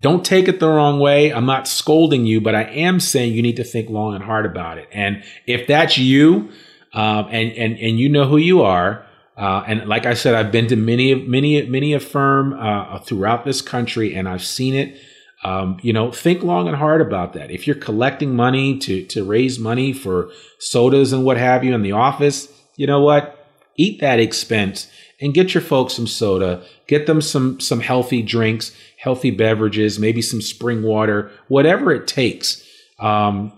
Don't 0.00 0.24
take 0.24 0.48
it 0.48 0.58
the 0.58 0.68
wrong 0.68 0.98
way. 0.98 1.32
I'm 1.32 1.46
not 1.46 1.68
scolding 1.68 2.26
you, 2.26 2.40
but 2.40 2.56
I 2.56 2.64
am 2.64 2.98
saying 2.98 3.34
you 3.34 3.42
need 3.42 3.56
to 3.56 3.64
think 3.64 3.88
long 3.88 4.16
and 4.16 4.24
hard 4.24 4.44
about 4.44 4.78
it. 4.78 4.88
And 4.90 5.22
if 5.46 5.68
that's 5.68 5.96
you, 5.96 6.50
um, 6.92 7.28
and 7.30 7.52
and 7.52 7.78
and 7.78 8.00
you 8.00 8.08
know 8.08 8.26
who 8.26 8.36
you 8.36 8.62
are, 8.62 9.06
uh, 9.36 9.62
and 9.66 9.88
like 9.88 10.04
I 10.04 10.14
said, 10.14 10.34
I've 10.34 10.50
been 10.50 10.66
to 10.66 10.76
many 10.76 11.14
many 11.14 11.64
many 11.66 11.94
a 11.94 12.00
firm 12.00 12.52
uh, 12.52 12.98
throughout 12.98 13.44
this 13.44 13.62
country, 13.62 14.12
and 14.12 14.28
I've 14.28 14.44
seen 14.44 14.74
it. 14.74 15.00
Um, 15.44 15.78
you 15.82 15.92
know, 15.92 16.12
think 16.12 16.42
long 16.42 16.68
and 16.68 16.76
hard 16.76 17.00
about 17.00 17.32
that. 17.32 17.50
If 17.50 17.66
you're 17.66 17.76
collecting 17.76 18.36
money 18.36 18.78
to 18.78 19.04
to 19.06 19.24
raise 19.24 19.58
money 19.58 19.92
for 19.92 20.30
sodas 20.58 21.12
and 21.12 21.24
what 21.24 21.36
have 21.36 21.64
you 21.64 21.74
in 21.74 21.82
the 21.82 21.92
office, 21.92 22.48
you 22.76 22.86
know 22.86 23.00
what? 23.00 23.38
Eat 23.76 24.00
that 24.00 24.20
expense 24.20 24.88
and 25.20 25.34
get 25.34 25.54
your 25.54 25.62
folks 25.62 25.94
some 25.94 26.06
soda. 26.06 26.62
Get 26.86 27.06
them 27.06 27.20
some 27.20 27.58
some 27.58 27.80
healthy 27.80 28.22
drinks, 28.22 28.72
healthy 28.98 29.30
beverages, 29.30 29.98
maybe 29.98 30.22
some 30.22 30.42
spring 30.42 30.82
water, 30.82 31.30
whatever 31.48 31.92
it 31.92 32.06
takes. 32.06 32.62
Um, 33.00 33.52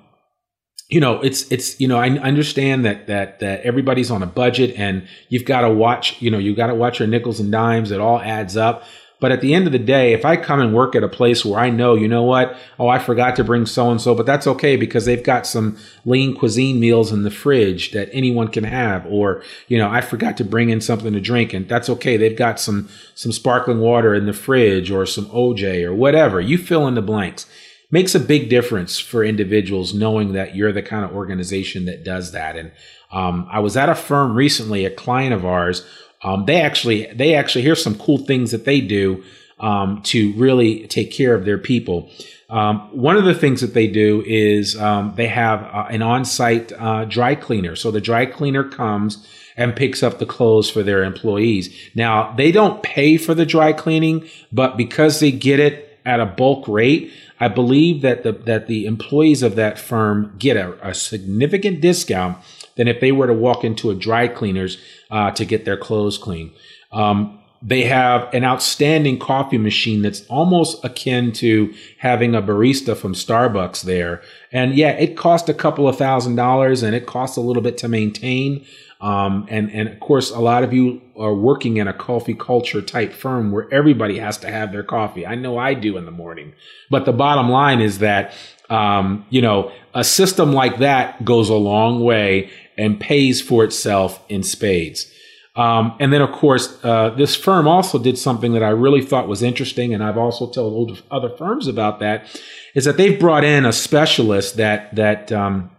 you 0.89 1.01
know, 1.01 1.21
it's 1.23 1.51
it's 1.51 1.81
you 1.81 1.89
know, 1.89 1.99
I 1.99 2.11
understand 2.11 2.85
that 2.85 3.09
that 3.09 3.41
that 3.41 3.63
everybody's 3.63 4.11
on 4.11 4.23
a 4.23 4.27
budget 4.27 4.75
and 4.79 5.09
you've 5.29 5.47
got 5.47 5.63
to 5.63 5.71
watch. 5.71 6.21
You 6.21 6.31
know, 6.31 6.39
you 6.39 6.55
got 6.55 6.69
to 6.69 6.75
watch 6.75 6.99
your 6.99 7.09
nickels 7.09 7.41
and 7.41 7.51
dimes. 7.51 7.91
It 7.91 8.01
all 8.01 8.21
adds 8.21 8.57
up. 8.57 8.85
But 9.25 9.33
at 9.33 9.41
the 9.41 9.55
end 9.55 9.65
of 9.65 9.73
the 9.73 9.79
day, 9.79 10.13
if 10.13 10.27
I 10.27 10.37
come 10.37 10.61
and 10.61 10.75
work 10.75 10.95
at 10.95 11.03
a 11.03 11.09
place 11.09 11.47
where 11.47 11.59
I 11.59 11.71
know, 11.71 11.95
you 11.95 12.07
know 12.07 12.25
what? 12.25 12.59
Oh, 12.79 12.89
I 12.89 12.99
forgot 12.99 13.37
to 13.37 13.43
bring 13.43 13.65
so 13.65 13.91
and 13.91 13.99
so, 13.99 14.15
but 14.15 14.27
that's 14.27 14.47
okay 14.47 14.77
because 14.77 15.07
they've 15.07 15.25
got 15.25 15.47
some 15.47 15.79
lean 16.05 16.37
cuisine 16.37 16.79
meals 16.79 17.11
in 17.11 17.23
the 17.23 17.31
fridge 17.31 17.93
that 17.93 18.11
anyone 18.13 18.49
can 18.49 18.65
have. 18.65 19.07
Or, 19.07 19.43
you 19.67 19.79
know, 19.79 19.89
I 19.89 20.03
forgot 20.03 20.37
to 20.37 20.45
bring 20.45 20.69
in 20.69 20.83
something 20.83 21.15
to 21.15 21.23
drink 21.23 21.55
and 21.55 21.67
that's 21.67 21.89
okay. 21.89 22.19
They've 22.19 22.37
got 22.37 22.61
some, 22.61 22.91
some 23.15 23.33
sparkling 23.33 23.81
water 23.81 24.13
in 24.13 24.27
the 24.27 24.35
fridge 24.35 24.91
or 24.91 25.07
some 25.07 25.25
OJ 25.31 25.85
or 25.85 25.95
whatever. 25.95 26.39
You 26.39 26.59
fill 26.59 26.87
in 26.87 26.95
the 26.95 27.01
blanks. 27.01 27.47
Makes 27.91 28.15
a 28.15 28.21
big 28.21 28.51
difference 28.51 28.99
for 28.99 29.25
individuals 29.25 29.95
knowing 29.95 30.35
that 30.35 30.55
you're 30.55 30.73
the 30.73 30.83
kind 30.83 31.03
of 31.07 31.17
organization 31.17 31.87
that 31.87 32.05
does 32.05 32.33
that. 32.33 32.57
And 32.57 32.73
um, 33.11 33.49
I 33.51 33.61
was 33.61 33.75
at 33.75 33.89
a 33.89 33.95
firm 33.95 34.35
recently, 34.35 34.85
a 34.85 34.91
client 34.91 35.33
of 35.33 35.47
ours 35.47 35.87
um, 36.25 36.47
they 36.47 36.61
actually 36.61 37.07
they 37.15 37.35
actually 37.35 37.63
here's 37.63 37.83
some 37.83 37.97
cool 37.97 38.19
things 38.19 38.51
that 38.51 38.65
they 38.65 38.81
do. 38.81 39.23
um, 39.61 40.03
to 40.03 40.33
really 40.35 40.87
take 40.89 41.11
care 41.13 41.35
of 41.35 41.45
their 41.45 41.59
people. 41.59 42.11
Um, 42.51 42.81
one 42.93 43.17
of 43.17 43.25
the 43.25 43.35
things 43.35 43.61
that 43.61 43.75
they 43.75 43.87
do 43.87 44.23
is 44.27 44.77
um, 44.77 45.15
they 45.17 45.29
have 45.29 45.63
uh, 45.63 45.87
an 45.91 46.03
on-site 46.03 46.73
uh, 46.73 47.05
dry 47.05 47.35
cleaner. 47.35 47.77
So 47.77 47.91
the 47.91 48.01
dry 48.01 48.27
cleaner 48.27 48.65
comes 48.65 49.27
and 49.57 49.75
picks 49.75 50.03
up 50.03 50.19
the 50.19 50.27
clothes 50.27 50.69
for 50.69 50.83
their 50.83 51.05
employees. 51.05 51.75
Now 51.95 52.33
they 52.33 52.53
don't 52.53 52.83
pay 52.83 53.17
for 53.17 53.35
the 53.35 53.47
dry 53.47 53.73
cleaning, 53.73 54.29
but 54.53 54.77
because 54.77 55.21
they 55.21 55.31
get 55.31 55.61
it 55.61 55.99
at 56.05 56.21
a 56.21 56.27
bulk 56.27 56.69
rate, 56.69 57.13
I 57.41 57.49
believe 57.49 58.03
that 58.03 58.23
the 58.23 58.33
that 58.33 58.67
the 58.67 58.87
employees 58.87 59.43
of 59.43 59.57
that 59.57 59.79
firm 59.79 60.35
get 60.39 60.57
a, 60.57 60.89
a 60.89 60.95
significant 60.95 61.81
discount 61.81 62.39
than 62.77 62.89
if 62.89 63.01
they 63.01 63.13
were 63.13 63.27
to 63.29 63.33
walk 63.33 63.65
into 63.65 63.91
a 63.91 63.95
dry 63.95 64.29
cleaners 64.29 64.79
uh, 65.11 65.31
to 65.33 65.45
get 65.45 65.65
their 65.65 65.77
clothes 65.77 66.19
clean. 66.19 66.53
Um, 66.93 67.41
they 67.65 67.85
have 67.85 68.33
an 68.35 68.45
outstanding 68.45 69.19
coffee 69.19 69.57
machine 69.57 70.03
that's 70.03 70.27
almost 70.27 70.85
akin 70.85 71.33
to 71.33 71.73
having 71.99 72.35
a 72.35 72.43
barista 72.43 72.95
from 72.95 73.15
Starbucks 73.15 73.83
there. 73.83 74.21
And 74.53 74.75
yeah, 74.75 74.91
it 74.91 75.17
costs 75.17 75.49
a 75.49 75.55
couple 75.55 75.89
of 75.89 75.97
thousand 75.97 76.37
dollars 76.37 76.83
and 76.83 76.95
it 76.95 77.07
costs 77.07 77.39
a 77.39 77.41
little 77.41 77.63
bit 77.63 77.79
to 77.79 77.89
maintain. 77.89 78.67
Um, 79.01 79.47
and, 79.49 79.71
and 79.73 79.89
of 79.89 79.99
course, 80.01 80.31
a 80.31 80.41
lot 80.41 80.63
of 80.63 80.75
you 80.75 81.01
are 81.17 81.35
working 81.35 81.79
in 81.79 81.89
a 81.89 81.95
coffee 81.95 82.35
culture 82.35 82.83
type 82.83 83.13
firm 83.15 83.51
where 83.51 83.73
everybody 83.73 84.19
has 84.19 84.37
to 84.39 84.51
have 84.51 84.71
their 84.71 84.83
coffee. 84.83 85.27
I 85.27 85.35
know 85.35 85.57
I 85.57 85.73
do 85.73 85.97
in 85.97 86.05
the 86.05 86.11
morning. 86.11 86.53
But 86.91 87.07
the 87.07 87.13
bottom 87.13 87.49
line 87.49 87.81
is 87.81 87.99
that, 88.01 88.35
um, 88.69 89.25
you 89.31 89.41
know, 89.41 89.73
a 89.95 90.05
system 90.05 90.53
like 90.53 90.79
that 90.79 91.25
goes 91.25 91.49
a 91.49 91.55
long 91.55 92.01
way 92.01 92.51
and 92.77 93.01
pays 93.01 93.41
for 93.41 93.65
itself 93.65 94.25
in 94.29 94.43
spades. 94.43 95.11
Um, 95.57 95.95
and 96.01 96.13
then, 96.13 96.21
of 96.21 96.33
course, 96.33 96.79
uh, 96.83 97.11
this 97.11 97.37
firm 97.37 97.69
also 97.69 97.99
did 97.99 98.19
something 98.19 98.55
that 98.55 98.63
I 98.63 98.71
really 98.71 99.03
thought 99.03 99.29
was 99.29 99.43
interesting, 99.43 99.95
and 99.95 100.03
I've 100.03 100.19
also 100.19 100.51
told 100.51 101.03
other 101.11 101.31
firms 101.31 101.69
about 101.69 102.01
that. 102.01 102.27
Is 102.75 102.85
that 102.87 102.97
they've 102.97 103.19
brought 103.19 103.45
in 103.45 103.65
a 103.65 103.73
specialist 103.73 104.57
that 104.57 104.95
that 104.97 105.31
um, 105.31 105.71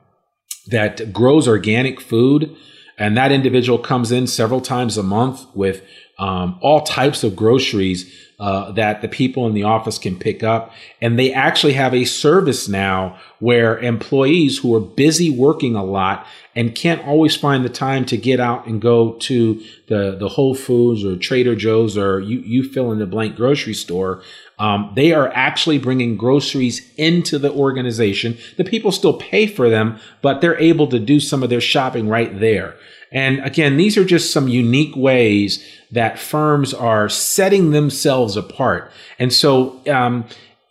that 0.67 1.11
grows 1.11 1.45
organic 1.45 1.99
food, 1.99 2.55
and 2.97 3.17
that 3.17 3.33
individual 3.33 3.77
comes 3.77 4.13
in 4.13 4.27
several 4.27 4.61
times 4.61 4.97
a 4.97 5.03
month 5.03 5.45
with 5.53 5.83
um, 6.17 6.57
all 6.61 6.81
types 6.81 7.25
of 7.25 7.35
groceries 7.35 8.09
uh, 8.39 8.71
that 8.73 9.01
the 9.01 9.07
people 9.07 9.47
in 9.47 9.53
the 9.53 9.63
office 9.63 9.97
can 9.97 10.17
pick 10.17 10.43
up. 10.43 10.71
And 11.01 11.17
they 11.17 11.33
actually 11.33 11.73
have 11.73 11.93
a 11.93 12.05
service 12.05 12.67
now 12.67 13.17
where 13.39 13.77
employees 13.79 14.57
who 14.57 14.75
are 14.75 14.81
busy 14.81 15.29
working 15.29 15.75
a 15.75 15.83
lot 15.83 16.25
and 16.55 16.73
can't 16.73 17.05
always 17.05 17.35
find 17.35 17.65
the 17.65 17.69
time 17.69 18.05
to 18.05 18.17
get 18.17 18.39
out 18.39 18.65
and 18.65 18.81
go 18.81 19.13
to 19.13 19.61
the, 19.87 20.15
the 20.17 20.29
Whole 20.29 20.55
Foods 20.55 21.03
or 21.03 21.17
Trader 21.17 21.55
Joe's 21.55 21.97
or 21.97 22.19
you, 22.19 22.39
you 22.39 22.63
fill 22.63 22.91
in 22.91 22.99
the 22.99 23.05
blank 23.05 23.35
grocery 23.35 23.73
store. 23.73 24.23
Um, 24.57 24.93
they 24.95 25.11
are 25.11 25.27
actually 25.33 25.77
bringing 25.79 26.15
groceries 26.15 26.89
into 26.95 27.37
the 27.37 27.51
organization. 27.51 28.37
The 28.55 28.63
people 28.63 28.93
still 28.93 29.17
pay 29.17 29.47
for 29.47 29.69
them, 29.69 29.99
but 30.21 30.39
they're 30.39 30.59
able 30.59 30.87
to 30.87 30.99
do 30.99 31.19
some 31.19 31.43
of 31.43 31.49
their 31.49 31.61
shopping 31.61 32.07
right 32.07 32.39
there. 32.39 32.75
And 33.11 33.39
again, 33.45 33.77
these 33.77 33.97
are 33.97 34.05
just 34.05 34.31
some 34.31 34.47
unique 34.47 34.95
ways 34.95 35.65
that 35.91 36.19
firms 36.19 36.73
are 36.73 37.07
setting 37.09 37.71
themselves 37.71 38.35
apart. 38.35 38.91
And 39.19 39.31
so, 39.31 39.81
um, 39.87 40.25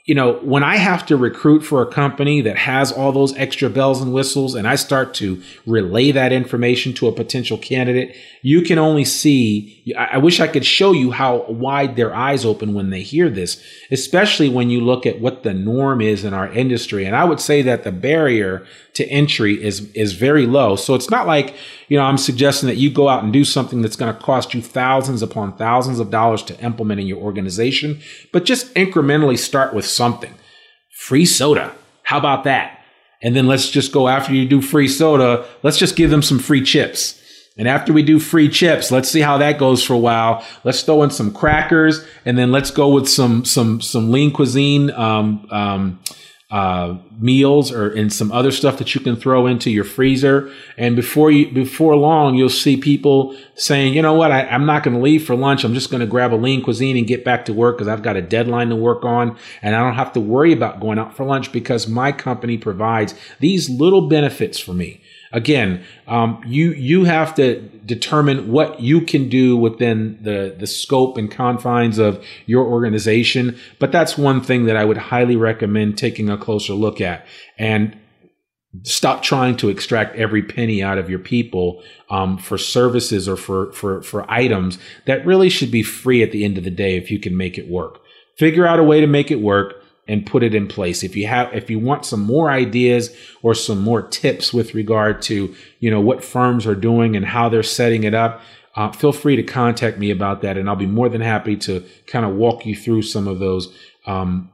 you 0.04 0.14
know, 0.14 0.34
when 0.40 0.62
I 0.62 0.76
have 0.76 1.06
to 1.06 1.16
recruit 1.16 1.60
for 1.60 1.80
a 1.80 1.90
company 1.90 2.42
that 2.42 2.58
has 2.58 2.92
all 2.92 3.10
those 3.10 3.34
extra 3.36 3.70
bells 3.70 4.02
and 4.02 4.12
whistles 4.12 4.54
and 4.54 4.68
I 4.68 4.74
start 4.74 5.14
to 5.14 5.42
relay 5.64 6.12
that 6.12 6.30
information 6.30 6.92
to 6.94 7.08
a 7.08 7.12
potential 7.12 7.56
candidate, 7.56 8.14
you 8.42 8.60
can 8.60 8.78
only 8.78 9.06
see, 9.06 9.94
I 9.96 10.18
wish 10.18 10.40
I 10.40 10.48
could 10.48 10.66
show 10.66 10.92
you 10.92 11.10
how 11.10 11.46
wide 11.46 11.96
their 11.96 12.14
eyes 12.14 12.44
open 12.44 12.74
when 12.74 12.90
they 12.90 13.00
hear 13.00 13.30
this, 13.30 13.62
especially 13.90 14.50
when 14.50 14.68
you 14.68 14.82
look 14.82 15.06
at 15.06 15.20
what 15.20 15.42
the 15.42 15.54
norm 15.54 16.02
is 16.02 16.22
in 16.22 16.34
our 16.34 16.52
industry. 16.52 17.06
And 17.06 17.16
I 17.16 17.24
would 17.24 17.40
say 17.40 17.62
that 17.62 17.84
the 17.84 17.92
barrier 17.92 18.66
to 18.92 19.06
entry 19.06 19.54
is, 19.54 19.90
is 19.92 20.12
very 20.12 20.46
low. 20.46 20.76
So 20.76 20.94
it's 20.94 21.08
not 21.08 21.26
like, 21.26 21.56
you 21.88 21.96
know, 21.98 22.04
I'm 22.04 22.18
suggesting 22.18 22.68
that 22.68 22.76
you 22.76 22.90
go 22.90 23.08
out 23.08 23.24
and 23.24 23.32
do 23.32 23.44
something 23.44 23.82
that's 23.82 23.96
going 23.96 24.14
to 24.14 24.20
cost 24.20 24.54
you 24.54 24.62
thousands 24.62 25.22
upon 25.22 25.56
thousands 25.56 26.00
of 26.00 26.10
dollars 26.10 26.42
to 26.44 26.60
implement 26.60 27.00
in 27.00 27.06
your 27.06 27.18
organization, 27.18 28.00
but 28.32 28.44
just 28.44 28.72
incrementally 28.74 29.38
start 29.38 29.74
with 29.74 29.86
something. 29.86 30.34
Free 30.96 31.26
soda. 31.26 31.72
How 32.04 32.18
about 32.18 32.44
that? 32.44 32.80
And 33.22 33.34
then 33.34 33.46
let's 33.46 33.70
just 33.70 33.92
go 33.92 34.08
after 34.08 34.34
you 34.34 34.46
do 34.46 34.60
free 34.60 34.88
soda, 34.88 35.46
let's 35.62 35.78
just 35.78 35.96
give 35.96 36.10
them 36.10 36.22
some 36.22 36.38
free 36.38 36.62
chips. 36.62 37.20
And 37.56 37.68
after 37.68 37.92
we 37.92 38.02
do 38.02 38.18
free 38.18 38.48
chips, 38.48 38.90
let's 38.90 39.08
see 39.08 39.20
how 39.20 39.38
that 39.38 39.58
goes 39.58 39.82
for 39.82 39.94
a 39.94 39.98
while. 39.98 40.44
Let's 40.64 40.82
throw 40.82 41.02
in 41.04 41.10
some 41.10 41.32
crackers, 41.32 42.04
and 42.24 42.36
then 42.36 42.50
let's 42.50 42.72
go 42.72 42.88
with 42.88 43.08
some 43.08 43.44
some 43.44 43.80
some 43.80 44.10
lean 44.10 44.32
cuisine 44.32 44.90
um, 44.90 45.46
um, 45.50 46.00
uh, 46.50 46.98
meals 47.18 47.72
or 47.72 47.90
and 47.90 48.12
some 48.12 48.30
other 48.30 48.50
stuff 48.50 48.76
that 48.78 48.94
you 48.94 49.00
can 49.00 49.16
throw 49.16 49.46
into 49.46 49.70
your 49.70 49.84
freezer. 49.84 50.52
And 50.76 50.94
before 50.94 51.30
you 51.30 51.50
before 51.50 51.96
long, 51.96 52.34
you'll 52.34 52.48
see 52.50 52.76
people 52.76 53.36
saying, 53.54 53.94
you 53.94 54.02
know 54.02 54.12
what, 54.12 54.30
I, 54.30 54.42
I'm 54.46 54.66
not 54.66 54.82
going 54.82 54.94
to 54.96 55.02
leave 55.02 55.26
for 55.26 55.34
lunch. 55.34 55.64
I'm 55.64 55.74
just 55.74 55.90
going 55.90 56.00
to 56.00 56.06
grab 56.06 56.32
a 56.32 56.36
lean 56.36 56.62
cuisine 56.62 56.96
and 56.96 57.06
get 57.06 57.24
back 57.24 57.46
to 57.46 57.52
work 57.52 57.76
because 57.76 57.88
I've 57.88 58.02
got 58.02 58.16
a 58.16 58.22
deadline 58.22 58.68
to 58.68 58.76
work 58.76 59.04
on, 59.04 59.36
and 59.62 59.74
I 59.74 59.80
don't 59.80 59.94
have 59.94 60.12
to 60.12 60.20
worry 60.20 60.52
about 60.52 60.80
going 60.80 60.98
out 60.98 61.16
for 61.16 61.24
lunch 61.24 61.50
because 61.50 61.88
my 61.88 62.12
company 62.12 62.58
provides 62.58 63.14
these 63.40 63.70
little 63.70 64.08
benefits 64.08 64.58
for 64.58 64.74
me. 64.74 65.00
Again, 65.34 65.84
um, 66.06 66.40
you 66.46 66.70
you 66.70 67.04
have 67.04 67.34
to 67.34 67.60
determine 67.60 68.52
what 68.52 68.80
you 68.80 69.00
can 69.00 69.28
do 69.28 69.56
within 69.56 70.16
the 70.22 70.54
the 70.56 70.66
scope 70.68 71.18
and 71.18 71.28
confines 71.28 71.98
of 71.98 72.24
your 72.46 72.64
organization. 72.64 73.58
But 73.80 73.90
that's 73.90 74.16
one 74.16 74.40
thing 74.40 74.66
that 74.66 74.76
I 74.76 74.84
would 74.84 74.96
highly 74.96 75.34
recommend 75.34 75.98
taking 75.98 76.30
a 76.30 76.38
closer 76.38 76.72
look 76.72 77.00
at 77.00 77.26
and 77.58 77.98
stop 78.84 79.24
trying 79.24 79.56
to 79.56 79.68
extract 79.68 80.14
every 80.14 80.42
penny 80.42 80.84
out 80.84 80.98
of 80.98 81.10
your 81.10 81.18
people 81.18 81.82
um, 82.10 82.38
for 82.38 82.56
services 82.56 83.28
or 83.28 83.36
for 83.36 83.72
for 83.72 84.02
for 84.02 84.30
items 84.30 84.78
that 85.06 85.26
really 85.26 85.48
should 85.48 85.72
be 85.72 85.82
free 85.82 86.22
at 86.22 86.30
the 86.30 86.44
end 86.44 86.58
of 86.58 86.62
the 86.62 86.70
day 86.70 86.96
if 86.96 87.10
you 87.10 87.18
can 87.18 87.36
make 87.36 87.58
it 87.58 87.68
work. 87.68 88.00
Figure 88.38 88.66
out 88.66 88.78
a 88.78 88.84
way 88.84 89.00
to 89.00 89.08
make 89.08 89.32
it 89.32 89.40
work 89.40 89.83
and 90.06 90.26
put 90.26 90.42
it 90.42 90.54
in 90.54 90.66
place. 90.66 91.02
If 91.02 91.16
you 91.16 91.26
have, 91.26 91.52
if 91.54 91.70
you 91.70 91.78
want 91.78 92.04
some 92.04 92.20
more 92.20 92.50
ideas 92.50 93.14
or 93.42 93.54
some 93.54 93.80
more 93.80 94.02
tips 94.02 94.52
with 94.52 94.74
regard 94.74 95.22
to, 95.22 95.54
you 95.80 95.90
know, 95.90 96.00
what 96.00 96.24
firms 96.24 96.66
are 96.66 96.74
doing 96.74 97.16
and 97.16 97.24
how 97.24 97.48
they're 97.48 97.62
setting 97.62 98.04
it 98.04 98.14
up, 98.14 98.42
uh, 98.76 98.90
feel 98.90 99.12
free 99.12 99.36
to 99.36 99.42
contact 99.42 99.98
me 99.98 100.10
about 100.10 100.42
that, 100.42 100.58
and 100.58 100.68
I'll 100.68 100.76
be 100.76 100.86
more 100.86 101.08
than 101.08 101.20
happy 101.20 101.56
to 101.58 101.84
kind 102.06 102.24
of 102.24 102.34
walk 102.34 102.66
you 102.66 102.74
through 102.74 103.02
some 103.02 103.28
of 103.28 103.38
those 103.38 103.72
um, 104.06 104.50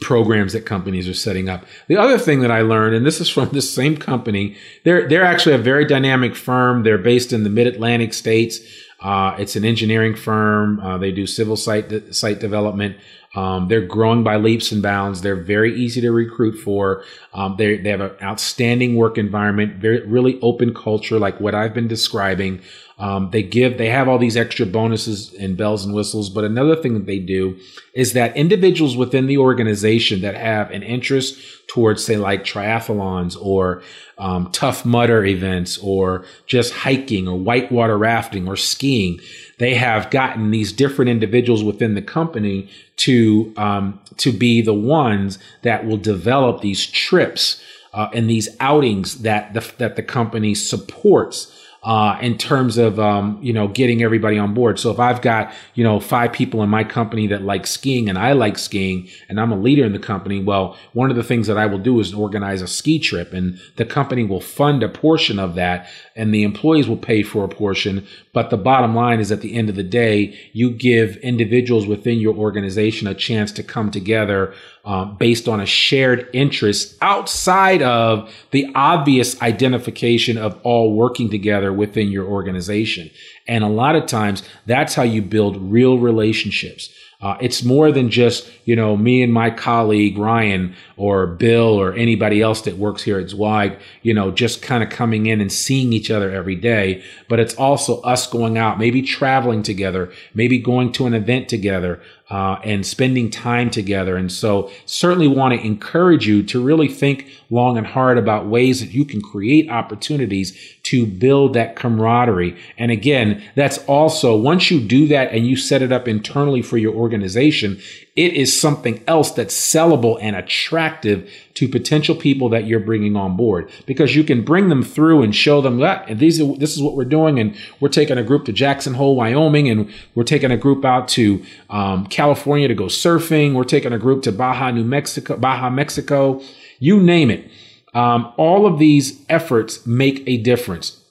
programs 0.00 0.54
that 0.54 0.64
companies 0.64 1.06
are 1.06 1.14
setting 1.14 1.48
up. 1.48 1.66
The 1.86 1.96
other 1.96 2.18
thing 2.18 2.40
that 2.40 2.50
I 2.50 2.62
learned, 2.62 2.94
and 2.94 3.04
this 3.04 3.20
is 3.20 3.28
from 3.28 3.48
this 3.52 3.72
same 3.72 3.96
company, 3.96 4.56
they're 4.84 5.06
they're 5.06 5.24
actually 5.24 5.54
a 5.54 5.58
very 5.58 5.84
dynamic 5.84 6.34
firm. 6.34 6.82
They're 6.82 6.98
based 6.98 7.32
in 7.32 7.44
the 7.44 7.50
Mid 7.50 7.66
Atlantic 7.66 8.14
states. 8.14 8.60
Uh, 9.00 9.34
it's 9.38 9.56
an 9.56 9.64
engineering 9.64 10.14
firm. 10.14 10.80
Uh, 10.80 10.96
they 10.96 11.10
do 11.10 11.26
civil 11.26 11.56
site 11.56 11.88
de- 11.88 12.12
site 12.14 12.40
development. 12.40 12.96
Um, 13.34 13.68
they're 13.68 13.86
growing 13.86 14.22
by 14.22 14.36
leaps 14.36 14.72
and 14.72 14.82
bounds. 14.82 15.22
They're 15.22 15.42
very 15.42 15.74
easy 15.74 16.00
to 16.02 16.12
recruit 16.12 16.58
for. 16.58 17.04
Um, 17.32 17.56
they 17.56 17.78
have 17.78 18.00
an 18.00 18.12
outstanding 18.22 18.94
work 18.96 19.16
environment, 19.16 19.76
very 19.76 20.06
really 20.06 20.38
open 20.42 20.74
culture, 20.74 21.18
like 21.18 21.40
what 21.40 21.54
I've 21.54 21.72
been 21.72 21.88
describing. 21.88 22.60
Um, 22.98 23.30
they 23.30 23.42
give, 23.42 23.78
they 23.78 23.88
have 23.88 24.06
all 24.06 24.18
these 24.18 24.36
extra 24.36 24.66
bonuses 24.66 25.34
and 25.34 25.56
bells 25.56 25.84
and 25.84 25.94
whistles. 25.94 26.30
But 26.30 26.44
another 26.44 26.76
thing 26.76 26.94
that 26.94 27.06
they 27.06 27.18
do 27.18 27.58
is 27.94 28.12
that 28.12 28.36
individuals 28.36 28.96
within 28.96 29.26
the 29.26 29.38
organization 29.38 30.20
that 30.20 30.36
have 30.36 30.70
an 30.70 30.82
interest 30.82 31.40
towards, 31.68 32.04
say, 32.04 32.16
like 32.16 32.44
triathlons 32.44 33.36
or 33.40 33.82
um, 34.18 34.50
tough 34.52 34.84
mudder 34.84 35.24
events 35.24 35.78
or 35.78 36.24
just 36.46 36.72
hiking 36.72 37.26
or 37.26 37.38
whitewater 37.38 37.98
rafting 37.98 38.46
or 38.46 38.56
skiing, 38.56 39.18
they 39.58 39.74
have 39.74 40.10
gotten 40.10 40.50
these 40.50 40.72
different 40.72 41.10
individuals 41.10 41.62
within 41.62 41.94
the 41.94 42.02
company 42.02 42.68
to 42.96 43.52
um, 43.56 44.00
to 44.16 44.32
be 44.32 44.60
the 44.60 44.74
ones 44.74 45.38
that 45.62 45.86
will 45.86 45.96
develop 45.96 46.60
these 46.60 46.86
trips 46.86 47.62
uh, 47.92 48.08
and 48.12 48.28
these 48.28 48.48
outings 48.60 49.22
that 49.22 49.54
the 49.54 49.72
that 49.78 49.96
the 49.96 50.02
company 50.02 50.54
supports 50.54 51.58
uh, 51.84 52.16
in 52.20 52.38
terms 52.38 52.78
of 52.78 53.00
um, 53.00 53.38
you 53.42 53.52
know 53.52 53.66
getting 53.66 54.02
everybody 54.02 54.38
on 54.38 54.54
board. 54.54 54.78
So 54.78 54.90
if 54.90 55.00
I've 55.00 55.20
got 55.20 55.52
you 55.74 55.82
know 55.82 55.98
five 55.98 56.32
people 56.32 56.62
in 56.62 56.68
my 56.68 56.84
company 56.84 57.26
that 57.28 57.42
like 57.42 57.66
skiing 57.66 58.08
and 58.08 58.16
I 58.16 58.32
like 58.32 58.56
skiing 58.56 59.08
and 59.28 59.40
I'm 59.40 59.50
a 59.50 59.58
leader 59.58 59.84
in 59.84 59.92
the 59.92 59.98
company, 59.98 60.42
well, 60.42 60.76
one 60.92 61.10
of 61.10 61.16
the 61.16 61.24
things 61.24 61.48
that 61.48 61.58
I 61.58 61.66
will 61.66 61.78
do 61.78 61.98
is 61.98 62.14
organize 62.14 62.62
a 62.62 62.68
ski 62.68 62.98
trip, 62.98 63.32
and 63.32 63.60
the 63.76 63.84
company 63.84 64.22
will 64.24 64.40
fund 64.40 64.82
a 64.82 64.88
portion 64.88 65.38
of 65.38 65.56
that, 65.56 65.88
and 66.14 66.32
the 66.32 66.44
employees 66.44 66.88
will 66.88 66.96
pay 66.96 67.22
for 67.22 67.44
a 67.44 67.48
portion. 67.48 68.06
But 68.32 68.50
the 68.50 68.56
bottom 68.56 68.94
line 68.94 69.20
is, 69.20 69.32
at 69.32 69.40
the 69.40 69.54
end 69.54 69.68
of 69.68 69.74
the 69.74 69.82
day, 69.82 70.38
you 70.52 70.70
give 70.70 71.16
individuals 71.16 71.86
within 71.86 72.18
your 72.18 72.34
organization 72.34 73.08
a 73.08 73.14
chance 73.14 73.50
to 73.52 73.62
come 73.62 73.90
together 73.90 74.54
um, 74.84 75.16
based 75.16 75.48
on 75.48 75.60
a 75.60 75.66
shared 75.66 76.28
interest 76.32 76.96
outside 77.00 77.82
of 77.82 78.32
the 78.50 78.66
obvious 78.74 79.40
identification 79.40 80.36
of 80.36 80.58
all 80.64 80.94
working 80.94 81.30
together 81.30 81.72
within 81.72 82.08
your 82.08 82.26
organization. 82.26 83.10
And 83.46 83.62
a 83.62 83.68
lot 83.68 83.94
of 83.94 84.06
times 84.06 84.42
that's 84.66 84.94
how 84.94 85.02
you 85.04 85.22
build 85.22 85.56
real 85.70 85.98
relationships. 85.98 86.92
Uh, 87.22 87.36
it's 87.40 87.62
more 87.62 87.92
than 87.92 88.10
just, 88.10 88.50
you 88.64 88.74
know, 88.74 88.96
me 88.96 89.22
and 89.22 89.32
my 89.32 89.48
colleague 89.48 90.18
Ryan 90.18 90.74
or 90.96 91.28
Bill 91.28 91.80
or 91.80 91.94
anybody 91.94 92.42
else 92.42 92.62
that 92.62 92.76
works 92.76 93.04
here 93.04 93.20
at 93.20 93.28
Zweig, 93.28 93.78
you 94.02 94.12
know, 94.12 94.32
just 94.32 94.60
kind 94.60 94.82
of 94.82 94.90
coming 94.90 95.26
in 95.26 95.40
and 95.40 95.52
seeing 95.52 95.92
each 95.92 96.10
other 96.10 96.32
every 96.32 96.56
day. 96.56 97.04
But 97.28 97.38
it's 97.38 97.54
also 97.54 98.00
us 98.00 98.26
going 98.26 98.58
out, 98.58 98.80
maybe 98.80 99.02
traveling 99.02 99.62
together, 99.62 100.12
maybe 100.34 100.58
going 100.58 100.90
to 100.94 101.06
an 101.06 101.14
event 101.14 101.48
together, 101.48 102.02
uh, 102.32 102.58
and 102.64 102.86
spending 102.86 103.28
time 103.30 103.68
together. 103.68 104.16
And 104.16 104.32
so 104.32 104.70
certainly 104.86 105.28
want 105.28 105.52
to 105.52 105.64
encourage 105.64 106.26
you 106.26 106.42
to 106.44 106.64
really 106.64 106.88
think 106.88 107.28
long 107.50 107.76
and 107.76 107.86
hard 107.86 108.16
about 108.16 108.46
ways 108.46 108.80
that 108.80 108.94
you 108.94 109.04
can 109.04 109.20
create 109.20 109.68
opportunities 109.68 110.58
to 110.84 111.06
build 111.06 111.54
that 111.54 111.76
camaraderie. 111.76 112.56
And 112.76 112.90
again, 112.90 113.42
that's 113.54 113.78
also 113.86 114.36
once 114.36 114.70
you 114.70 114.80
do 114.80 115.06
that 115.08 115.30
and 115.30 115.46
you 115.46 115.56
set 115.56 115.80
it 115.80 115.92
up 115.92 116.08
internally 116.08 116.60
for 116.60 116.76
your 116.76 116.92
organization, 116.92 117.80
it 118.16 118.34
is 118.34 118.58
something 118.58 119.02
else 119.06 119.30
that's 119.30 119.54
sellable 119.54 120.18
and 120.20 120.34
attractive 120.34 121.30
to 121.54 121.68
potential 121.68 122.14
people 122.14 122.48
that 122.48 122.66
you're 122.66 122.80
bringing 122.80 123.16
on 123.16 123.36
board 123.36 123.70
because 123.86 124.16
you 124.16 124.24
can 124.24 124.44
bring 124.44 124.68
them 124.68 124.82
through 124.82 125.22
and 125.22 125.34
show 125.34 125.60
them 125.60 125.78
that 125.78 126.06
and 126.08 126.18
these 126.18 126.40
are, 126.40 126.56
this 126.56 126.74
is 126.74 126.82
what 126.82 126.94
we're 126.94 127.04
doing 127.04 127.38
and 127.38 127.56
we're 127.80 127.88
taking 127.88 128.18
a 128.18 128.22
group 128.22 128.44
to 128.44 128.52
Jackson 128.52 128.94
Hole, 128.94 129.16
Wyoming, 129.16 129.68
and 129.68 129.90
we're 130.14 130.24
taking 130.24 130.50
a 130.50 130.56
group 130.56 130.84
out 130.84 131.08
to 131.08 131.42
um, 131.70 132.06
California 132.06 132.68
to 132.68 132.74
go 132.74 132.84
surfing. 132.84 133.54
We're 133.54 133.64
taking 133.64 133.92
a 133.92 133.98
group 133.98 134.22
to 134.24 134.32
Baja, 134.32 134.70
New 134.72 134.84
Mexico, 134.84 135.36
Baja, 135.36 135.70
Mexico, 135.70 136.42
you 136.80 137.00
name 137.00 137.30
it. 137.30 137.48
Um, 137.94 138.32
all 138.36 138.66
of 138.66 138.78
these 138.78 139.24
efforts 139.28 139.86
make 139.86 140.22
a 140.26 140.38
difference 140.38 141.02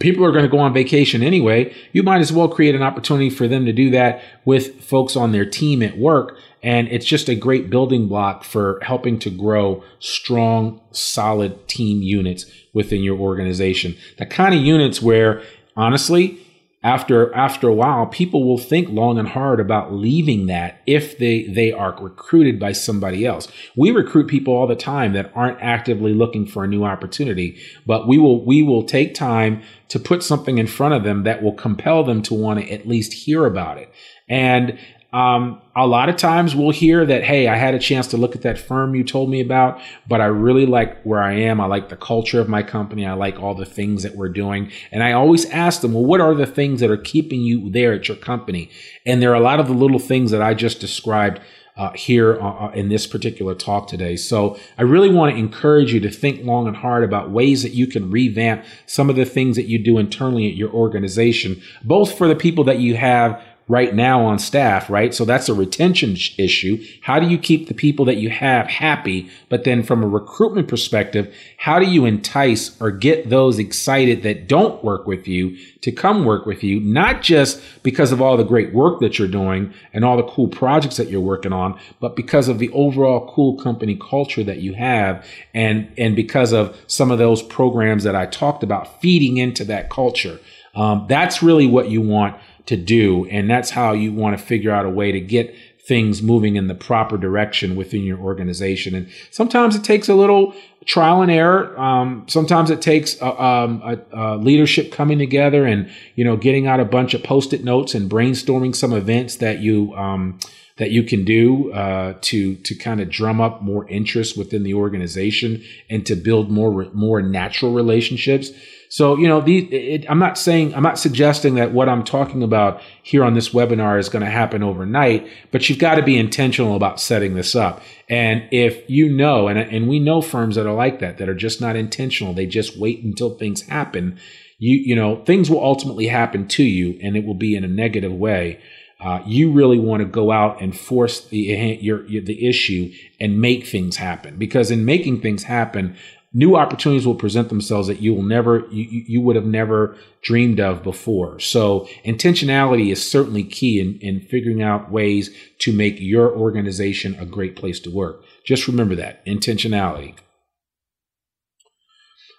people 0.00 0.24
are 0.24 0.32
going 0.32 0.44
to 0.44 0.50
go 0.50 0.58
on 0.58 0.72
vacation 0.72 1.22
anyway. 1.22 1.74
You 1.92 2.02
might 2.02 2.20
as 2.20 2.32
well 2.32 2.48
create 2.48 2.74
an 2.74 2.82
opportunity 2.82 3.30
for 3.30 3.48
them 3.48 3.64
to 3.66 3.72
do 3.72 3.90
that 3.90 4.22
with 4.44 4.82
folks 4.82 5.16
on 5.16 5.32
their 5.32 5.44
team 5.44 5.82
at 5.82 5.98
work. 5.98 6.36
And 6.62 6.88
it's 6.88 7.06
just 7.06 7.28
a 7.28 7.34
great 7.34 7.70
building 7.70 8.08
block 8.08 8.44
for 8.44 8.80
helping 8.82 9.18
to 9.20 9.30
grow 9.30 9.82
strong, 10.00 10.80
solid 10.90 11.68
team 11.68 12.02
units 12.02 12.46
within 12.72 13.02
your 13.02 13.18
organization. 13.18 13.96
The 14.18 14.26
kind 14.26 14.54
of 14.54 14.60
units 14.60 15.00
where, 15.00 15.42
honestly, 15.76 16.40
after 16.82 17.34
after 17.34 17.68
a 17.68 17.74
while 17.74 18.06
people 18.06 18.46
will 18.46 18.58
think 18.58 18.88
long 18.88 19.18
and 19.18 19.28
hard 19.28 19.58
about 19.58 19.92
leaving 19.92 20.46
that 20.46 20.80
if 20.86 21.18
they 21.18 21.44
they 21.44 21.72
are 21.72 21.96
recruited 22.00 22.60
by 22.60 22.72
somebody 22.72 23.26
else. 23.26 23.48
We 23.76 23.90
recruit 23.90 24.28
people 24.28 24.54
all 24.54 24.66
the 24.66 24.76
time 24.76 25.12
that 25.14 25.32
aren't 25.34 25.60
actively 25.60 26.14
looking 26.14 26.46
for 26.46 26.64
a 26.64 26.68
new 26.68 26.84
opportunity 26.84 27.60
but 27.86 28.06
we 28.06 28.18
will 28.18 28.44
we 28.44 28.62
will 28.62 28.84
take 28.84 29.14
time 29.14 29.62
to 29.88 29.98
put 29.98 30.22
something 30.22 30.58
in 30.58 30.66
front 30.66 30.94
of 30.94 31.02
them 31.02 31.24
that 31.24 31.42
will 31.42 31.52
compel 31.52 32.04
them 32.04 32.22
to 32.22 32.34
want 32.34 32.60
to 32.60 32.70
at 32.70 32.86
least 32.86 33.12
hear 33.12 33.46
about 33.46 33.78
it. 33.78 33.92
And 34.28 34.78
um, 35.10 35.62
a 35.74 35.86
lot 35.86 36.10
of 36.10 36.16
times 36.16 36.54
we'll 36.54 36.70
hear 36.70 37.06
that, 37.06 37.24
hey, 37.24 37.48
I 37.48 37.56
had 37.56 37.74
a 37.74 37.78
chance 37.78 38.08
to 38.08 38.18
look 38.18 38.36
at 38.36 38.42
that 38.42 38.58
firm 38.58 38.94
you 38.94 39.02
told 39.02 39.30
me 39.30 39.40
about, 39.40 39.80
but 40.06 40.20
I 40.20 40.26
really 40.26 40.66
like 40.66 41.00
where 41.02 41.22
I 41.22 41.32
am. 41.32 41.62
I 41.62 41.64
like 41.64 41.88
the 41.88 41.96
culture 41.96 42.40
of 42.40 42.48
my 42.48 42.62
company. 42.62 43.06
I 43.06 43.14
like 43.14 43.40
all 43.40 43.54
the 43.54 43.64
things 43.64 44.02
that 44.02 44.16
we're 44.16 44.28
doing. 44.28 44.70
And 44.92 45.02
I 45.02 45.12
always 45.12 45.46
ask 45.46 45.80
them, 45.80 45.94
well, 45.94 46.04
what 46.04 46.20
are 46.20 46.34
the 46.34 46.46
things 46.46 46.80
that 46.80 46.90
are 46.90 46.98
keeping 46.98 47.40
you 47.40 47.70
there 47.70 47.94
at 47.94 48.06
your 48.06 48.18
company? 48.18 48.70
And 49.06 49.22
there 49.22 49.30
are 49.30 49.36
a 49.36 49.40
lot 49.40 49.60
of 49.60 49.68
the 49.68 49.72
little 49.72 49.98
things 49.98 50.30
that 50.30 50.42
I 50.42 50.52
just 50.52 50.78
described 50.78 51.40
uh, 51.78 51.92
here 51.92 52.40
uh, 52.40 52.66
uh 52.66 52.70
in 52.74 52.88
this 52.88 53.06
particular 53.06 53.54
talk 53.54 53.86
today. 53.86 54.16
So 54.16 54.58
I 54.76 54.82
really 54.82 55.10
want 55.10 55.32
to 55.32 55.38
encourage 55.38 55.92
you 55.92 56.00
to 56.00 56.10
think 56.10 56.44
long 56.44 56.66
and 56.66 56.76
hard 56.76 57.04
about 57.04 57.30
ways 57.30 57.62
that 57.62 57.72
you 57.72 57.86
can 57.86 58.10
revamp 58.10 58.64
some 58.86 59.08
of 59.08 59.14
the 59.14 59.24
things 59.24 59.54
that 59.54 59.66
you 59.66 59.78
do 59.78 59.96
internally 59.96 60.48
at 60.48 60.56
your 60.56 60.72
organization, 60.72 61.62
both 61.84 62.18
for 62.18 62.26
the 62.26 62.34
people 62.34 62.64
that 62.64 62.80
you 62.80 62.96
have 62.96 63.40
right 63.68 63.94
now 63.94 64.24
on 64.24 64.38
staff, 64.38 64.88
right? 64.88 65.14
So 65.14 65.26
that's 65.26 65.48
a 65.48 65.54
retention 65.54 66.16
issue. 66.38 66.82
How 67.02 67.20
do 67.20 67.28
you 67.28 67.36
keep 67.36 67.68
the 67.68 67.74
people 67.74 68.06
that 68.06 68.16
you 68.16 68.30
have 68.30 68.66
happy? 68.66 69.30
But 69.50 69.64
then 69.64 69.82
from 69.82 70.02
a 70.02 70.08
recruitment 70.08 70.68
perspective, 70.68 71.32
how 71.58 71.78
do 71.78 71.86
you 71.86 72.06
entice 72.06 72.80
or 72.80 72.90
get 72.90 73.28
those 73.28 73.58
excited 73.58 74.22
that 74.22 74.48
don't 74.48 74.82
work 74.82 75.06
with 75.06 75.28
you 75.28 75.58
to 75.82 75.92
come 75.92 76.24
work 76.24 76.46
with 76.46 76.64
you? 76.64 76.80
Not 76.80 77.20
just 77.20 77.60
because 77.82 78.10
of 78.10 78.22
all 78.22 78.38
the 78.38 78.44
great 78.44 78.72
work 78.72 79.00
that 79.00 79.18
you're 79.18 79.28
doing 79.28 79.74
and 79.92 80.02
all 80.02 80.16
the 80.16 80.22
cool 80.22 80.48
projects 80.48 80.96
that 80.96 81.10
you're 81.10 81.20
working 81.20 81.52
on, 81.52 81.78
but 82.00 82.16
because 82.16 82.48
of 82.48 82.58
the 82.58 82.70
overall 82.72 83.30
cool 83.34 83.58
company 83.58 83.96
culture 83.96 84.42
that 84.44 84.58
you 84.58 84.72
have 84.74 85.26
and, 85.52 85.92
and 85.98 86.16
because 86.16 86.52
of 86.52 86.74
some 86.86 87.10
of 87.10 87.18
those 87.18 87.42
programs 87.42 88.04
that 88.04 88.16
I 88.16 88.24
talked 88.24 88.62
about 88.62 89.02
feeding 89.02 89.36
into 89.36 89.64
that 89.64 89.90
culture. 89.90 90.40
Um, 90.74 91.06
that's 91.08 91.42
really 91.42 91.66
what 91.66 91.90
you 91.90 92.00
want 92.00 92.36
to 92.68 92.76
do. 92.76 93.24
And 93.28 93.50
that's 93.50 93.70
how 93.70 93.92
you 93.92 94.12
want 94.12 94.38
to 94.38 94.44
figure 94.44 94.70
out 94.70 94.84
a 94.84 94.90
way 94.90 95.10
to 95.10 95.20
get 95.20 95.54
things 95.80 96.22
moving 96.22 96.56
in 96.56 96.66
the 96.66 96.74
proper 96.74 97.16
direction 97.16 97.74
within 97.74 98.02
your 98.02 98.18
organization. 98.18 98.94
And 98.94 99.08
sometimes 99.30 99.74
it 99.74 99.82
takes 99.82 100.06
a 100.06 100.14
little 100.14 100.54
trial 100.84 101.22
and 101.22 101.30
error. 101.30 101.78
Um, 101.80 102.26
sometimes 102.28 102.70
it 102.70 102.82
takes 102.82 103.18
a, 103.22 103.42
um, 103.42 103.80
a, 103.82 103.98
a 104.12 104.36
leadership 104.36 104.92
coming 104.92 105.18
together 105.18 105.64
and 105.64 105.90
you 106.14 106.24
know 106.24 106.36
getting 106.36 106.66
out 106.66 106.78
a 106.78 106.84
bunch 106.84 107.14
of 107.14 107.22
post-it 107.22 107.64
notes 107.64 107.94
and 107.94 108.10
brainstorming 108.10 108.76
some 108.76 108.92
events 108.92 109.36
that 109.36 109.60
you 109.60 109.94
um, 109.94 110.38
that 110.76 110.90
you 110.90 111.02
can 111.04 111.24
do 111.24 111.72
uh, 111.72 112.14
to 112.20 112.56
to 112.56 112.74
kind 112.74 113.00
of 113.00 113.08
drum 113.08 113.40
up 113.40 113.62
more 113.62 113.88
interest 113.88 114.36
within 114.36 114.62
the 114.64 114.74
organization 114.74 115.64
and 115.88 116.04
to 116.04 116.14
build 116.14 116.50
more 116.50 116.86
more 116.92 117.22
natural 117.22 117.72
relationships. 117.72 118.50
So, 118.88 119.18
you 119.18 119.28
know, 119.28 119.40
the, 119.40 119.58
it, 119.58 120.06
I'm 120.08 120.18
not 120.18 120.38
saying, 120.38 120.74
I'm 120.74 120.82
not 120.82 120.98
suggesting 120.98 121.56
that 121.56 121.72
what 121.72 121.88
I'm 121.88 122.02
talking 122.02 122.42
about 122.42 122.80
here 123.02 123.22
on 123.22 123.34
this 123.34 123.50
webinar 123.50 123.98
is 123.98 124.08
going 124.08 124.24
to 124.24 124.30
happen 124.30 124.62
overnight, 124.62 125.28
but 125.50 125.68
you've 125.68 125.78
got 125.78 125.96
to 125.96 126.02
be 126.02 126.16
intentional 126.16 126.74
about 126.74 127.00
setting 127.00 127.34
this 127.34 127.54
up. 127.54 127.82
And 128.08 128.48
if 128.50 128.88
you 128.88 129.10
know, 129.10 129.48
and, 129.48 129.58
and 129.58 129.88
we 129.88 129.98
know 129.98 130.22
firms 130.22 130.56
that 130.56 130.66
are 130.66 130.74
like 130.74 131.00
that, 131.00 131.18
that 131.18 131.28
are 131.28 131.34
just 131.34 131.60
not 131.60 131.76
intentional, 131.76 132.32
they 132.32 132.46
just 132.46 132.78
wait 132.78 133.04
until 133.04 133.36
things 133.36 133.62
happen. 133.62 134.18
You, 134.58 134.76
you 134.76 134.96
know, 134.96 135.22
things 135.24 135.50
will 135.50 135.62
ultimately 135.62 136.06
happen 136.06 136.48
to 136.48 136.64
you 136.64 136.98
and 137.02 137.16
it 137.16 137.24
will 137.26 137.34
be 137.34 137.54
in 137.54 137.64
a 137.64 137.68
negative 137.68 138.12
way. 138.12 138.60
Uh, 139.00 139.22
you 139.24 139.52
really 139.52 139.78
want 139.78 140.00
to 140.00 140.08
go 140.08 140.32
out 140.32 140.60
and 140.60 140.76
force 140.76 141.24
the 141.28 141.38
your, 141.80 142.04
your, 142.06 142.20
the 142.20 142.48
issue 142.48 142.92
and 143.20 143.40
make 143.40 143.64
things 143.64 143.96
happen 143.96 144.36
because 144.36 144.72
in 144.72 144.84
making 144.84 145.20
things 145.20 145.44
happen 145.44 145.96
new 146.32 146.56
opportunities 146.56 147.06
will 147.06 147.14
present 147.14 147.48
themselves 147.48 147.88
that 147.88 148.00
you 148.00 148.14
will 148.14 148.22
never 148.22 148.66
you, 148.70 149.04
you 149.06 149.20
would 149.20 149.36
have 149.36 149.46
never 149.46 149.96
dreamed 150.22 150.60
of 150.60 150.82
before. 150.82 151.38
So 151.40 151.88
intentionality 152.04 152.92
is 152.92 153.10
certainly 153.10 153.44
key 153.44 153.80
in, 153.80 153.98
in 154.00 154.20
figuring 154.20 154.62
out 154.62 154.90
ways 154.90 155.34
to 155.60 155.72
make 155.72 156.00
your 156.00 156.30
organization 156.30 157.16
a 157.18 157.24
great 157.24 157.56
place 157.56 157.80
to 157.80 157.90
work. 157.90 158.22
Just 158.44 158.68
remember 158.68 158.94
that 158.96 159.24
intentionality. 159.26 160.14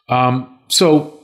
Um, 0.08 0.60
so 0.68 1.22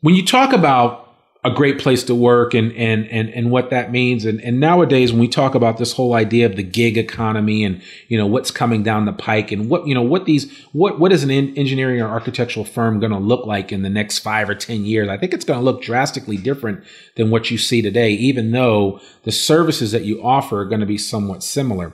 when 0.00 0.14
you 0.14 0.24
talk 0.24 0.52
about 0.52 1.05
a 1.46 1.54
great 1.54 1.78
place 1.78 2.02
to 2.02 2.12
work 2.12 2.54
and 2.54 2.72
and 2.72 3.06
and 3.06 3.28
and 3.30 3.52
what 3.52 3.70
that 3.70 3.92
means 3.92 4.24
and 4.24 4.40
and 4.40 4.58
nowadays 4.58 5.12
when 5.12 5.20
we 5.20 5.28
talk 5.28 5.54
about 5.54 5.78
this 5.78 5.92
whole 5.92 6.14
idea 6.14 6.44
of 6.44 6.56
the 6.56 6.62
gig 6.62 6.98
economy 6.98 7.62
and 7.62 7.80
you 8.08 8.18
know 8.18 8.26
what's 8.26 8.50
coming 8.50 8.82
down 8.82 9.04
the 9.04 9.12
pike 9.12 9.52
and 9.52 9.70
what 9.70 9.86
you 9.86 9.94
know 9.94 10.02
what 10.02 10.24
these 10.24 10.52
what 10.72 10.98
what 10.98 11.12
is 11.12 11.22
an 11.22 11.30
engineering 11.30 12.00
or 12.00 12.08
architectural 12.08 12.64
firm 12.64 12.98
going 12.98 13.12
to 13.12 13.18
look 13.18 13.46
like 13.46 13.70
in 13.70 13.82
the 13.82 13.88
next 13.88 14.18
5 14.18 14.50
or 14.50 14.56
10 14.56 14.84
years 14.84 15.08
i 15.08 15.16
think 15.16 15.32
it's 15.32 15.44
going 15.44 15.58
to 15.58 15.64
look 15.64 15.82
drastically 15.82 16.36
different 16.36 16.82
than 17.14 17.30
what 17.30 17.48
you 17.48 17.58
see 17.58 17.80
today 17.80 18.10
even 18.10 18.50
though 18.50 19.00
the 19.22 19.30
services 19.30 19.92
that 19.92 20.04
you 20.04 20.20
offer 20.24 20.62
are 20.62 20.64
going 20.64 20.80
to 20.80 20.86
be 20.86 20.98
somewhat 20.98 21.44
similar 21.44 21.92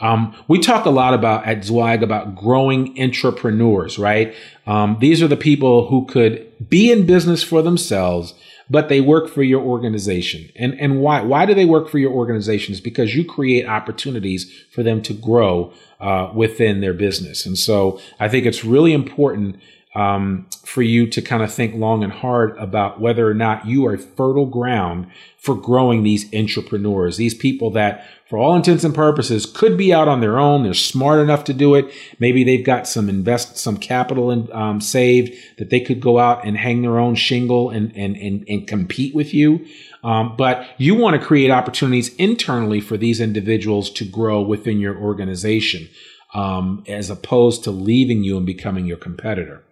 um, 0.00 0.34
we 0.48 0.58
talk 0.58 0.86
a 0.86 0.90
lot 0.90 1.14
about 1.14 1.46
at 1.46 1.64
Zweig 1.64 2.02
about 2.02 2.34
growing 2.34 3.00
entrepreneurs, 3.00 3.96
right? 3.96 4.34
Um, 4.66 4.96
these 5.00 5.22
are 5.22 5.28
the 5.28 5.36
people 5.36 5.86
who 5.86 6.04
could 6.06 6.68
be 6.68 6.90
in 6.90 7.06
business 7.06 7.44
for 7.44 7.62
themselves 7.62 8.34
but 8.70 8.88
they 8.88 9.00
work 9.00 9.28
for 9.28 9.42
your 9.42 9.62
organization. 9.62 10.50
And, 10.56 10.78
and 10.80 11.00
why? 11.00 11.22
Why 11.22 11.46
do 11.46 11.54
they 11.54 11.64
work 11.64 11.88
for 11.88 11.98
your 11.98 12.12
organization? 12.12 12.72
Is 12.72 12.80
because 12.80 13.14
you 13.14 13.24
create 13.24 13.66
opportunities 13.66 14.50
for 14.70 14.82
them 14.82 15.02
to 15.02 15.12
grow 15.12 15.72
uh, 16.00 16.30
within 16.34 16.80
their 16.80 16.94
business. 16.94 17.46
And 17.46 17.58
so 17.58 18.00
I 18.18 18.28
think 18.28 18.46
it's 18.46 18.64
really 18.64 18.92
important 18.92 19.60
um, 19.94 20.46
for 20.64 20.82
you 20.82 21.06
to 21.06 21.22
kind 21.22 21.42
of 21.42 21.52
think 21.52 21.74
long 21.74 22.02
and 22.02 22.12
hard 22.12 22.56
about 22.58 23.00
whether 23.00 23.28
or 23.28 23.34
not 23.34 23.66
you 23.66 23.86
are 23.86 23.96
fertile 23.96 24.46
ground 24.46 25.06
for 25.38 25.54
growing 25.54 26.02
these 26.02 26.32
entrepreneurs, 26.34 27.16
these 27.16 27.34
people 27.34 27.70
that, 27.70 28.04
for 28.28 28.38
all 28.38 28.56
intents 28.56 28.82
and 28.82 28.94
purposes, 28.94 29.46
could 29.46 29.76
be 29.76 29.92
out 29.92 30.08
on 30.08 30.20
their 30.20 30.38
own. 30.38 30.64
They're 30.64 30.74
smart 30.74 31.20
enough 31.20 31.44
to 31.44 31.52
do 31.52 31.76
it. 31.76 31.92
Maybe 32.18 32.42
they've 32.42 32.64
got 32.64 32.88
some 32.88 33.08
invest, 33.08 33.56
some 33.56 33.76
capital 33.76 34.32
in, 34.32 34.50
um, 34.52 34.80
saved 34.80 35.34
that 35.58 35.70
they 35.70 35.80
could 35.80 36.00
go 36.00 36.18
out 36.18 36.44
and 36.44 36.56
hang 36.56 36.82
their 36.82 36.98
own 36.98 37.14
shingle 37.14 37.70
and 37.70 37.96
and 37.96 38.16
and, 38.16 38.44
and 38.48 38.66
compete 38.66 39.14
with 39.14 39.32
you. 39.32 39.64
Um, 40.02 40.34
but 40.36 40.66
you 40.76 40.94
want 40.94 41.20
to 41.20 41.24
create 41.24 41.50
opportunities 41.50 42.14
internally 42.16 42.80
for 42.80 42.96
these 42.96 43.20
individuals 43.20 43.90
to 43.90 44.04
grow 44.04 44.42
within 44.42 44.80
your 44.80 44.96
organization, 44.98 45.88
um, 46.34 46.82
as 46.88 47.10
opposed 47.10 47.64
to 47.64 47.70
leaving 47.70 48.24
you 48.24 48.36
and 48.36 48.44
becoming 48.44 48.86
your 48.86 48.98
competitor. 48.98 49.62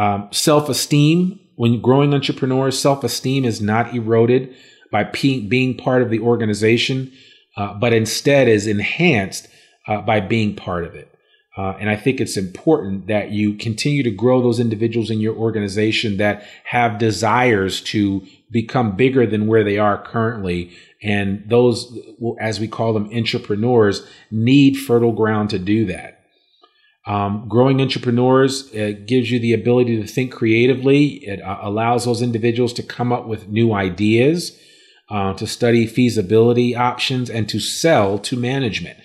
Um, 0.00 0.28
self 0.30 0.70
esteem, 0.70 1.38
when 1.56 1.82
growing 1.82 2.14
entrepreneurs, 2.14 2.78
self 2.78 3.04
esteem 3.04 3.44
is 3.44 3.60
not 3.60 3.94
eroded 3.94 4.54
by 4.90 5.04
p- 5.04 5.46
being 5.46 5.76
part 5.76 6.00
of 6.00 6.08
the 6.08 6.20
organization, 6.20 7.12
uh, 7.58 7.74
but 7.74 7.92
instead 7.92 8.48
is 8.48 8.66
enhanced 8.66 9.46
uh, 9.86 10.00
by 10.00 10.20
being 10.20 10.56
part 10.56 10.84
of 10.84 10.94
it. 10.94 11.14
Uh, 11.54 11.76
and 11.78 11.90
I 11.90 11.96
think 11.96 12.18
it's 12.18 12.38
important 12.38 13.08
that 13.08 13.32
you 13.32 13.52
continue 13.54 14.02
to 14.04 14.10
grow 14.10 14.40
those 14.40 14.58
individuals 14.58 15.10
in 15.10 15.20
your 15.20 15.36
organization 15.36 16.16
that 16.16 16.44
have 16.64 16.96
desires 16.96 17.82
to 17.82 18.26
become 18.50 18.96
bigger 18.96 19.26
than 19.26 19.48
where 19.48 19.64
they 19.64 19.76
are 19.76 20.02
currently. 20.02 20.70
And 21.02 21.44
those, 21.46 21.94
as 22.40 22.58
we 22.58 22.68
call 22.68 22.94
them, 22.94 23.10
entrepreneurs, 23.12 24.06
need 24.30 24.78
fertile 24.78 25.12
ground 25.12 25.50
to 25.50 25.58
do 25.58 25.84
that. 25.86 26.19
Um, 27.06 27.46
growing 27.48 27.80
entrepreneurs 27.80 28.70
it 28.72 29.06
gives 29.06 29.30
you 29.30 29.40
the 29.40 29.54
ability 29.54 30.00
to 30.00 30.06
think 30.06 30.32
creatively. 30.32 31.24
It 31.26 31.40
uh, 31.40 31.58
allows 31.62 32.04
those 32.04 32.20
individuals 32.20 32.72
to 32.74 32.82
come 32.82 33.12
up 33.12 33.26
with 33.26 33.48
new 33.48 33.72
ideas, 33.72 34.58
uh, 35.08 35.32
to 35.34 35.46
study 35.46 35.86
feasibility 35.86 36.76
options, 36.76 37.30
and 37.30 37.48
to 37.48 37.58
sell 37.58 38.18
to 38.18 38.36
management. 38.36 38.98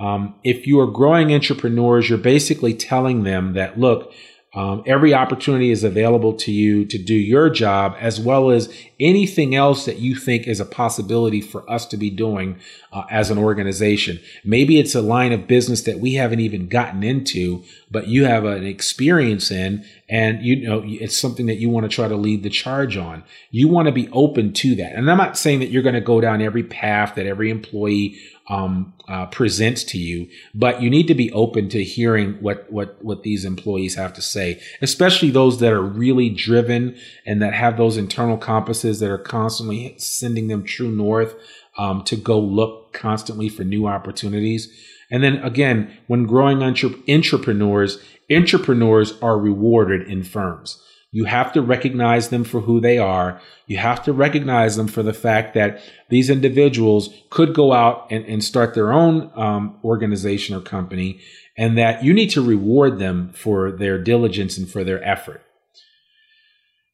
Um, 0.00 0.34
if 0.42 0.66
you 0.66 0.80
are 0.80 0.86
growing 0.86 1.32
entrepreneurs, 1.32 2.08
you're 2.08 2.18
basically 2.18 2.74
telling 2.74 3.22
them 3.22 3.52
that, 3.52 3.78
look, 3.78 4.12
um, 4.54 4.82
every 4.84 5.14
opportunity 5.14 5.70
is 5.70 5.84
available 5.84 6.34
to 6.34 6.52
you 6.52 6.84
to 6.86 6.98
do 6.98 7.14
your 7.14 7.48
job, 7.48 7.96
as 7.98 8.20
well 8.20 8.50
as 8.50 8.72
anything 9.00 9.54
else 9.54 9.86
that 9.86 9.98
you 9.98 10.14
think 10.14 10.46
is 10.46 10.60
a 10.60 10.66
possibility 10.66 11.40
for 11.40 11.68
us 11.70 11.86
to 11.86 11.96
be 11.96 12.10
doing 12.10 12.58
uh, 12.92 13.04
as 13.10 13.30
an 13.30 13.38
organization. 13.38 14.20
Maybe 14.44 14.78
it's 14.78 14.94
a 14.94 15.00
line 15.00 15.32
of 15.32 15.46
business 15.46 15.82
that 15.82 15.98
we 15.98 16.14
haven't 16.14 16.40
even 16.40 16.68
gotten 16.68 17.02
into, 17.02 17.64
but 17.90 18.06
you 18.06 18.26
have 18.26 18.44
an 18.44 18.64
experience 18.64 19.50
in, 19.50 19.84
and 20.08 20.42
you 20.42 20.68
know 20.68 20.82
it's 20.84 21.16
something 21.16 21.46
that 21.46 21.56
you 21.56 21.70
want 21.70 21.90
to 21.90 21.94
try 21.94 22.06
to 22.06 22.16
lead 22.16 22.42
the 22.42 22.50
charge 22.50 22.96
on. 22.96 23.24
You 23.50 23.68
want 23.68 23.86
to 23.86 23.92
be 23.92 24.08
open 24.12 24.52
to 24.54 24.74
that. 24.76 24.92
And 24.92 25.10
I'm 25.10 25.16
not 25.16 25.38
saying 25.38 25.60
that 25.60 25.70
you're 25.70 25.82
going 25.82 25.94
to 25.94 26.00
go 26.00 26.20
down 26.20 26.42
every 26.42 26.64
path 26.64 27.14
that 27.14 27.26
every 27.26 27.50
employee 27.50 28.18
um, 28.48 28.92
uh, 29.08 29.26
presents 29.26 29.84
to 29.84 29.98
you, 29.98 30.28
but 30.54 30.82
you 30.82 30.90
need 30.90 31.06
to 31.06 31.14
be 31.14 31.32
open 31.32 31.68
to 31.70 31.82
hearing 31.82 32.34
what 32.42 32.70
what 32.70 33.02
what 33.02 33.22
these 33.22 33.46
employees 33.46 33.94
have 33.94 34.12
to 34.14 34.22
say, 34.22 34.60
especially 34.82 35.30
those 35.30 35.60
that 35.60 35.72
are 35.72 35.82
really 35.82 36.28
driven 36.28 36.96
and 37.24 37.40
that 37.40 37.54
have 37.54 37.78
those 37.78 37.96
internal 37.96 38.36
compasses 38.36 39.00
that 39.00 39.10
are 39.10 39.18
constantly 39.18 39.94
sending 39.98 40.48
them 40.48 40.64
true 40.64 40.90
north 40.90 41.34
um, 41.78 42.02
to 42.04 42.16
go 42.16 42.38
look 42.38 42.92
constantly 42.92 43.48
for 43.48 43.64
new 43.64 43.86
opportunities. 43.86 44.70
And 45.10 45.22
then 45.22 45.36
again, 45.44 45.96
when 46.06 46.26
growing 46.26 46.62
entre- 46.62 46.94
entrepreneurs, 47.08 48.02
entrepreneurs 48.30 49.20
are 49.20 49.38
rewarded 49.38 50.08
in 50.08 50.22
firms. 50.22 50.82
You 51.14 51.26
have 51.26 51.52
to 51.52 51.60
recognize 51.60 52.30
them 52.30 52.42
for 52.42 52.62
who 52.62 52.80
they 52.80 52.96
are. 52.96 53.38
You 53.66 53.76
have 53.76 54.02
to 54.04 54.14
recognize 54.14 54.76
them 54.76 54.88
for 54.88 55.02
the 55.02 55.12
fact 55.12 55.52
that 55.54 55.82
these 56.08 56.30
individuals 56.30 57.10
could 57.28 57.54
go 57.54 57.74
out 57.74 58.06
and, 58.10 58.24
and 58.24 58.42
start 58.42 58.74
their 58.74 58.92
own 58.92 59.30
um, 59.34 59.78
organization 59.84 60.56
or 60.56 60.60
company, 60.60 61.20
and 61.58 61.76
that 61.76 62.02
you 62.02 62.14
need 62.14 62.30
to 62.30 62.40
reward 62.40 62.98
them 62.98 63.30
for 63.34 63.70
their 63.70 63.98
diligence 63.98 64.56
and 64.56 64.70
for 64.70 64.84
their 64.84 65.04
effort. 65.04 65.42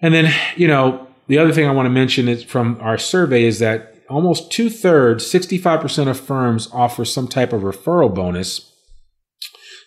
And 0.01 0.12
then, 0.12 0.35
you 0.57 0.66
know, 0.66 1.07
the 1.29 1.39
other 1.39 1.53
thing 1.53 1.68
I 1.68 1.72
want 1.72 1.87
to 1.87 1.91
mention 1.91 2.26
is 2.26 2.43
from 2.43 2.79
our 2.81 2.99
survey 2.99 3.45
is 3.45 3.61
that 3.61 3.95
almost 4.09 4.51
two 4.51 4.71
thirds, 4.71 5.25
65% 5.25 6.09
of 6.09 6.19
firms 6.19 6.69
offer 6.73 7.05
some 7.05 7.29
type 7.29 7.53
of 7.53 7.63
referral 7.63 8.15
bonus. 8.15 8.73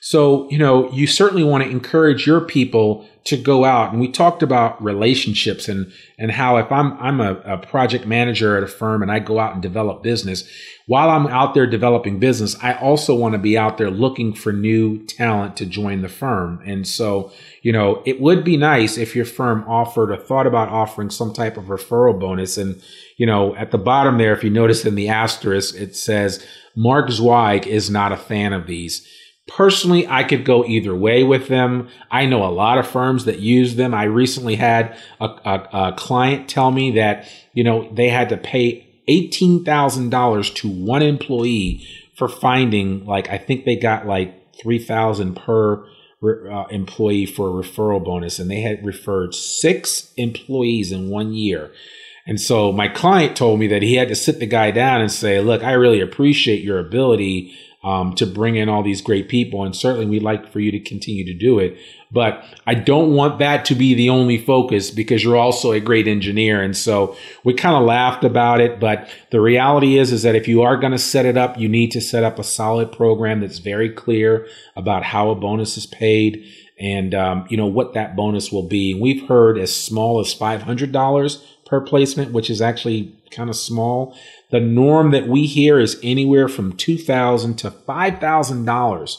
So, 0.03 0.49
you 0.49 0.57
know, 0.57 0.91
you 0.91 1.05
certainly 1.05 1.43
want 1.43 1.63
to 1.63 1.69
encourage 1.69 2.25
your 2.25 2.41
people 2.41 3.07
to 3.25 3.37
go 3.37 3.63
out. 3.63 3.91
And 3.91 4.01
we 4.01 4.11
talked 4.11 4.41
about 4.41 4.83
relationships 4.83 5.69
and, 5.69 5.93
and 6.17 6.31
how 6.31 6.57
if 6.57 6.71
I'm, 6.71 6.93
I'm 6.93 7.21
a, 7.21 7.35
a, 7.45 7.57
project 7.59 8.07
manager 8.07 8.57
at 8.57 8.63
a 8.63 8.67
firm 8.67 9.03
and 9.03 9.11
I 9.11 9.19
go 9.19 9.37
out 9.39 9.53
and 9.53 9.61
develop 9.61 10.01
business, 10.01 10.49
while 10.87 11.11
I'm 11.11 11.27
out 11.27 11.53
there 11.53 11.67
developing 11.67 12.17
business, 12.17 12.55
I 12.63 12.73
also 12.73 13.13
want 13.13 13.33
to 13.33 13.37
be 13.37 13.59
out 13.59 13.77
there 13.77 13.91
looking 13.91 14.33
for 14.33 14.51
new 14.51 15.05
talent 15.05 15.55
to 15.57 15.67
join 15.67 16.01
the 16.01 16.09
firm. 16.09 16.63
And 16.65 16.87
so, 16.87 17.31
you 17.61 17.71
know, 17.71 18.01
it 18.03 18.19
would 18.19 18.43
be 18.43 18.57
nice 18.57 18.97
if 18.97 19.15
your 19.15 19.25
firm 19.25 19.63
offered 19.67 20.11
or 20.11 20.17
thought 20.17 20.47
about 20.47 20.69
offering 20.69 21.11
some 21.11 21.31
type 21.31 21.57
of 21.57 21.65
referral 21.65 22.19
bonus. 22.19 22.57
And, 22.57 22.81
you 23.17 23.25
know, 23.25 23.55
at 23.55 23.71
the 23.71 23.77
bottom 23.77 24.17
there, 24.17 24.33
if 24.33 24.43
you 24.43 24.49
notice 24.49 24.85
in 24.85 24.95
the 24.95 25.09
asterisk, 25.09 25.75
it 25.75 25.95
says 25.95 26.45
Mark 26.75 27.09
Zweig 27.09 27.67
is 27.67 27.89
not 27.89 28.11
a 28.11 28.17
fan 28.17 28.53
of 28.53 28.67
these. 28.67 29.07
Personally, 29.47 30.07
I 30.07 30.23
could 30.23 30.45
go 30.45 30.63
either 30.65 30.95
way 30.95 31.23
with 31.23 31.47
them. 31.47 31.89
I 32.09 32.25
know 32.25 32.45
a 32.45 32.51
lot 32.51 32.77
of 32.77 32.87
firms 32.87 33.25
that 33.25 33.39
use 33.39 33.75
them. 33.75 33.93
I 33.93 34.03
recently 34.03 34.55
had 34.55 34.97
a, 35.19 35.25
a, 35.25 35.69
a 35.73 35.93
client 35.97 36.47
tell 36.47 36.71
me 36.71 36.91
that, 36.91 37.27
you 37.53 37.63
know, 37.63 37.91
they 37.93 38.09
had 38.09 38.29
to 38.29 38.37
pay 38.37 38.87
$18,000 39.09 40.55
to 40.55 40.69
one 40.69 41.01
employee 41.01 41.85
for 42.15 42.29
finding, 42.29 43.05
like, 43.05 43.29
I 43.29 43.37
think 43.37 43.65
they 43.65 43.75
got 43.75 44.05
like 44.05 44.55
3000 44.61 45.35
per 45.35 45.85
uh, 46.23 46.65
employee 46.69 47.25
for 47.25 47.49
a 47.49 47.63
referral 47.63 48.03
bonus, 48.03 48.39
and 48.39 48.49
they 48.49 48.61
had 48.61 48.85
referred 48.85 49.33
six 49.33 50.13
employees 50.17 50.91
in 50.91 51.09
one 51.09 51.33
year. 51.33 51.71
And 52.25 52.39
so 52.39 52.71
my 52.71 52.87
client 52.87 53.35
told 53.35 53.59
me 53.59 53.67
that 53.67 53.81
he 53.81 53.95
had 53.95 54.07
to 54.09 54.15
sit 54.15 54.39
the 54.39 54.45
guy 54.45 54.71
down 54.71 55.01
and 55.01 55.11
say, 55.11 55.39
Look, 55.41 55.63
I 55.63 55.73
really 55.73 56.01
appreciate 56.01 56.63
your 56.63 56.79
ability 56.79 57.55
um, 57.83 58.13
to 58.13 58.27
bring 58.27 58.55
in 58.55 58.69
all 58.69 58.83
these 58.83 59.01
great 59.01 59.27
people. 59.27 59.63
And 59.63 59.75
certainly 59.75 60.05
we'd 60.05 60.21
like 60.21 60.51
for 60.51 60.59
you 60.59 60.71
to 60.71 60.79
continue 60.79 61.25
to 61.25 61.33
do 61.33 61.57
it. 61.57 61.77
But 62.11 62.43
I 62.67 62.75
don't 62.75 63.13
want 63.13 63.39
that 63.39 63.65
to 63.65 63.75
be 63.75 63.93
the 63.93 64.09
only 64.09 64.37
focus 64.37 64.91
because 64.91 65.23
you're 65.23 65.37
also 65.37 65.71
a 65.71 65.79
great 65.79 66.07
engineer. 66.07 66.61
And 66.61 66.75
so 66.77 67.15
we 67.43 67.53
kind 67.53 67.75
of 67.75 67.83
laughed 67.83 68.23
about 68.23 68.59
it. 68.61 68.79
But 68.79 69.09
the 69.31 69.41
reality 69.41 69.97
is, 69.97 70.11
is 70.11 70.21
that 70.23 70.35
if 70.35 70.47
you 70.47 70.61
are 70.61 70.77
going 70.77 70.91
to 70.91 70.99
set 70.99 71.25
it 71.25 71.37
up, 71.37 71.57
you 71.57 71.67
need 71.67 71.91
to 71.91 72.01
set 72.01 72.23
up 72.23 72.37
a 72.37 72.43
solid 72.43 72.91
program 72.91 73.39
that's 73.39 73.59
very 73.59 73.89
clear 73.89 74.47
about 74.75 75.03
how 75.03 75.29
a 75.29 75.35
bonus 75.35 75.77
is 75.77 75.87
paid 75.87 76.45
and, 76.79 77.15
um, 77.15 77.47
you 77.49 77.57
know, 77.57 77.67
what 77.67 77.93
that 77.93 78.15
bonus 78.15 78.51
will 78.51 78.67
be. 78.67 78.93
We've 78.93 79.27
heard 79.27 79.57
as 79.57 79.73
small 79.75 80.19
as 80.19 80.35
$500 80.35 81.43
per 81.71 81.79
placement, 81.79 82.33
which 82.33 82.49
is 82.49 82.61
actually 82.61 83.17
kind 83.31 83.49
of 83.49 83.55
small. 83.55 84.13
The 84.49 84.59
norm 84.59 85.11
that 85.11 85.29
we 85.29 85.45
hear 85.45 85.79
is 85.79 85.97
anywhere 86.03 86.49
from 86.49 86.73
2,000 86.73 87.55
to 87.59 87.71
$5,000 87.71 89.17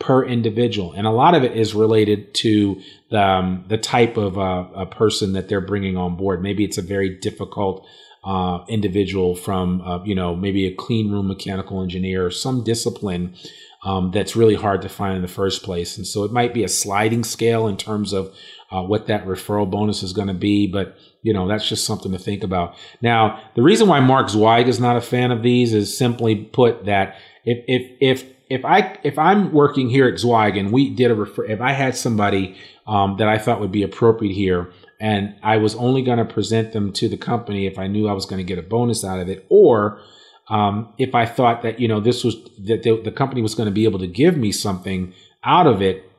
per 0.00 0.24
individual. 0.24 0.92
And 0.94 1.06
a 1.06 1.12
lot 1.12 1.36
of 1.36 1.44
it 1.44 1.52
is 1.52 1.76
related 1.76 2.34
to 2.34 2.82
the, 3.12 3.22
um, 3.22 3.64
the 3.68 3.78
type 3.78 4.16
of 4.16 4.36
uh, 4.36 4.66
a 4.74 4.84
person 4.84 5.32
that 5.34 5.48
they're 5.48 5.60
bringing 5.60 5.96
on 5.96 6.16
board. 6.16 6.42
Maybe 6.42 6.64
it's 6.64 6.76
a 6.76 6.82
very 6.82 7.08
difficult 7.20 7.86
uh, 8.24 8.64
individual 8.68 9.36
from, 9.36 9.80
uh, 9.82 10.02
you 10.02 10.16
know, 10.16 10.34
maybe 10.34 10.66
a 10.66 10.74
clean 10.74 11.12
room 11.12 11.28
mechanical 11.28 11.82
engineer 11.82 12.26
or 12.26 12.32
some 12.32 12.64
discipline 12.64 13.36
um, 13.84 14.10
that's 14.10 14.34
really 14.34 14.56
hard 14.56 14.82
to 14.82 14.88
find 14.88 15.14
in 15.14 15.22
the 15.22 15.28
first 15.28 15.62
place. 15.62 15.96
And 15.96 16.04
so 16.04 16.24
it 16.24 16.32
might 16.32 16.52
be 16.52 16.64
a 16.64 16.68
sliding 16.68 17.22
scale 17.22 17.68
in 17.68 17.76
terms 17.76 18.12
of 18.12 18.34
uh, 18.72 18.82
what 18.82 19.06
that 19.06 19.24
referral 19.24 19.70
bonus 19.70 20.02
is 20.02 20.12
going 20.12 20.28
to 20.28 20.34
be. 20.34 20.66
But 20.66 20.96
you 21.22 21.32
know, 21.32 21.48
that's 21.48 21.68
just 21.68 21.86
something 21.86 22.12
to 22.12 22.18
think 22.18 22.42
about. 22.42 22.74
Now, 23.00 23.40
the 23.54 23.62
reason 23.62 23.88
why 23.88 24.00
Mark 24.00 24.28
Zweig 24.28 24.68
is 24.68 24.80
not 24.80 24.96
a 24.96 25.00
fan 25.00 25.30
of 25.30 25.42
these 25.42 25.72
is 25.72 25.96
simply 25.96 26.34
put 26.36 26.84
that 26.84 27.16
if 27.44 27.64
if 27.68 27.90
if 28.00 28.32
if 28.50 28.64
I 28.64 28.98
if 29.02 29.18
I'm 29.18 29.52
working 29.52 29.88
here 29.88 30.06
at 30.06 30.18
Zweig 30.18 30.56
and 30.56 30.72
we 30.72 30.90
did 30.90 31.10
a 31.10 31.14
refer, 31.14 31.44
if 31.44 31.60
I 31.60 31.72
had 31.72 31.96
somebody 31.96 32.56
um, 32.86 33.16
that 33.18 33.28
I 33.28 33.38
thought 33.38 33.60
would 33.60 33.72
be 33.72 33.82
appropriate 33.82 34.34
here, 34.34 34.72
and 35.00 35.34
I 35.42 35.56
was 35.56 35.74
only 35.76 36.02
going 36.02 36.18
to 36.18 36.24
present 36.24 36.72
them 36.72 36.92
to 36.94 37.08
the 37.08 37.16
company 37.16 37.66
if 37.66 37.78
I 37.78 37.86
knew 37.86 38.08
I 38.08 38.12
was 38.12 38.26
going 38.26 38.38
to 38.38 38.44
get 38.44 38.58
a 38.58 38.68
bonus 38.68 39.04
out 39.04 39.20
of 39.20 39.28
it, 39.28 39.46
or 39.48 40.00
um, 40.48 40.92
if 40.98 41.14
I 41.14 41.24
thought 41.24 41.62
that 41.62 41.80
you 41.80 41.88
know 41.88 42.00
this 42.00 42.24
was 42.24 42.34
that 42.66 42.82
the, 42.82 43.00
the 43.02 43.12
company 43.12 43.42
was 43.42 43.54
going 43.54 43.68
to 43.68 43.72
be 43.72 43.84
able 43.84 44.00
to 44.00 44.08
give 44.08 44.36
me 44.36 44.52
something 44.52 45.14
out 45.44 45.66
of 45.66 45.80
it 45.80 46.11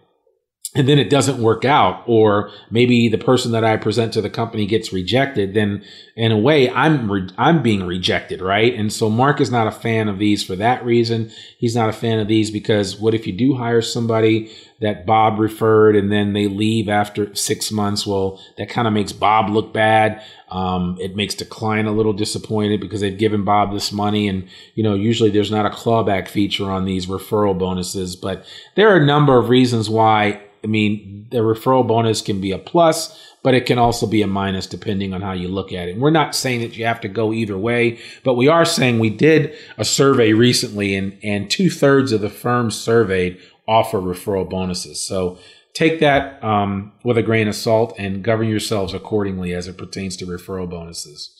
and 0.75 0.87
then 0.87 0.97
it 0.97 1.09
doesn't 1.09 1.41
work 1.41 1.65
out 1.65 2.03
or 2.07 2.49
maybe 2.71 3.07
the 3.07 3.17
person 3.17 3.51
that 3.51 3.63
I 3.63 3.77
present 3.77 4.13
to 4.13 4.21
the 4.21 4.29
company 4.29 4.65
gets 4.65 4.91
rejected 4.91 5.53
then 5.53 5.83
in 6.15 6.31
a 6.31 6.37
way 6.37 6.69
I'm 6.69 7.11
re- 7.11 7.29
I'm 7.37 7.61
being 7.61 7.85
rejected 7.85 8.41
right? 8.41 8.73
And 8.73 8.91
so 8.91 9.09
Mark 9.09 9.39
is 9.39 9.51
not 9.51 9.67
a 9.67 9.71
fan 9.71 10.07
of 10.07 10.19
these 10.19 10.43
for 10.43 10.55
that 10.55 10.83
reason. 10.83 11.31
He's 11.57 11.75
not 11.75 11.89
a 11.89 11.93
fan 11.93 12.19
of 12.19 12.27
these 12.27 12.49
because 12.49 12.99
what 12.99 13.13
if 13.13 13.27
you 13.27 13.33
do 13.33 13.55
hire 13.55 13.81
somebody 13.81 14.51
that 14.83 15.05
Bob 15.07 15.39
referred 15.39 15.95
and 15.95 16.11
then 16.11 16.33
they 16.33 16.47
leave 16.47 16.87
after 16.87 17.33
6 17.33 17.71
months 17.71 18.05
well 18.05 18.39
that 18.57 18.69
kind 18.69 18.87
of 18.87 18.93
makes 18.93 19.11
Bob 19.11 19.49
look 19.49 19.73
bad 19.73 20.21
um, 20.49 20.97
it 21.01 21.15
makes 21.15 21.33
the 21.35 21.45
client 21.45 21.87
a 21.87 21.91
little 21.91 22.13
disappointed 22.13 22.79
because 22.79 23.01
they've 23.01 23.17
given 23.17 23.43
Bob 23.43 23.73
this 23.73 23.91
money 23.91 24.27
and 24.27 24.47
you 24.75 24.83
know 24.83 24.93
usually 24.93 25.31
there's 25.31 25.51
not 25.51 25.65
a 25.65 25.69
clawback 25.69 26.27
feature 26.27 26.69
on 26.69 26.85
these 26.85 27.07
referral 27.07 27.57
bonuses 27.57 28.15
but 28.15 28.45
there 28.75 28.89
are 28.89 28.97
a 28.97 29.05
number 29.05 29.37
of 29.37 29.49
reasons 29.49 29.89
why 29.89 30.39
I 30.63 30.67
mean, 30.67 31.27
the 31.29 31.39
referral 31.39 31.85
bonus 31.85 32.21
can 32.21 32.39
be 32.39 32.51
a 32.51 32.57
plus, 32.57 33.19
but 33.43 33.53
it 33.53 33.65
can 33.65 33.77
also 33.77 34.07
be 34.07 34.21
a 34.21 34.27
minus 34.27 34.65
depending 34.65 35.13
on 35.13 35.21
how 35.21 35.33
you 35.33 35.49
look 35.49 35.73
at 35.73 35.89
it. 35.89 35.93
And 35.93 36.01
we're 36.01 36.09
not 36.09 36.35
saying 36.35 36.61
that 36.61 36.77
you 36.77 36.85
have 36.85 37.01
to 37.01 37.09
go 37.09 37.33
either 37.33 37.57
way, 37.57 37.99
but 38.23 38.35
we 38.35 38.47
are 38.47 38.63
saying 38.63 38.99
we 38.99 39.09
did 39.09 39.53
a 39.77 39.83
survey 39.83 40.31
recently 40.31 40.95
and, 40.95 41.17
and 41.21 41.51
two 41.51 41.69
thirds 41.69 42.13
of 42.13 42.21
the 42.21 42.29
firms 42.29 42.79
surveyed 42.79 43.37
offer 43.67 43.99
referral 43.99 44.49
bonuses. 44.49 45.01
So 45.01 45.37
take 45.73 45.99
that 45.99 46.43
um, 46.43 46.93
with 47.03 47.17
a 47.17 47.23
grain 47.23 47.47
of 47.47 47.55
salt 47.55 47.93
and 47.97 48.23
govern 48.23 48.47
yourselves 48.47 48.93
accordingly 48.93 49.53
as 49.53 49.67
it 49.67 49.77
pertains 49.77 50.15
to 50.17 50.25
referral 50.25 50.69
bonuses. 50.69 51.33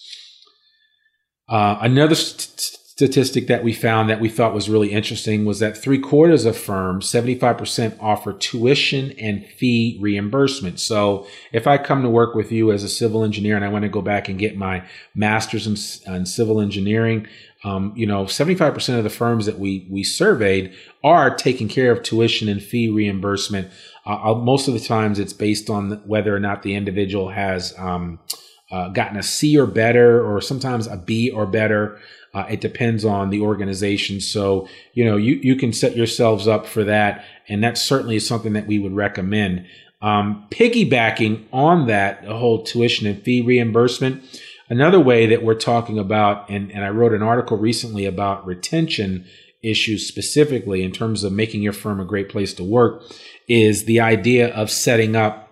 Uh, 1.50 1.78
another 1.82 2.16
st- 2.16 2.80
statistic 2.96 3.48
that 3.48 3.64
we 3.64 3.74
found 3.74 4.08
that 4.08 4.20
we 4.22 4.30
thought 4.30 4.54
was 4.54 4.70
really 4.70 4.92
interesting 4.92 5.46
was 5.46 5.58
that 5.58 5.76
three 5.76 5.98
quarters 5.98 6.46
of 6.46 6.56
firms, 6.56 7.12
75% 7.12 7.98
offer 8.00 8.34
tuition 8.34 9.14
and 9.14 9.44
fee 9.44 9.98
reimbursement. 10.00 10.80
So 10.80 11.26
if 11.52 11.66
I 11.66 11.80
come 11.80 12.04
to 12.04 12.10
work 12.10 12.36
with 12.36 12.52
you 12.52 12.72
as 12.72 12.84
a 12.84 12.90
civil 12.90 13.24
engineer 13.24 13.56
and 13.56 13.66
I 13.66 13.70
want 13.70 13.82
to 13.82 13.90
go 13.90 14.04
back 14.04 14.30
and 14.30 14.38
get 14.38 14.56
my 14.56 14.88
master's 15.16 15.66
in, 15.66 16.14
in 16.14 16.28
civil 16.28 16.62
engineering, 16.62 17.26
um, 17.64 17.94
you 17.96 18.06
know, 18.06 18.26
75% 18.26 18.98
of 18.98 19.04
the 19.04 19.10
firms 19.10 19.46
that 19.46 19.58
we, 19.58 19.88
we 19.90 20.04
surveyed 20.04 20.74
are 21.04 21.34
taking 21.34 21.68
care 21.68 21.92
of 21.92 22.04
tuition 22.04 22.50
and 22.50 22.62
fee 22.62 22.90
reimbursement. 22.90 23.70
Uh, 24.06 24.34
most 24.34 24.68
of 24.68 24.74
the 24.74 24.80
times 24.80 25.18
it's 25.18 25.34
based 25.34 25.70
on 25.70 26.02
whether 26.06 26.36
or 26.36 26.40
not 26.40 26.64
the 26.64 26.76
individual 26.76 27.30
has, 27.30 27.74
um, 27.78 28.20
uh, 28.72 28.90
gotten 28.90 29.18
a 29.18 29.24
C 29.24 29.58
or 29.58 29.68
better, 29.68 30.26
or 30.26 30.42
sometimes 30.42 30.88
a 30.88 30.98
B 30.98 31.30
or 31.30 31.46
better. 31.46 32.00
Uh, 32.34 32.46
it 32.50 32.60
depends 32.60 33.06
on 33.06 33.30
the 33.30 33.40
organization. 33.40 34.20
So, 34.20 34.68
you 34.94 35.06
know, 35.06 35.16
you, 35.16 35.40
you 35.44 35.56
can 35.56 35.72
set 35.72 35.96
yourselves 35.96 36.48
up 36.48 36.66
for 36.66 36.84
that. 36.84 37.24
And 37.48 37.64
that 37.64 37.78
certainly 37.78 38.16
is 38.16 38.28
something 38.28 38.54
that 38.54 38.66
we 38.66 38.80
would 38.80 38.96
recommend. 38.96 39.68
Um, 40.02 40.48
piggybacking 40.50 41.46
on 41.54 41.88
that, 41.88 42.24
the 42.24 42.36
whole 42.36 42.64
tuition 42.64 43.06
and 43.06 43.22
fee 43.22 43.42
reimbursement, 43.42 44.24
another 44.74 45.00
way 45.00 45.28
that 45.28 45.44
we're 45.44 45.54
talking 45.54 46.00
about, 46.00 46.50
and, 46.50 46.72
and 46.72 46.84
I 46.84 46.90
wrote 46.90 47.14
an 47.14 47.22
article 47.22 47.58
recently 47.58 48.06
about 48.06 48.44
retention 48.44 49.28
issues 49.62 50.08
specifically 50.08 50.82
in 50.82 50.92
terms 50.92 51.24
of 51.24 51.32
making 51.32 51.62
your 51.62 51.74
firm 51.74 52.00
a 52.00 52.06
great 52.06 52.28
place 52.28 52.56
to 52.56 52.64
work, 52.64 53.04
is 53.48 53.86
the 53.86 54.00
idea 54.00 54.48
of 54.48 54.72
setting 54.72 55.16
up 55.16 55.52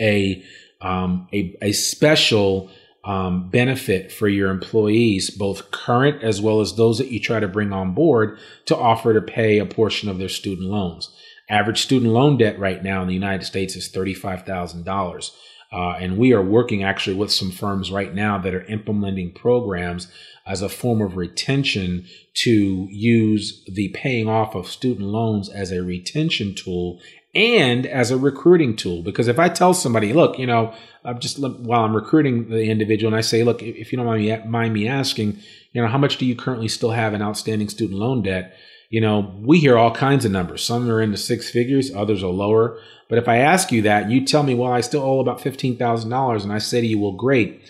a, 0.00 0.42
um, 0.80 1.28
a, 1.32 1.56
a 1.62 1.70
special 1.70 2.68
um, 3.04 3.50
benefit 3.50 4.10
for 4.10 4.26
your 4.26 4.50
employees, 4.50 5.30
both 5.30 5.70
current 5.70 6.20
as 6.24 6.40
well 6.40 6.60
as 6.60 6.74
those 6.74 6.98
that 6.98 7.12
you 7.12 7.20
try 7.20 7.38
to 7.38 7.46
bring 7.46 7.72
on 7.72 7.94
board 7.94 8.36
to 8.66 8.76
offer 8.76 9.14
to 9.14 9.22
pay 9.22 9.58
a 9.58 9.64
portion 9.64 10.08
of 10.08 10.18
their 10.18 10.28
student 10.28 10.68
loans. 10.68 11.08
Average 11.48 11.82
student 11.82 12.12
loan 12.12 12.36
debt 12.36 12.58
right 12.58 12.82
now 12.82 13.00
in 13.00 13.06
the 13.06 13.14
United 13.14 13.44
States 13.44 13.76
is 13.76 13.88
$35,000. 13.88 15.30
Uh, 15.70 15.90
and 16.00 16.16
we 16.16 16.32
are 16.32 16.42
working 16.42 16.82
actually 16.82 17.16
with 17.16 17.30
some 17.30 17.50
firms 17.50 17.90
right 17.90 18.14
now 18.14 18.38
that 18.38 18.54
are 18.54 18.64
implementing 18.66 19.32
programs 19.32 20.08
as 20.46 20.62
a 20.62 20.68
form 20.68 21.02
of 21.02 21.16
retention 21.16 22.06
to 22.32 22.88
use 22.90 23.62
the 23.66 23.88
paying 23.90 24.28
off 24.28 24.54
of 24.54 24.66
student 24.66 25.06
loans 25.06 25.50
as 25.50 25.70
a 25.70 25.82
retention 25.82 26.54
tool 26.54 26.98
and 27.34 27.86
as 27.86 28.10
a 28.10 28.16
recruiting 28.16 28.74
tool. 28.74 29.02
Because 29.02 29.28
if 29.28 29.38
I 29.38 29.50
tell 29.50 29.74
somebody, 29.74 30.14
look, 30.14 30.38
you 30.38 30.46
know, 30.46 30.72
I'm 31.04 31.18
just 31.18 31.38
while 31.38 31.84
I'm 31.84 31.94
recruiting 31.94 32.48
the 32.48 32.64
individual, 32.64 33.12
and 33.12 33.18
I 33.18 33.20
say, 33.20 33.44
look, 33.44 33.62
if 33.62 33.92
you 33.92 33.98
don't 33.98 34.50
mind 34.50 34.72
me, 34.72 34.88
asking, 34.88 35.38
you 35.72 35.82
know, 35.82 35.88
how 35.88 35.98
much 35.98 36.16
do 36.16 36.24
you 36.24 36.34
currently 36.34 36.68
still 36.68 36.92
have 36.92 37.12
in 37.12 37.20
outstanding 37.20 37.68
student 37.68 37.98
loan 37.98 38.22
debt? 38.22 38.56
You 38.90 39.02
know, 39.02 39.34
we 39.40 39.58
hear 39.58 39.76
all 39.76 39.94
kinds 39.94 40.24
of 40.24 40.32
numbers. 40.32 40.64
Some 40.64 40.90
are 40.90 41.02
into 41.02 41.18
six 41.18 41.50
figures, 41.50 41.94
others 41.94 42.22
are 42.22 42.28
lower. 42.28 42.78
But 43.08 43.18
if 43.18 43.28
I 43.28 43.38
ask 43.38 43.70
you 43.70 43.82
that, 43.82 44.10
you 44.10 44.24
tell 44.24 44.42
me, 44.42 44.54
well, 44.54 44.72
I 44.72 44.80
still 44.80 45.02
owe 45.02 45.20
about 45.20 45.40
fifteen 45.40 45.76
thousand 45.76 46.10
dollars, 46.10 46.44
and 46.44 46.52
I 46.52 46.58
say 46.58 46.80
to 46.80 46.86
you, 46.86 46.98
well, 46.98 47.12
great. 47.12 47.62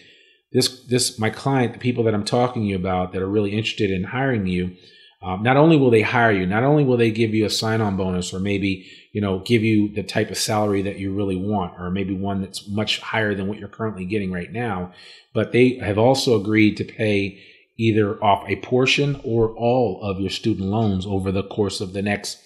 This, 0.53 0.85
this, 0.87 1.19
my 1.19 1.29
client, 1.29 1.75
the 1.75 1.79
people 1.79 2.05
that 2.05 2.15
I'm 2.15 2.25
talking 2.25 2.63
to 2.63 2.69
you 2.69 2.77
about 2.77 3.13
that 3.13 3.21
are 3.21 3.29
really 3.29 3.51
interested 3.51 3.91
in 3.91 4.05
hiring 4.05 4.47
you, 4.47 4.77
um, 5.21 5.43
not 5.43 5.59
only 5.59 5.77
will 5.77 5.91
they 5.91 6.01
hire 6.01 6.33
you, 6.33 6.47
not 6.47 6.63
only 6.63 6.85
will 6.85 6.97
they 6.97 7.11
give 7.11 7.35
you 7.35 7.45
a 7.45 7.51
sign-on 7.51 7.97
bonus 7.97 8.33
or 8.33 8.39
maybe 8.39 8.87
you 9.13 9.21
know 9.21 9.41
give 9.41 9.63
you 9.63 9.93
the 9.93 10.03
type 10.05 10.31
of 10.31 10.39
salary 10.39 10.83
that 10.83 10.99
you 10.99 11.13
really 11.13 11.37
want, 11.37 11.75
or 11.79 11.91
maybe 11.91 12.15
one 12.15 12.41
that's 12.41 12.69
much 12.69 13.01
higher 13.01 13.35
than 13.35 13.49
what 13.49 13.59
you're 13.59 13.69
currently 13.69 14.05
getting 14.05 14.31
right 14.31 14.53
now, 14.53 14.93
but 15.35 15.53
they 15.53 15.75
have 15.79 15.99
also 15.99 16.41
agreed 16.41 16.77
to 16.77 16.85
pay 16.85 17.41
either 17.79 18.23
off 18.23 18.49
a 18.49 18.57
portion 18.57 19.21
or 19.25 19.55
all 19.57 20.01
of 20.03 20.21
your 20.21 20.31
student 20.31 20.69
loans 20.69 21.07
over 21.07 21.31
the 21.31 21.45
course 21.45 21.81
of 21.81 21.93
the 21.93 22.03
next 22.03 22.39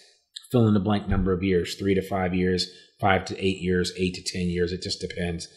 fill 0.51 0.69
in 0.69 0.75
the 0.75 0.81
blank 0.81 1.09
number 1.09 1.33
of 1.33 1.43
years, 1.43 1.75
three 1.75 1.95
to 1.95 2.03
five 2.03 2.35
years, 2.35 2.71
five 3.01 3.25
to 3.25 3.45
eight 3.45 3.59
years, 3.59 3.93
eight 3.97 4.15
to 4.15 4.23
ten 4.23 4.49
years. 4.49 4.73
It 4.73 4.83
just 4.83 5.01
depends. 5.01 5.49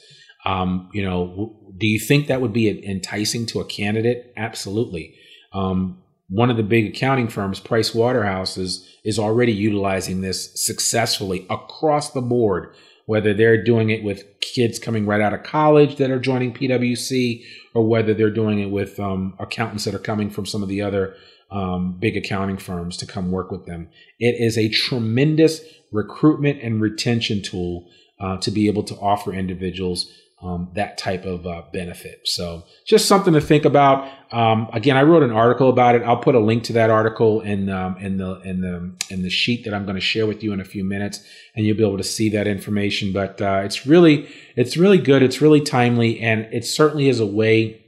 Um, 0.46 0.90
you 0.94 1.04
know, 1.04 1.74
do 1.78 1.88
you 1.88 2.00
think 2.00 2.28
that 2.28 2.42
would 2.42 2.54
be 2.54 2.88
enticing 2.88 3.46
to 3.48 3.60
a 3.60 3.66
candidate? 3.66 4.32
Absolutely. 4.38 5.16
Um, 5.54 6.02
one 6.30 6.50
of 6.50 6.58
the 6.58 6.64
big 6.64 6.88
accounting 6.88 7.28
firms, 7.28 7.60
Price 7.60 7.94
Waterhouse, 7.94 8.58
is, 8.58 8.88
is 9.04 9.20
already 9.20 9.52
utilizing 9.52 10.22
this 10.22 10.52
successfully 10.56 11.46
across 11.50 12.12
the 12.12 12.22
board, 12.22 12.74
whether 13.06 13.34
they're 13.34 13.64
doing 13.64 13.90
it 13.90 14.04
with 14.04 14.24
kids 14.42 14.80
coming 14.80 15.06
right 15.06 15.22
out 15.22 15.34
of 15.34 15.44
college 15.44 15.98
that 15.98 16.12
are 16.12 16.20
joining 16.20 16.54
PwC, 16.54 17.44
or 17.74 17.88
whether 17.88 18.14
they're 18.14 18.30
doing 18.30 18.60
it 18.60 18.72
with 18.72 19.00
um, 19.00 19.36
accountants 19.40 19.86
that 19.86 19.94
are 19.94 20.00
coming 20.00 20.30
from 20.30 20.46
some 20.46 20.64
of 20.64 20.70
the 20.70 20.82
other 20.82 21.16
um, 21.52 21.98
big 22.00 22.18
accounting 22.18 22.58
firms 22.58 22.98
to 22.98 23.06
come 23.06 23.32
work 23.32 23.52
with 23.52 23.66
them. 23.66 23.90
It 24.20 24.36
is 24.40 24.58
a 24.58 24.70
tremendous 24.70 25.62
recruitment 25.92 26.62
and 26.62 26.82
retention 26.82 27.42
tool 27.42 27.88
uh, 28.20 28.38
to 28.38 28.52
be 28.52 28.68
able 28.68 28.84
to 28.84 28.96
offer 28.96 29.34
individuals 29.34 30.12
um, 30.46 30.70
that 30.74 30.98
type 31.00 31.26
of 31.26 31.48
uh, 31.48 31.64
benefit. 31.74 32.22
So 32.26 32.64
just 32.86 33.08
something 33.08 33.34
to 33.34 33.42
think 33.42 33.66
about. 33.66 34.08
Um, 34.32 34.70
again, 34.74 34.96
I 34.96 35.02
wrote 35.02 35.24
an 35.24 35.32
article 35.32 35.70
about 35.70 35.96
it. 35.96 36.04
I'll 36.04 36.18
put 36.18 36.36
a 36.36 36.40
link 36.40 36.64
to 36.66 36.74
that 36.74 36.92
article 36.92 37.42
in 37.42 37.70
um, 37.70 37.98
in 37.98 38.18
the 38.18 38.40
in 38.42 38.62
the 38.62 38.96
in 39.10 39.24
the 39.24 39.30
sheet 39.30 39.66
that 39.66 39.74
I'm 39.74 39.86
going 39.86 39.96
to 39.96 40.02
share 40.02 40.28
with 40.28 40.44
you 40.44 40.54
in 40.54 40.60
a 40.60 40.66
few 40.66 40.84
minutes, 40.84 41.24
and 41.56 41.66
you'll 41.66 41.78
be 41.78 41.84
able 41.84 41.98
to 41.98 42.04
see 42.04 42.30
that 42.30 42.46
information. 42.46 43.12
But 43.12 43.42
uh, 43.42 43.62
it's 43.66 43.88
really 43.88 44.30
it's 44.56 44.78
really 44.78 45.00
good. 45.00 45.24
It's 45.24 45.42
really 45.42 45.62
timely, 45.62 46.20
and 46.20 46.42
it 46.52 46.64
certainly 46.64 47.10
is 47.10 47.20
a 47.20 47.26
way 47.26 47.82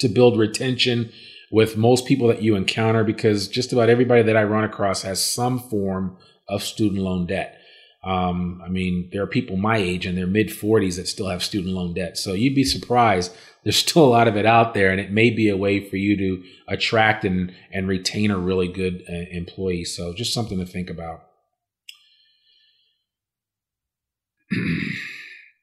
to 0.00 0.08
build 0.08 0.38
retention 0.38 1.12
with 1.50 1.76
most 1.76 2.06
people 2.06 2.28
that 2.28 2.42
you 2.42 2.56
encounter 2.56 3.04
because 3.04 3.48
just 3.48 3.72
about 3.72 3.90
everybody 3.90 4.22
that 4.22 4.36
I 4.36 4.44
run 4.44 4.64
across 4.64 5.02
has 5.02 5.22
some 5.22 5.58
form 5.58 6.16
of 6.48 6.62
student 6.62 7.02
loan 7.02 7.26
debt. 7.26 7.55
Um, 8.06 8.62
I 8.64 8.68
mean, 8.68 9.08
there 9.12 9.22
are 9.22 9.26
people 9.26 9.56
my 9.56 9.78
age 9.78 10.06
in 10.06 10.14
their 10.14 10.28
mid 10.28 10.48
40s 10.48 10.94
that 10.96 11.08
still 11.08 11.28
have 11.28 11.42
student 11.42 11.74
loan 11.74 11.92
debt. 11.92 12.16
So 12.16 12.34
you'd 12.34 12.54
be 12.54 12.64
surprised. 12.64 13.34
There's 13.64 13.76
still 13.76 14.04
a 14.04 14.06
lot 14.06 14.28
of 14.28 14.36
it 14.36 14.46
out 14.46 14.74
there, 14.74 14.92
and 14.92 15.00
it 15.00 15.10
may 15.10 15.28
be 15.28 15.48
a 15.48 15.56
way 15.56 15.80
for 15.80 15.96
you 15.96 16.16
to 16.16 16.44
attract 16.68 17.24
and, 17.24 17.52
and 17.72 17.88
retain 17.88 18.30
a 18.30 18.38
really 18.38 18.68
good 18.68 19.02
uh, 19.08 19.12
employee. 19.32 19.82
So 19.82 20.14
just 20.14 20.32
something 20.32 20.58
to 20.58 20.66
think 20.66 20.88
about. 20.88 21.24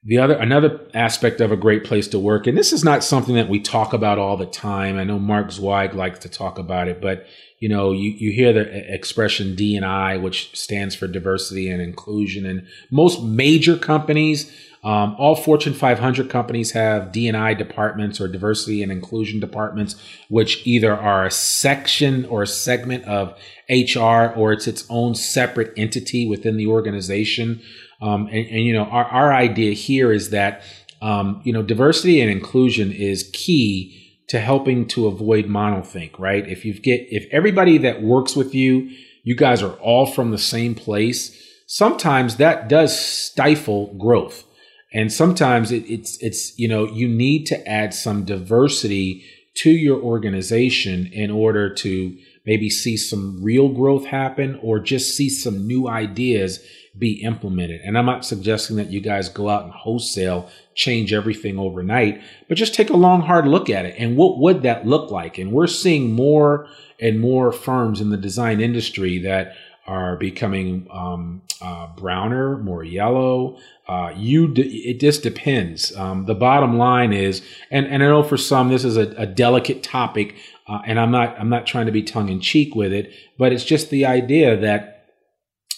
the 0.04 0.18
other 0.18 0.34
another 0.34 0.80
aspect 0.92 1.40
of 1.40 1.50
a 1.50 1.56
great 1.56 1.84
place 1.84 2.08
to 2.08 2.18
work 2.18 2.46
and 2.46 2.56
this 2.56 2.72
is 2.72 2.84
not 2.84 3.02
something 3.02 3.34
that 3.34 3.48
we 3.48 3.58
talk 3.58 3.92
about 3.92 4.18
all 4.18 4.36
the 4.36 4.46
time 4.46 4.98
i 4.98 5.04
know 5.04 5.18
mark 5.18 5.50
zweig 5.50 5.94
likes 5.94 6.18
to 6.18 6.28
talk 6.28 6.58
about 6.58 6.88
it 6.88 7.00
but 7.00 7.26
you 7.64 7.70
know, 7.70 7.92
you, 7.92 8.10
you 8.10 8.30
hear 8.30 8.52
the 8.52 8.92
expression 8.92 9.54
D 9.54 9.74
and 9.74 9.86
I, 9.86 10.18
which 10.18 10.54
stands 10.54 10.94
for 10.94 11.06
diversity 11.06 11.70
and 11.70 11.80
inclusion. 11.80 12.44
And 12.44 12.66
most 12.90 13.22
major 13.22 13.78
companies, 13.78 14.54
um, 14.82 15.16
all 15.18 15.34
Fortune 15.34 15.72
500 15.72 16.28
companies 16.28 16.72
have 16.72 17.10
D&I 17.10 17.54
departments 17.54 18.20
or 18.20 18.28
diversity 18.28 18.82
and 18.82 18.92
inclusion 18.92 19.40
departments, 19.40 19.96
which 20.28 20.66
either 20.66 20.94
are 20.94 21.24
a 21.24 21.30
section 21.30 22.26
or 22.26 22.42
a 22.42 22.46
segment 22.46 23.04
of 23.04 23.34
HR 23.70 24.34
or 24.36 24.52
it's 24.52 24.66
its 24.66 24.84
own 24.90 25.14
separate 25.14 25.72
entity 25.74 26.28
within 26.28 26.58
the 26.58 26.66
organization. 26.66 27.62
Um, 28.00 28.26
and, 28.26 28.46
and, 28.48 28.64
you 28.64 28.72
know, 28.72 28.84
our, 28.84 29.04
our 29.04 29.32
idea 29.32 29.72
here 29.72 30.12
is 30.12 30.30
that, 30.30 30.62
um, 31.00 31.40
you 31.44 31.52
know, 31.52 31.62
diversity 31.62 32.20
and 32.20 32.30
inclusion 32.30 32.92
is 32.92 33.30
key 33.32 34.00
to 34.28 34.40
helping 34.40 34.86
to 34.88 35.06
avoid 35.06 35.46
monothink, 35.46 36.18
right? 36.18 36.48
If 36.48 36.64
you 36.64 36.74
get 36.74 37.06
if 37.10 37.26
everybody 37.30 37.78
that 37.78 38.02
works 38.02 38.34
with 38.34 38.54
you, 38.54 38.90
you 39.22 39.36
guys 39.36 39.62
are 39.62 39.74
all 39.74 40.06
from 40.06 40.30
the 40.30 40.38
same 40.38 40.74
place, 40.74 41.38
sometimes 41.66 42.36
that 42.36 42.68
does 42.68 42.98
stifle 42.98 43.94
growth. 43.94 44.44
And 44.92 45.12
sometimes 45.12 45.72
it, 45.72 45.84
it's 45.90 46.16
it's 46.22 46.58
you 46.58 46.68
know, 46.68 46.86
you 46.86 47.08
need 47.08 47.44
to 47.46 47.68
add 47.68 47.92
some 47.92 48.24
diversity 48.24 49.24
to 49.56 49.70
your 49.70 50.00
organization 50.00 51.06
in 51.12 51.30
order 51.30 51.72
to 51.72 52.16
maybe 52.46 52.68
see 52.68 52.96
some 52.96 53.42
real 53.42 53.68
growth 53.68 54.06
happen 54.06 54.58
or 54.62 54.78
just 54.78 55.16
see 55.16 55.28
some 55.28 55.66
new 55.66 55.88
ideas 55.88 56.60
be 56.96 57.22
implemented. 57.22 57.80
And 57.80 57.98
I'm 57.98 58.06
not 58.06 58.24
suggesting 58.24 58.76
that 58.76 58.90
you 58.90 59.00
guys 59.00 59.28
go 59.28 59.48
out 59.48 59.64
and 59.64 59.72
wholesale 59.72 60.48
change 60.74 61.12
everything 61.12 61.58
overnight, 61.58 62.22
but 62.48 62.56
just 62.56 62.74
take 62.74 62.90
a 62.90 62.96
long, 62.96 63.22
hard 63.22 63.46
look 63.46 63.68
at 63.68 63.84
it. 63.84 63.96
And 63.98 64.16
what 64.16 64.38
would 64.38 64.62
that 64.62 64.86
look 64.86 65.10
like? 65.10 65.38
And 65.38 65.52
we're 65.52 65.66
seeing 65.66 66.12
more 66.12 66.68
and 67.00 67.20
more 67.20 67.52
firms 67.52 68.00
in 68.00 68.10
the 68.10 68.16
design 68.16 68.60
industry 68.60 69.18
that 69.20 69.54
are 69.86 70.16
becoming 70.16 70.86
um, 70.90 71.42
uh, 71.60 71.88
browner, 71.96 72.56
more 72.58 72.82
yellow. 72.82 73.58
Uh, 73.86 74.12
you, 74.16 74.48
d- 74.48 74.62
it 74.62 75.00
just 75.00 75.22
depends. 75.22 75.94
Um, 75.96 76.24
the 76.24 76.34
bottom 76.34 76.78
line 76.78 77.12
is, 77.12 77.42
and, 77.70 77.86
and 77.86 78.02
I 78.02 78.06
know 78.06 78.22
for 78.22 78.38
some 78.38 78.68
this 78.68 78.84
is 78.84 78.96
a, 78.96 79.12
a 79.16 79.26
delicate 79.26 79.82
topic, 79.82 80.36
uh, 80.66 80.80
and 80.86 80.98
I'm 80.98 81.10
not 81.10 81.38
I'm 81.38 81.50
not 81.50 81.66
trying 81.66 81.86
to 81.86 81.92
be 81.92 82.02
tongue 82.02 82.30
in 82.30 82.40
cheek 82.40 82.74
with 82.74 82.92
it, 82.92 83.12
but 83.38 83.52
it's 83.52 83.64
just 83.64 83.90
the 83.90 84.06
idea 84.06 84.56
that 84.56 85.10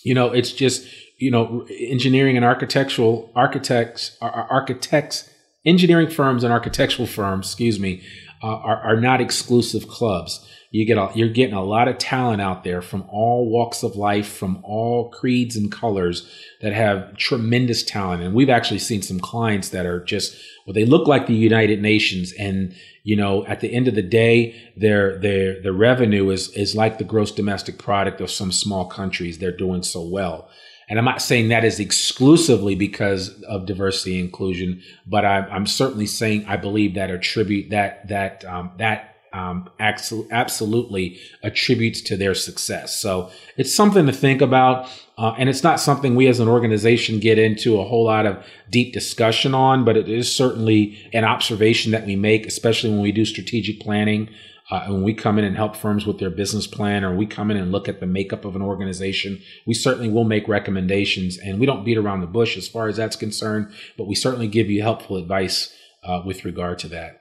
you 0.04 0.14
know 0.14 0.30
it's 0.30 0.52
just 0.52 0.86
you 1.18 1.30
know, 1.30 1.66
engineering 1.70 2.36
and 2.36 2.44
architectural 2.44 3.30
architects, 3.34 4.16
architects, 4.20 5.30
engineering 5.64 6.10
firms 6.10 6.44
and 6.44 6.52
architectural 6.52 7.06
firms, 7.06 7.46
excuse 7.46 7.80
me, 7.80 8.02
uh, 8.42 8.48
are, 8.48 8.76
are 8.82 9.00
not 9.00 9.20
exclusive 9.20 9.88
clubs. 9.88 10.46
You 10.70 10.84
get 10.84 10.98
a, 10.98 11.10
you're 11.14 11.30
getting 11.30 11.54
a 11.54 11.64
lot 11.64 11.88
of 11.88 11.96
talent 11.96 12.42
out 12.42 12.64
there 12.64 12.82
from 12.82 13.04
all 13.08 13.48
walks 13.48 13.82
of 13.82 13.96
life, 13.96 14.28
from 14.28 14.60
all 14.62 15.10
creeds 15.10 15.56
and 15.56 15.72
colors 15.72 16.30
that 16.60 16.74
have 16.74 17.16
tremendous 17.16 17.82
talent. 17.82 18.22
And 18.22 18.34
we've 18.34 18.50
actually 18.50 18.80
seen 18.80 19.00
some 19.00 19.18
clients 19.18 19.70
that 19.70 19.86
are 19.86 20.04
just 20.04 20.36
well, 20.66 20.74
they 20.74 20.84
look 20.84 21.06
like 21.06 21.26
the 21.26 21.34
United 21.34 21.80
Nations, 21.80 22.32
and 22.32 22.74
you 23.04 23.14
know, 23.14 23.46
at 23.46 23.60
the 23.60 23.72
end 23.72 23.86
of 23.86 23.94
the 23.94 24.02
day, 24.02 24.54
their 24.76 25.16
their 25.18 25.62
the 25.62 25.72
revenue 25.72 26.28
is 26.30 26.48
is 26.50 26.74
like 26.74 26.98
the 26.98 27.04
gross 27.04 27.30
domestic 27.30 27.78
product 27.78 28.20
of 28.20 28.30
some 28.30 28.52
small 28.52 28.86
countries. 28.86 29.38
They're 29.38 29.56
doing 29.56 29.84
so 29.84 30.02
well. 30.02 30.50
And 30.88 30.98
I'm 30.98 31.04
not 31.04 31.20
saying 31.20 31.48
that 31.48 31.64
is 31.64 31.80
exclusively 31.80 32.76
because 32.76 33.42
of 33.42 33.66
diversity 33.66 34.20
and 34.20 34.26
inclusion, 34.26 34.82
but 35.06 35.24
I, 35.24 35.46
am 35.54 35.66
certainly 35.66 36.06
saying 36.06 36.44
I 36.46 36.56
believe 36.56 36.94
that 36.94 37.10
attribute 37.10 37.70
that 37.70 38.06
that 38.08 38.44
um, 38.44 38.70
that 38.78 39.16
um, 39.32 39.68
absolutely 39.78 41.20
attributes 41.42 42.00
to 42.00 42.16
their 42.16 42.34
success. 42.34 42.96
So 42.96 43.30
it's 43.56 43.74
something 43.74 44.06
to 44.06 44.12
think 44.12 44.40
about. 44.40 44.88
Uh, 45.18 45.34
and 45.38 45.48
it's 45.48 45.62
not 45.62 45.80
something 45.80 46.14
we 46.14 46.26
as 46.26 46.40
an 46.40 46.48
organization 46.48 47.20
get 47.20 47.38
into 47.38 47.78
a 47.78 47.84
whole 47.84 48.04
lot 48.04 48.26
of 48.26 48.44
deep 48.70 48.92
discussion 48.92 49.54
on, 49.54 49.84
but 49.84 49.96
it 49.96 50.08
is 50.08 50.34
certainly 50.34 50.98
an 51.12 51.24
observation 51.24 51.92
that 51.92 52.06
we 52.06 52.16
make, 52.16 52.46
especially 52.46 52.90
when 52.90 53.00
we 53.00 53.12
do 53.12 53.24
strategic 53.24 53.80
planning. 53.80 54.28
Uh, 54.68 54.86
when 54.88 55.02
we 55.02 55.14
come 55.14 55.38
in 55.38 55.44
and 55.44 55.56
help 55.56 55.76
firms 55.76 56.06
with 56.06 56.18
their 56.18 56.30
business 56.30 56.66
plan 56.66 57.04
or 57.04 57.14
we 57.14 57.24
come 57.24 57.50
in 57.50 57.56
and 57.56 57.70
look 57.70 57.88
at 57.88 58.00
the 58.00 58.06
makeup 58.06 58.44
of 58.44 58.56
an 58.56 58.62
organization, 58.62 59.40
we 59.64 59.74
certainly 59.74 60.08
will 60.08 60.24
make 60.24 60.48
recommendations 60.48 61.38
and 61.38 61.60
we 61.60 61.66
don't 61.66 61.84
beat 61.84 61.96
around 61.96 62.20
the 62.20 62.26
bush 62.26 62.56
as 62.56 62.66
far 62.66 62.88
as 62.88 62.96
that's 62.96 63.16
concerned, 63.16 63.72
but 63.96 64.08
we 64.08 64.14
certainly 64.14 64.48
give 64.48 64.68
you 64.68 64.82
helpful 64.82 65.16
advice 65.16 65.72
uh, 66.02 66.20
with 66.24 66.44
regard 66.44 66.78
to 66.80 66.88
that. 66.88 67.20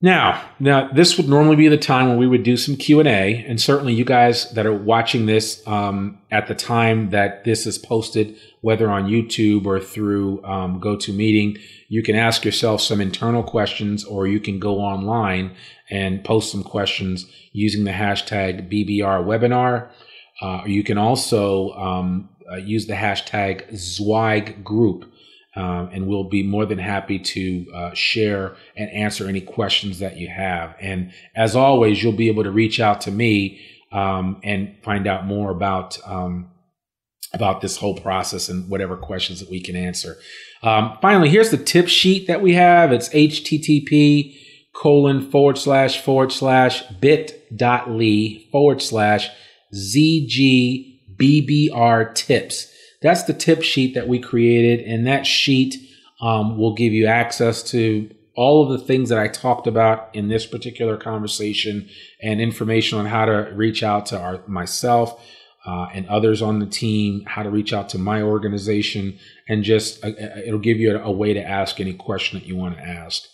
Now, 0.00 0.48
now 0.60 0.92
this 0.92 1.16
would 1.16 1.28
normally 1.28 1.56
be 1.56 1.66
the 1.66 1.76
time 1.76 2.08
when 2.08 2.18
we 2.18 2.28
would 2.28 2.44
do 2.44 2.56
some 2.56 2.76
Q 2.76 3.00
and 3.00 3.08
A, 3.08 3.44
and 3.48 3.60
certainly 3.60 3.94
you 3.94 4.04
guys 4.04 4.48
that 4.52 4.64
are 4.64 4.72
watching 4.72 5.26
this 5.26 5.60
um, 5.66 6.18
at 6.30 6.46
the 6.46 6.54
time 6.54 7.10
that 7.10 7.42
this 7.42 7.66
is 7.66 7.78
posted, 7.78 8.36
whether 8.60 8.88
on 8.88 9.08
YouTube 9.08 9.66
or 9.66 9.80
through 9.80 10.44
um, 10.44 10.80
GoToMeeting, 10.80 11.58
you 11.88 12.04
can 12.04 12.14
ask 12.14 12.44
yourself 12.44 12.80
some 12.80 13.00
internal 13.00 13.42
questions, 13.42 14.04
or 14.04 14.28
you 14.28 14.38
can 14.38 14.60
go 14.60 14.78
online 14.78 15.56
and 15.90 16.22
post 16.22 16.52
some 16.52 16.62
questions 16.62 17.26
using 17.52 17.82
the 17.82 17.90
hashtag 17.90 18.70
BBR 18.70 19.24
webinar. 19.24 19.88
Uh, 20.40 20.62
you 20.64 20.84
can 20.84 20.96
also 20.96 21.72
um, 21.72 22.28
uh, 22.48 22.54
use 22.54 22.86
the 22.86 22.94
hashtag 22.94 23.76
Zweig 23.76 24.62
Group 24.62 25.07
um, 25.58 25.90
and 25.92 26.06
we'll 26.06 26.28
be 26.28 26.44
more 26.44 26.64
than 26.64 26.78
happy 26.78 27.18
to 27.18 27.66
uh, 27.74 27.92
share 27.92 28.54
and 28.76 28.88
answer 28.90 29.26
any 29.26 29.40
questions 29.40 29.98
that 29.98 30.16
you 30.16 30.28
have. 30.28 30.76
And 30.80 31.12
as 31.34 31.56
always, 31.56 32.00
you'll 32.00 32.12
be 32.12 32.28
able 32.28 32.44
to 32.44 32.50
reach 32.52 32.78
out 32.78 33.00
to 33.02 33.10
me 33.10 33.60
um, 33.90 34.40
and 34.44 34.76
find 34.84 35.08
out 35.08 35.26
more 35.26 35.50
about 35.50 35.98
um, 36.06 36.52
about 37.34 37.60
this 37.60 37.76
whole 37.76 37.98
process 37.98 38.48
and 38.48 38.70
whatever 38.70 38.96
questions 38.96 39.40
that 39.40 39.50
we 39.50 39.60
can 39.60 39.74
answer. 39.74 40.16
Um, 40.62 40.96
finally, 41.02 41.28
here's 41.28 41.50
the 41.50 41.58
tip 41.58 41.88
sheet 41.88 42.28
that 42.28 42.40
we 42.40 42.54
have. 42.54 42.92
It's 42.92 43.08
http 43.10 44.34
colon 44.74 45.28
forward 45.28 45.58
slash 45.58 46.00
forward 46.00 46.30
slash 46.32 46.82
bit.ly 47.00 48.46
forward 48.52 48.80
slash 48.80 49.28
zgbbr 49.74 50.94
tips. 52.14 52.72
That's 53.00 53.22
the 53.24 53.34
tip 53.34 53.62
sheet 53.62 53.94
that 53.94 54.08
we 54.08 54.18
created, 54.18 54.84
and 54.86 55.06
that 55.06 55.26
sheet 55.26 55.76
um, 56.20 56.58
will 56.58 56.74
give 56.74 56.92
you 56.92 57.06
access 57.06 57.62
to 57.70 58.10
all 58.34 58.62
of 58.62 58.78
the 58.78 58.84
things 58.84 59.08
that 59.08 59.18
I 59.18 59.28
talked 59.28 59.66
about 59.66 60.10
in 60.14 60.28
this 60.28 60.46
particular 60.46 60.96
conversation 60.96 61.88
and 62.22 62.40
information 62.40 62.98
on 62.98 63.06
how 63.06 63.24
to 63.24 63.52
reach 63.54 63.82
out 63.82 64.06
to 64.06 64.18
our, 64.18 64.40
myself 64.46 65.20
uh, 65.66 65.88
and 65.92 66.06
others 66.06 66.40
on 66.40 66.60
the 66.60 66.66
team, 66.66 67.24
how 67.26 67.42
to 67.42 67.50
reach 67.50 67.72
out 67.72 67.88
to 67.90 67.98
my 67.98 68.22
organization, 68.22 69.18
and 69.48 69.64
just 69.64 70.04
uh, 70.04 70.08
uh 70.08 70.40
it'll 70.46 70.60
give 70.60 70.78
you 70.78 70.96
a, 70.96 71.02
a 71.02 71.10
way 71.10 71.34
to 71.34 71.42
ask 71.42 71.80
any 71.80 71.94
question 71.94 72.38
that 72.38 72.46
you 72.46 72.56
want 72.56 72.76
to 72.76 72.82
ask. 72.82 73.24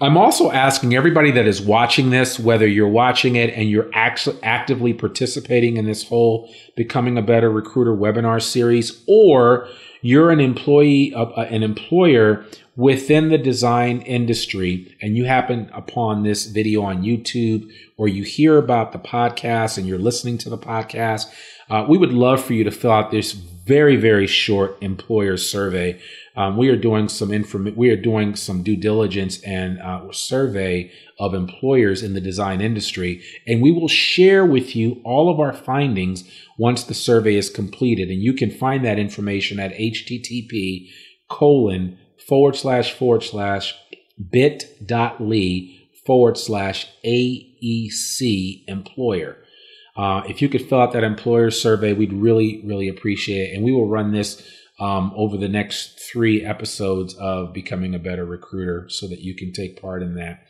I'm 0.00 0.16
also 0.16 0.52
asking 0.52 0.94
everybody 0.94 1.32
that 1.32 1.48
is 1.48 1.60
watching 1.60 2.10
this, 2.10 2.38
whether 2.38 2.68
you're 2.68 2.86
watching 2.86 3.34
it 3.34 3.52
and 3.54 3.68
you're 3.68 3.90
actually 3.92 4.38
actively 4.44 4.94
participating 4.94 5.76
in 5.76 5.86
this 5.86 6.06
whole 6.06 6.48
Becoming 6.76 7.18
a 7.18 7.22
Better 7.22 7.50
Recruiter 7.50 7.92
webinar 7.92 8.40
series, 8.40 9.02
or 9.08 9.66
you're 10.00 10.30
an 10.30 10.38
employee, 10.38 11.12
uh, 11.14 11.26
an 11.42 11.64
employer 11.64 12.46
within 12.76 13.28
the 13.30 13.38
design 13.38 14.00
industry, 14.02 14.96
and 15.02 15.16
you 15.16 15.24
happen 15.24 15.68
upon 15.74 16.22
this 16.22 16.46
video 16.46 16.82
on 16.82 17.02
YouTube, 17.02 17.68
or 17.96 18.06
you 18.06 18.22
hear 18.22 18.56
about 18.56 18.92
the 18.92 19.00
podcast 19.00 19.78
and 19.78 19.88
you're 19.88 19.98
listening 19.98 20.38
to 20.38 20.48
the 20.48 20.58
podcast, 20.58 21.26
uh, 21.70 21.84
we 21.88 21.98
would 21.98 22.12
love 22.12 22.42
for 22.42 22.52
you 22.52 22.62
to 22.62 22.70
fill 22.70 22.92
out 22.92 23.10
this 23.10 23.32
very, 23.68 23.96
very 23.96 24.26
short 24.26 24.76
employer 24.80 25.36
survey 25.36 26.00
um, 26.38 26.56
we 26.56 26.68
are 26.68 26.76
doing 26.76 27.08
some 27.08 27.32
inform- 27.32 27.74
we 27.74 27.90
are 27.90 28.00
doing 28.00 28.36
some 28.36 28.62
due 28.62 28.76
diligence 28.76 29.42
and 29.42 29.80
uh, 29.80 30.12
survey 30.12 30.88
of 31.18 31.34
employers 31.34 32.00
in 32.00 32.14
the 32.14 32.20
design 32.20 32.60
industry, 32.60 33.20
and 33.44 33.60
we 33.60 33.72
will 33.72 33.88
share 33.88 34.46
with 34.46 34.76
you 34.76 35.00
all 35.04 35.32
of 35.32 35.40
our 35.40 35.52
findings 35.52 36.22
once 36.56 36.84
the 36.84 36.94
survey 36.94 37.34
is 37.34 37.50
completed. 37.50 38.08
And 38.08 38.22
you 38.22 38.34
can 38.34 38.52
find 38.52 38.84
that 38.84 39.00
information 39.00 39.58
at 39.58 39.72
http 39.72 40.88
colon 41.28 41.98
forward 42.28 42.54
slash 42.54 42.92
forward 42.92 43.24
slash 43.24 43.74
bit 44.30 44.78
bit.ly 44.86 45.74
forward 46.06 46.38
slash 46.38 46.86
AEC 47.04 48.62
employer. 48.68 49.38
Uh, 49.98 50.22
if 50.28 50.40
you 50.40 50.48
could 50.48 50.62
fill 50.62 50.80
out 50.80 50.92
that 50.92 51.02
employer 51.02 51.50
survey, 51.50 51.92
we'd 51.92 52.12
really, 52.12 52.62
really 52.64 52.88
appreciate 52.88 53.50
it. 53.50 53.54
And 53.54 53.64
we 53.64 53.72
will 53.72 53.88
run 53.88 54.12
this 54.12 54.40
um, 54.78 55.12
over 55.16 55.36
the 55.36 55.48
next 55.48 55.98
three 56.00 56.44
episodes 56.44 57.14
of 57.14 57.52
becoming 57.52 57.96
a 57.96 57.98
better 57.98 58.24
recruiter 58.24 58.88
so 58.88 59.08
that 59.08 59.20
you 59.20 59.34
can 59.34 59.52
take 59.52 59.82
part 59.82 60.02
in 60.02 60.14
that. 60.14 60.46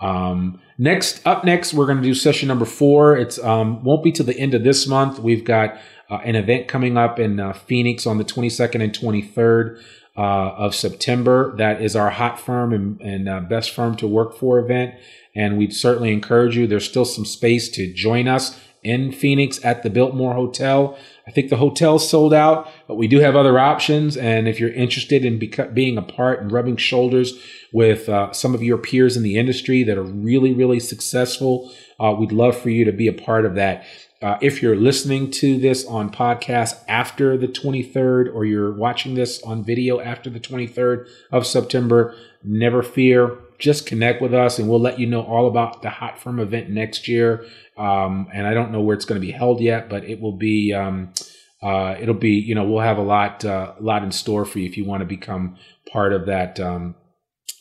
Um, 0.00 0.60
next 0.76 1.24
up 1.24 1.44
next, 1.44 1.72
we're 1.72 1.86
going 1.86 1.98
to 1.98 2.02
do 2.02 2.14
session 2.14 2.48
number 2.48 2.64
four. 2.64 3.16
It's 3.16 3.38
um, 3.38 3.84
won't 3.84 4.02
be 4.02 4.10
to 4.12 4.22
the 4.24 4.36
end 4.36 4.54
of 4.54 4.64
this 4.64 4.88
month. 4.88 5.20
We've 5.20 5.44
got 5.44 5.78
uh, 6.10 6.16
an 6.24 6.34
event 6.34 6.66
coming 6.66 6.96
up 6.96 7.20
in 7.20 7.38
uh, 7.38 7.52
Phoenix 7.52 8.06
on 8.06 8.18
the 8.18 8.24
22nd 8.24 8.82
and 8.82 8.92
23rd 8.92 9.80
uh, 10.16 10.20
of 10.20 10.74
September. 10.74 11.54
That 11.58 11.80
is 11.80 11.94
our 11.94 12.10
hot 12.10 12.40
firm 12.40 12.72
and, 12.72 13.00
and 13.00 13.28
uh, 13.28 13.40
best 13.40 13.70
firm 13.70 13.94
to 13.98 14.08
work 14.08 14.36
for 14.36 14.58
event. 14.58 14.94
And 15.36 15.58
we'd 15.58 15.74
certainly 15.74 16.12
encourage 16.12 16.56
you. 16.56 16.66
There's 16.66 16.88
still 16.88 17.04
some 17.04 17.24
space 17.24 17.68
to 17.70 17.92
join 17.92 18.26
us 18.26 18.58
in 18.82 19.12
Phoenix 19.12 19.62
at 19.64 19.82
the 19.82 19.90
Biltmore 19.90 20.34
Hotel. 20.34 20.98
I 21.26 21.30
think 21.30 21.50
the 21.50 21.56
hotel's 21.56 22.08
sold 22.08 22.32
out, 22.32 22.68
but 22.88 22.96
we 22.96 23.06
do 23.06 23.18
have 23.20 23.36
other 23.36 23.58
options. 23.58 24.16
And 24.16 24.48
if 24.48 24.58
you're 24.58 24.72
interested 24.72 25.24
in 25.24 25.38
beca- 25.38 25.74
being 25.74 25.98
a 25.98 26.02
part 26.02 26.40
and 26.40 26.50
rubbing 26.50 26.76
shoulders 26.76 27.34
with 27.72 28.08
uh, 28.08 28.32
some 28.32 28.54
of 28.54 28.62
your 28.62 28.78
peers 28.78 29.16
in 29.16 29.22
the 29.22 29.38
industry 29.38 29.84
that 29.84 29.98
are 29.98 30.02
really, 30.02 30.52
really 30.52 30.80
successful, 30.80 31.70
uh, 31.98 32.14
we'd 32.18 32.32
love 32.32 32.56
for 32.56 32.70
you 32.70 32.84
to 32.84 32.92
be 32.92 33.06
a 33.06 33.12
part 33.12 33.44
of 33.44 33.54
that. 33.54 33.84
Uh, 34.22 34.36
if 34.42 34.60
you're 34.60 34.76
listening 34.76 35.30
to 35.30 35.58
this 35.58 35.86
on 35.86 36.10
podcast 36.10 36.74
after 36.88 37.38
the 37.38 37.48
23rd 37.48 38.34
or 38.34 38.44
you're 38.44 38.72
watching 38.72 39.14
this 39.14 39.42
on 39.42 39.64
video 39.64 39.98
after 40.00 40.28
the 40.28 40.40
23rd 40.40 41.08
of 41.32 41.46
September, 41.46 42.14
never 42.42 42.82
fear. 42.82 43.38
Just 43.60 43.86
connect 43.86 44.22
with 44.22 44.34
us 44.34 44.58
and 44.58 44.68
we'll 44.68 44.80
let 44.80 44.98
you 44.98 45.06
know 45.06 45.22
all 45.22 45.46
about 45.46 45.82
the 45.82 45.90
Hot 45.90 46.18
Firm 46.18 46.40
event 46.40 46.70
next 46.70 47.06
year. 47.06 47.44
Um, 47.76 48.28
and 48.32 48.46
I 48.46 48.54
don't 48.54 48.72
know 48.72 48.80
where 48.80 48.96
it's 48.96 49.04
going 49.04 49.20
to 49.20 49.26
be 49.26 49.32
held 49.32 49.60
yet, 49.60 49.88
but 49.88 50.04
it 50.04 50.20
will 50.20 50.36
be. 50.36 50.72
Um, 50.72 51.12
uh, 51.62 51.94
it'll 52.00 52.14
be 52.14 52.30
you 52.30 52.54
know 52.54 52.64
we'll 52.64 52.80
have 52.80 52.96
a 52.96 53.02
lot 53.02 53.44
uh, 53.44 53.74
lot 53.80 54.02
in 54.02 54.10
store 54.10 54.46
for 54.46 54.58
you 54.58 54.66
if 54.66 54.78
you 54.78 54.84
want 54.84 55.02
to 55.02 55.06
become 55.06 55.56
part 55.92 56.12
of 56.14 56.24
that 56.26 56.58
um, 56.58 56.94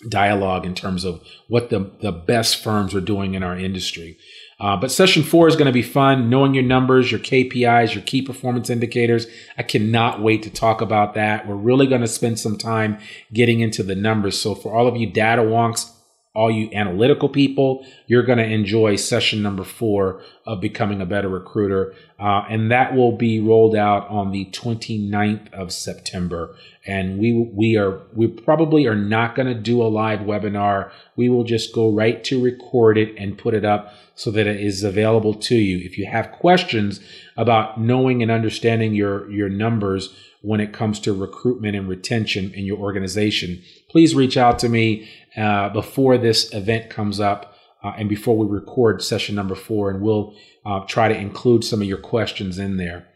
dialogue 0.07 0.65
in 0.65 0.73
terms 0.73 1.03
of 1.03 1.21
what 1.47 1.69
the 1.69 1.91
the 2.01 2.11
best 2.11 2.63
firms 2.63 2.95
are 2.95 3.01
doing 3.01 3.33
in 3.33 3.43
our 3.43 3.57
industry. 3.57 4.17
Uh, 4.59 4.75
but 4.75 4.91
session 4.91 5.23
four 5.23 5.47
is 5.47 5.55
going 5.55 5.67
to 5.67 5.71
be 5.71 5.81
fun, 5.81 6.29
knowing 6.29 6.53
your 6.53 6.63
numbers, 6.63 7.11
your 7.11 7.19
KPIs, 7.19 7.93
your 7.93 8.03
key 8.03 8.21
performance 8.21 8.69
indicators. 8.69 9.25
I 9.57 9.63
cannot 9.63 10.21
wait 10.21 10.43
to 10.43 10.49
talk 10.49 10.81
about 10.81 11.13
that. 11.13 11.47
We're 11.47 11.55
really 11.55 11.87
going 11.87 12.01
to 12.01 12.07
spend 12.07 12.39
some 12.39 12.57
time 12.57 12.97
getting 13.31 13.61
into 13.61 13.83
the 13.83 13.95
numbers. 13.95 14.39
So 14.39 14.55
for 14.55 14.75
all 14.75 14.87
of 14.87 14.97
you 14.97 15.09
data 15.09 15.43
wonks, 15.43 15.91
all 16.39 16.49
you 16.49 16.69
analytical 16.71 17.27
people, 17.27 17.85
you're 18.07 18.23
going 18.23 18.37
to 18.37 18.45
enjoy 18.45 18.95
session 18.95 19.41
number 19.41 19.65
four 19.65 20.21
of 20.45 20.61
becoming 20.61 21.01
a 21.01 21.05
better 21.05 21.27
recruiter. 21.27 21.93
Uh, 22.17 22.45
and 22.49 22.71
that 22.71 22.95
will 22.95 23.11
be 23.11 23.41
rolled 23.41 23.75
out 23.75 24.07
on 24.07 24.31
the 24.31 24.45
29th 24.45 25.51
of 25.53 25.73
September. 25.73 26.55
And 26.87 27.19
we, 27.19 27.33
we 27.33 27.75
are, 27.75 28.03
we 28.13 28.27
probably 28.27 28.87
are 28.87 28.95
not 28.95 29.35
going 29.35 29.49
to 29.49 29.53
do 29.53 29.81
a 29.81 29.91
live 29.91 30.21
webinar. 30.21 30.91
We 31.17 31.27
will 31.27 31.43
just 31.43 31.73
go 31.73 31.91
right 31.91 32.23
to 32.23 32.41
record 32.41 32.97
it 32.97 33.13
and 33.17 33.37
put 33.37 33.53
it 33.53 33.65
up 33.65 33.93
so 34.15 34.31
that 34.31 34.47
it 34.47 34.61
is 34.61 34.81
available 34.81 35.33
to 35.33 35.55
you. 35.55 35.85
If 35.85 35.97
you 35.97 36.05
have 36.05 36.31
questions 36.31 37.01
about 37.35 37.81
knowing 37.81 38.21
and 38.23 38.31
understanding 38.31 38.93
your, 38.93 39.29
your 39.29 39.49
numbers, 39.49 40.15
when 40.41 40.61
it 40.61 40.71
comes 40.71 40.99
to 41.01 41.13
recruitment 41.13 41.75
and 41.75 41.87
retention 41.87 42.53
in 42.53 42.65
your 42.65 42.77
organization, 42.77 43.61
please 43.89 44.15
reach 44.15 44.37
out 44.37 44.59
to 44.59 44.69
me 44.69 45.09
uh, 45.37 45.69
before 45.69 46.17
this 46.17 46.53
event 46.53 46.89
comes 46.89 47.19
up 47.19 47.55
uh, 47.83 47.93
and 47.97 48.09
before 48.09 48.37
we 48.37 48.45
record 48.47 49.01
session 49.01 49.35
number 49.35 49.55
four, 49.55 49.89
and 49.89 50.01
we'll 50.01 50.35
uh, 50.65 50.81
try 50.81 51.07
to 51.07 51.15
include 51.15 51.63
some 51.63 51.81
of 51.81 51.87
your 51.87 51.97
questions 51.97 52.59
in 52.59 52.77
there. 52.77 53.07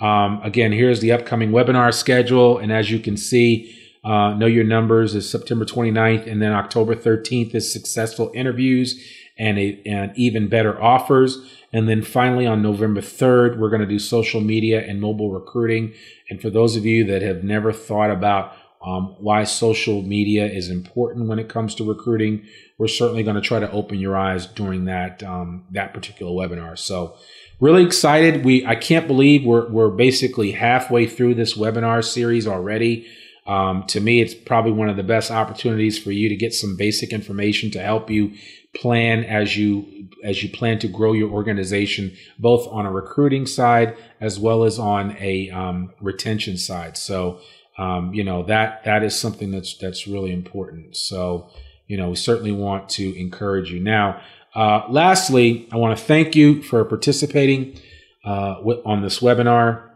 Um, 0.00 0.40
again, 0.42 0.72
here's 0.72 1.00
the 1.00 1.12
upcoming 1.12 1.50
webinar 1.50 1.94
schedule. 1.94 2.58
And 2.58 2.72
as 2.72 2.90
you 2.90 2.98
can 2.98 3.16
see, 3.16 3.78
uh, 4.04 4.34
Know 4.34 4.46
Your 4.46 4.64
Numbers 4.64 5.14
is 5.14 5.30
September 5.30 5.64
29th, 5.64 6.26
and 6.26 6.42
then 6.42 6.52
October 6.52 6.96
13th 6.96 7.54
is 7.54 7.72
successful 7.72 8.32
interviews 8.34 9.00
and, 9.38 9.58
a, 9.58 9.80
and 9.86 10.12
even 10.16 10.48
better 10.48 10.80
offers. 10.82 11.38
And 11.72 11.88
then 11.88 12.02
finally, 12.02 12.46
on 12.46 12.62
November 12.62 13.00
3rd, 13.00 13.58
we're 13.58 13.70
going 13.70 13.80
to 13.80 13.86
do 13.86 13.98
social 13.98 14.40
media 14.40 14.84
and 14.84 15.00
mobile 15.00 15.30
recruiting. 15.30 15.94
And 16.28 16.42
for 16.42 16.50
those 16.50 16.76
of 16.76 16.84
you 16.84 17.04
that 17.06 17.22
have 17.22 17.44
never 17.44 17.72
thought 17.72 18.10
about 18.10 18.54
um, 18.84 19.14
why 19.18 19.44
social 19.44 20.02
media 20.02 20.46
is 20.46 20.68
important 20.68 21.28
when 21.28 21.38
it 21.38 21.48
comes 21.48 21.74
to 21.76 21.88
recruiting, 21.88 22.44
we're 22.78 22.88
certainly 22.88 23.22
going 23.22 23.36
to 23.36 23.42
try 23.42 23.60
to 23.60 23.70
open 23.70 23.98
your 24.00 24.16
eyes 24.16 24.46
during 24.46 24.86
that 24.86 25.22
um, 25.22 25.64
that 25.70 25.94
particular 25.94 26.32
webinar. 26.32 26.76
So, 26.78 27.16
really 27.60 27.84
excited. 27.84 28.44
We 28.44 28.66
I 28.66 28.74
can't 28.74 29.06
believe 29.06 29.44
we're 29.44 29.68
we're 29.68 29.90
basically 29.90 30.52
halfway 30.52 31.06
through 31.06 31.34
this 31.34 31.54
webinar 31.54 32.04
series 32.04 32.46
already. 32.46 33.06
Um, 33.46 33.84
to 33.88 34.00
me, 34.00 34.20
it's 34.20 34.34
probably 34.34 34.72
one 34.72 34.88
of 34.88 34.96
the 34.96 35.02
best 35.02 35.30
opportunities 35.30 35.98
for 35.98 36.12
you 36.12 36.28
to 36.28 36.36
get 36.36 36.54
some 36.54 36.76
basic 36.76 37.12
information 37.12 37.70
to 37.72 37.80
help 37.80 38.08
you 38.08 38.34
plan 38.74 39.24
as 39.24 39.56
you 39.56 40.08
as 40.24 40.42
you 40.42 40.48
plan 40.48 40.78
to 40.78 40.88
grow 40.88 41.12
your 41.12 41.30
organization, 41.30 42.16
both 42.38 42.66
on 42.68 42.86
a 42.86 42.90
recruiting 42.90 43.46
side 43.46 43.96
as 44.20 44.38
well 44.38 44.64
as 44.64 44.78
on 44.78 45.16
a 45.18 45.50
um, 45.50 45.92
retention 46.00 46.56
side. 46.56 46.96
So, 46.96 47.40
um, 47.78 48.12
you 48.12 48.24
know 48.24 48.42
that 48.44 48.84
that 48.84 49.02
is 49.02 49.18
something 49.18 49.50
that's 49.50 49.76
that's 49.76 50.06
really 50.06 50.32
important. 50.32 50.96
So, 50.96 51.48
you 51.86 51.96
know, 51.96 52.10
we 52.10 52.16
certainly 52.16 52.52
want 52.52 52.88
to 52.90 53.18
encourage 53.18 53.70
you. 53.70 53.80
Now, 53.80 54.20
uh, 54.54 54.82
lastly, 54.88 55.68
I 55.72 55.76
want 55.76 55.96
to 55.96 56.04
thank 56.04 56.36
you 56.36 56.62
for 56.62 56.84
participating 56.84 57.78
uh, 58.24 58.56
on 58.84 59.02
this 59.02 59.20
webinar. 59.20 59.88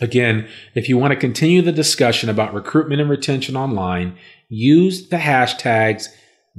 Again, 0.00 0.48
if 0.74 0.88
you 0.88 0.96
want 0.96 1.12
to 1.12 1.20
continue 1.20 1.62
the 1.62 1.72
discussion 1.72 2.28
about 2.30 2.54
recruitment 2.54 3.00
and 3.00 3.10
retention 3.10 3.54
online, 3.54 4.16
use 4.48 5.08
the 5.08 5.18
hashtags 5.18 6.08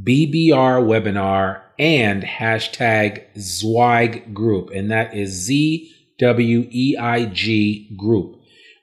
BBR 0.02 0.84
webinar 0.84 1.62
and 1.78 2.24
hashtag 2.24 3.24
Zweig 3.38 4.34
group, 4.34 4.70
and 4.70 4.92
that 4.92 5.14
is 5.16 5.32
Z 5.32 5.92
W 6.20 6.68
E 6.72 6.96
I 6.98 7.26
G 7.26 7.94
group. 7.98 8.41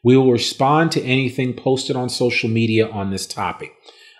We 0.08 0.16
will 0.16 0.32
respond 0.32 0.90
to 0.92 1.02
anything 1.02 1.52
posted 1.52 1.94
on 1.94 2.08
social 2.08 2.48
media 2.48 2.88
on 2.88 3.10
this 3.10 3.26
topic. 3.26 3.74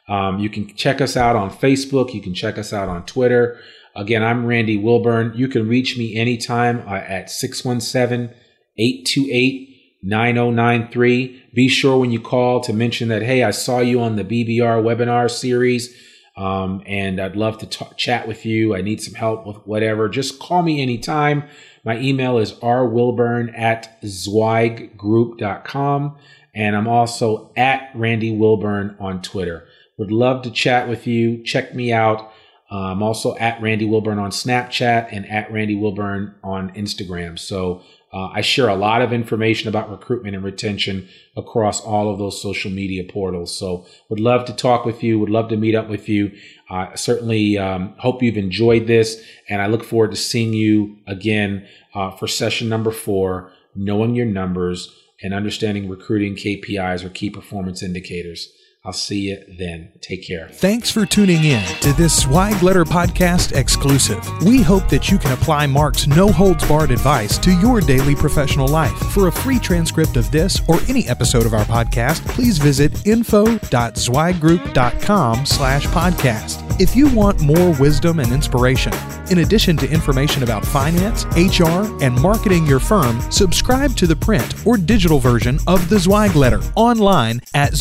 Um, 0.06 0.38
you 0.38 0.50
can 0.50 0.74
check 0.74 1.00
us 1.00 1.16
out 1.16 1.34
on 1.34 1.48
Facebook. 1.48 2.12
You 2.12 2.20
can 2.20 2.34
check 2.34 2.58
us 2.58 2.74
out 2.74 2.90
on 2.90 3.06
Twitter. 3.06 3.58
Again, 3.96 4.22
I'm 4.22 4.44
Randy 4.44 4.76
Wilburn. 4.76 5.32
You 5.34 5.48
can 5.48 5.66
reach 5.66 5.96
me 5.96 6.14
anytime 6.14 6.86
uh, 6.86 6.96
at 6.96 7.30
617 7.30 8.36
828 8.76 9.96
9093. 10.02 11.44
Be 11.54 11.68
sure 11.68 11.96
when 11.96 12.10
you 12.12 12.20
call 12.20 12.60
to 12.60 12.74
mention 12.74 13.08
that, 13.08 13.22
hey, 13.22 13.42
I 13.42 13.50
saw 13.50 13.78
you 13.78 14.02
on 14.02 14.16
the 14.16 14.24
BBR 14.24 14.82
webinar 14.82 15.30
series 15.30 15.96
um, 16.36 16.82
and 16.86 17.18
I'd 17.18 17.34
love 17.34 17.56
to 17.58 17.66
talk, 17.66 17.96
chat 17.96 18.28
with 18.28 18.44
you. 18.44 18.76
I 18.76 18.82
need 18.82 19.00
some 19.00 19.14
help 19.14 19.46
with 19.46 19.56
whatever. 19.66 20.10
Just 20.10 20.38
call 20.38 20.62
me 20.62 20.82
anytime. 20.82 21.44
My 21.84 21.98
email 21.98 22.38
is 22.38 22.52
rwilburn 22.54 23.52
at 23.58 24.00
zweiggroup.com. 24.02 26.16
And 26.54 26.74
I'm 26.74 26.88
also 26.88 27.52
at 27.56 27.90
Randy 27.94 28.34
Wilburn 28.36 28.96
on 28.98 29.22
Twitter. 29.22 29.68
Would 29.96 30.10
love 30.10 30.42
to 30.42 30.50
chat 30.50 30.88
with 30.88 31.06
you. 31.06 31.40
Check 31.44 31.72
me 31.74 31.92
out. 31.92 32.32
Uh, 32.70 32.92
I'm 32.92 33.02
also 33.02 33.34
at 33.36 33.60
Randy 33.62 33.86
Wilburn 33.86 34.18
on 34.18 34.30
Snapchat 34.30 35.08
and 35.10 35.26
at 35.26 35.50
Randy 35.50 35.74
Wilburn 35.74 36.34
on 36.42 36.70
Instagram. 36.74 37.38
So 37.38 37.82
uh, 38.12 38.28
I 38.28 38.40
share 38.40 38.68
a 38.68 38.74
lot 38.74 39.02
of 39.02 39.12
information 39.12 39.68
about 39.68 39.90
recruitment 39.90 40.34
and 40.34 40.44
retention 40.44 41.08
across 41.36 41.80
all 41.80 42.10
of 42.10 42.18
those 42.18 42.40
social 42.40 42.70
media 42.70 43.04
portals. 43.04 43.56
So 43.56 43.86
would 44.08 44.20
love 44.20 44.44
to 44.46 44.52
talk 44.52 44.84
with 44.84 45.02
you. 45.02 45.18
Would 45.18 45.30
love 45.30 45.48
to 45.48 45.56
meet 45.56 45.74
up 45.74 45.88
with 45.88 46.08
you. 46.08 46.32
I 46.70 46.94
certainly 46.96 47.56
um, 47.56 47.94
hope 47.98 48.22
you've 48.22 48.36
enjoyed 48.36 48.86
this, 48.86 49.22
and 49.48 49.62
I 49.62 49.66
look 49.66 49.84
forward 49.84 50.10
to 50.10 50.16
seeing 50.16 50.52
you 50.52 50.98
again 51.06 51.66
uh, 51.94 52.10
for 52.10 52.26
session 52.26 52.68
number 52.68 52.90
four, 52.90 53.50
knowing 53.74 54.14
your 54.14 54.26
numbers 54.26 54.94
and 55.22 55.32
understanding 55.32 55.88
recruiting 55.88 56.34
KPIs 56.34 57.04
or 57.04 57.08
key 57.08 57.30
performance 57.30 57.82
indicators. 57.82 58.52
I'll 58.88 58.94
see 58.94 59.28
you 59.28 59.44
then. 59.58 59.92
Take 60.00 60.26
care. 60.26 60.48
Thanks 60.48 60.90
for 60.90 61.04
tuning 61.04 61.44
in 61.44 61.62
to 61.82 61.92
this 61.92 62.22
Zweig 62.22 62.62
Letter 62.62 62.86
Podcast 62.86 63.54
exclusive. 63.54 64.26
We 64.42 64.62
hope 64.62 64.88
that 64.88 65.10
you 65.10 65.18
can 65.18 65.32
apply 65.32 65.66
Mark's 65.66 66.06
no 66.06 66.32
holds 66.32 66.66
barred 66.66 66.90
advice 66.90 67.36
to 67.40 67.50
your 67.60 67.82
daily 67.82 68.14
professional 68.14 68.66
life. 68.66 68.96
For 69.12 69.28
a 69.28 69.32
free 69.32 69.58
transcript 69.58 70.16
of 70.16 70.30
this 70.30 70.58
or 70.68 70.80
any 70.88 71.06
episode 71.06 71.44
of 71.44 71.52
our 71.52 71.66
podcast, 71.66 72.26
please 72.28 72.56
visit 72.56 73.06
info.zweiggroup.com 73.06 75.44
slash 75.44 75.86
podcast. 75.88 76.64
If 76.80 76.96
you 76.96 77.12
want 77.12 77.42
more 77.42 77.78
wisdom 77.78 78.20
and 78.20 78.32
inspiration, 78.32 78.94
in 79.30 79.38
addition 79.38 79.76
to 79.78 79.90
information 79.90 80.44
about 80.44 80.64
finance, 80.64 81.24
HR, 81.36 81.90
and 82.02 82.14
marketing 82.22 82.64
your 82.66 82.80
firm, 82.80 83.20
subscribe 83.32 83.96
to 83.96 84.06
the 84.06 84.16
print 84.16 84.54
or 84.64 84.78
digital 84.78 85.18
version 85.18 85.58
of 85.66 85.90
the 85.90 85.98
Zweig 85.98 86.36
Letter 86.36 86.60
online 86.76 87.40
at 87.52 87.74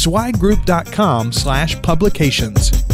zweiggroup.com 0.97 1.31
slash 1.31 1.81
publications. 1.81 2.86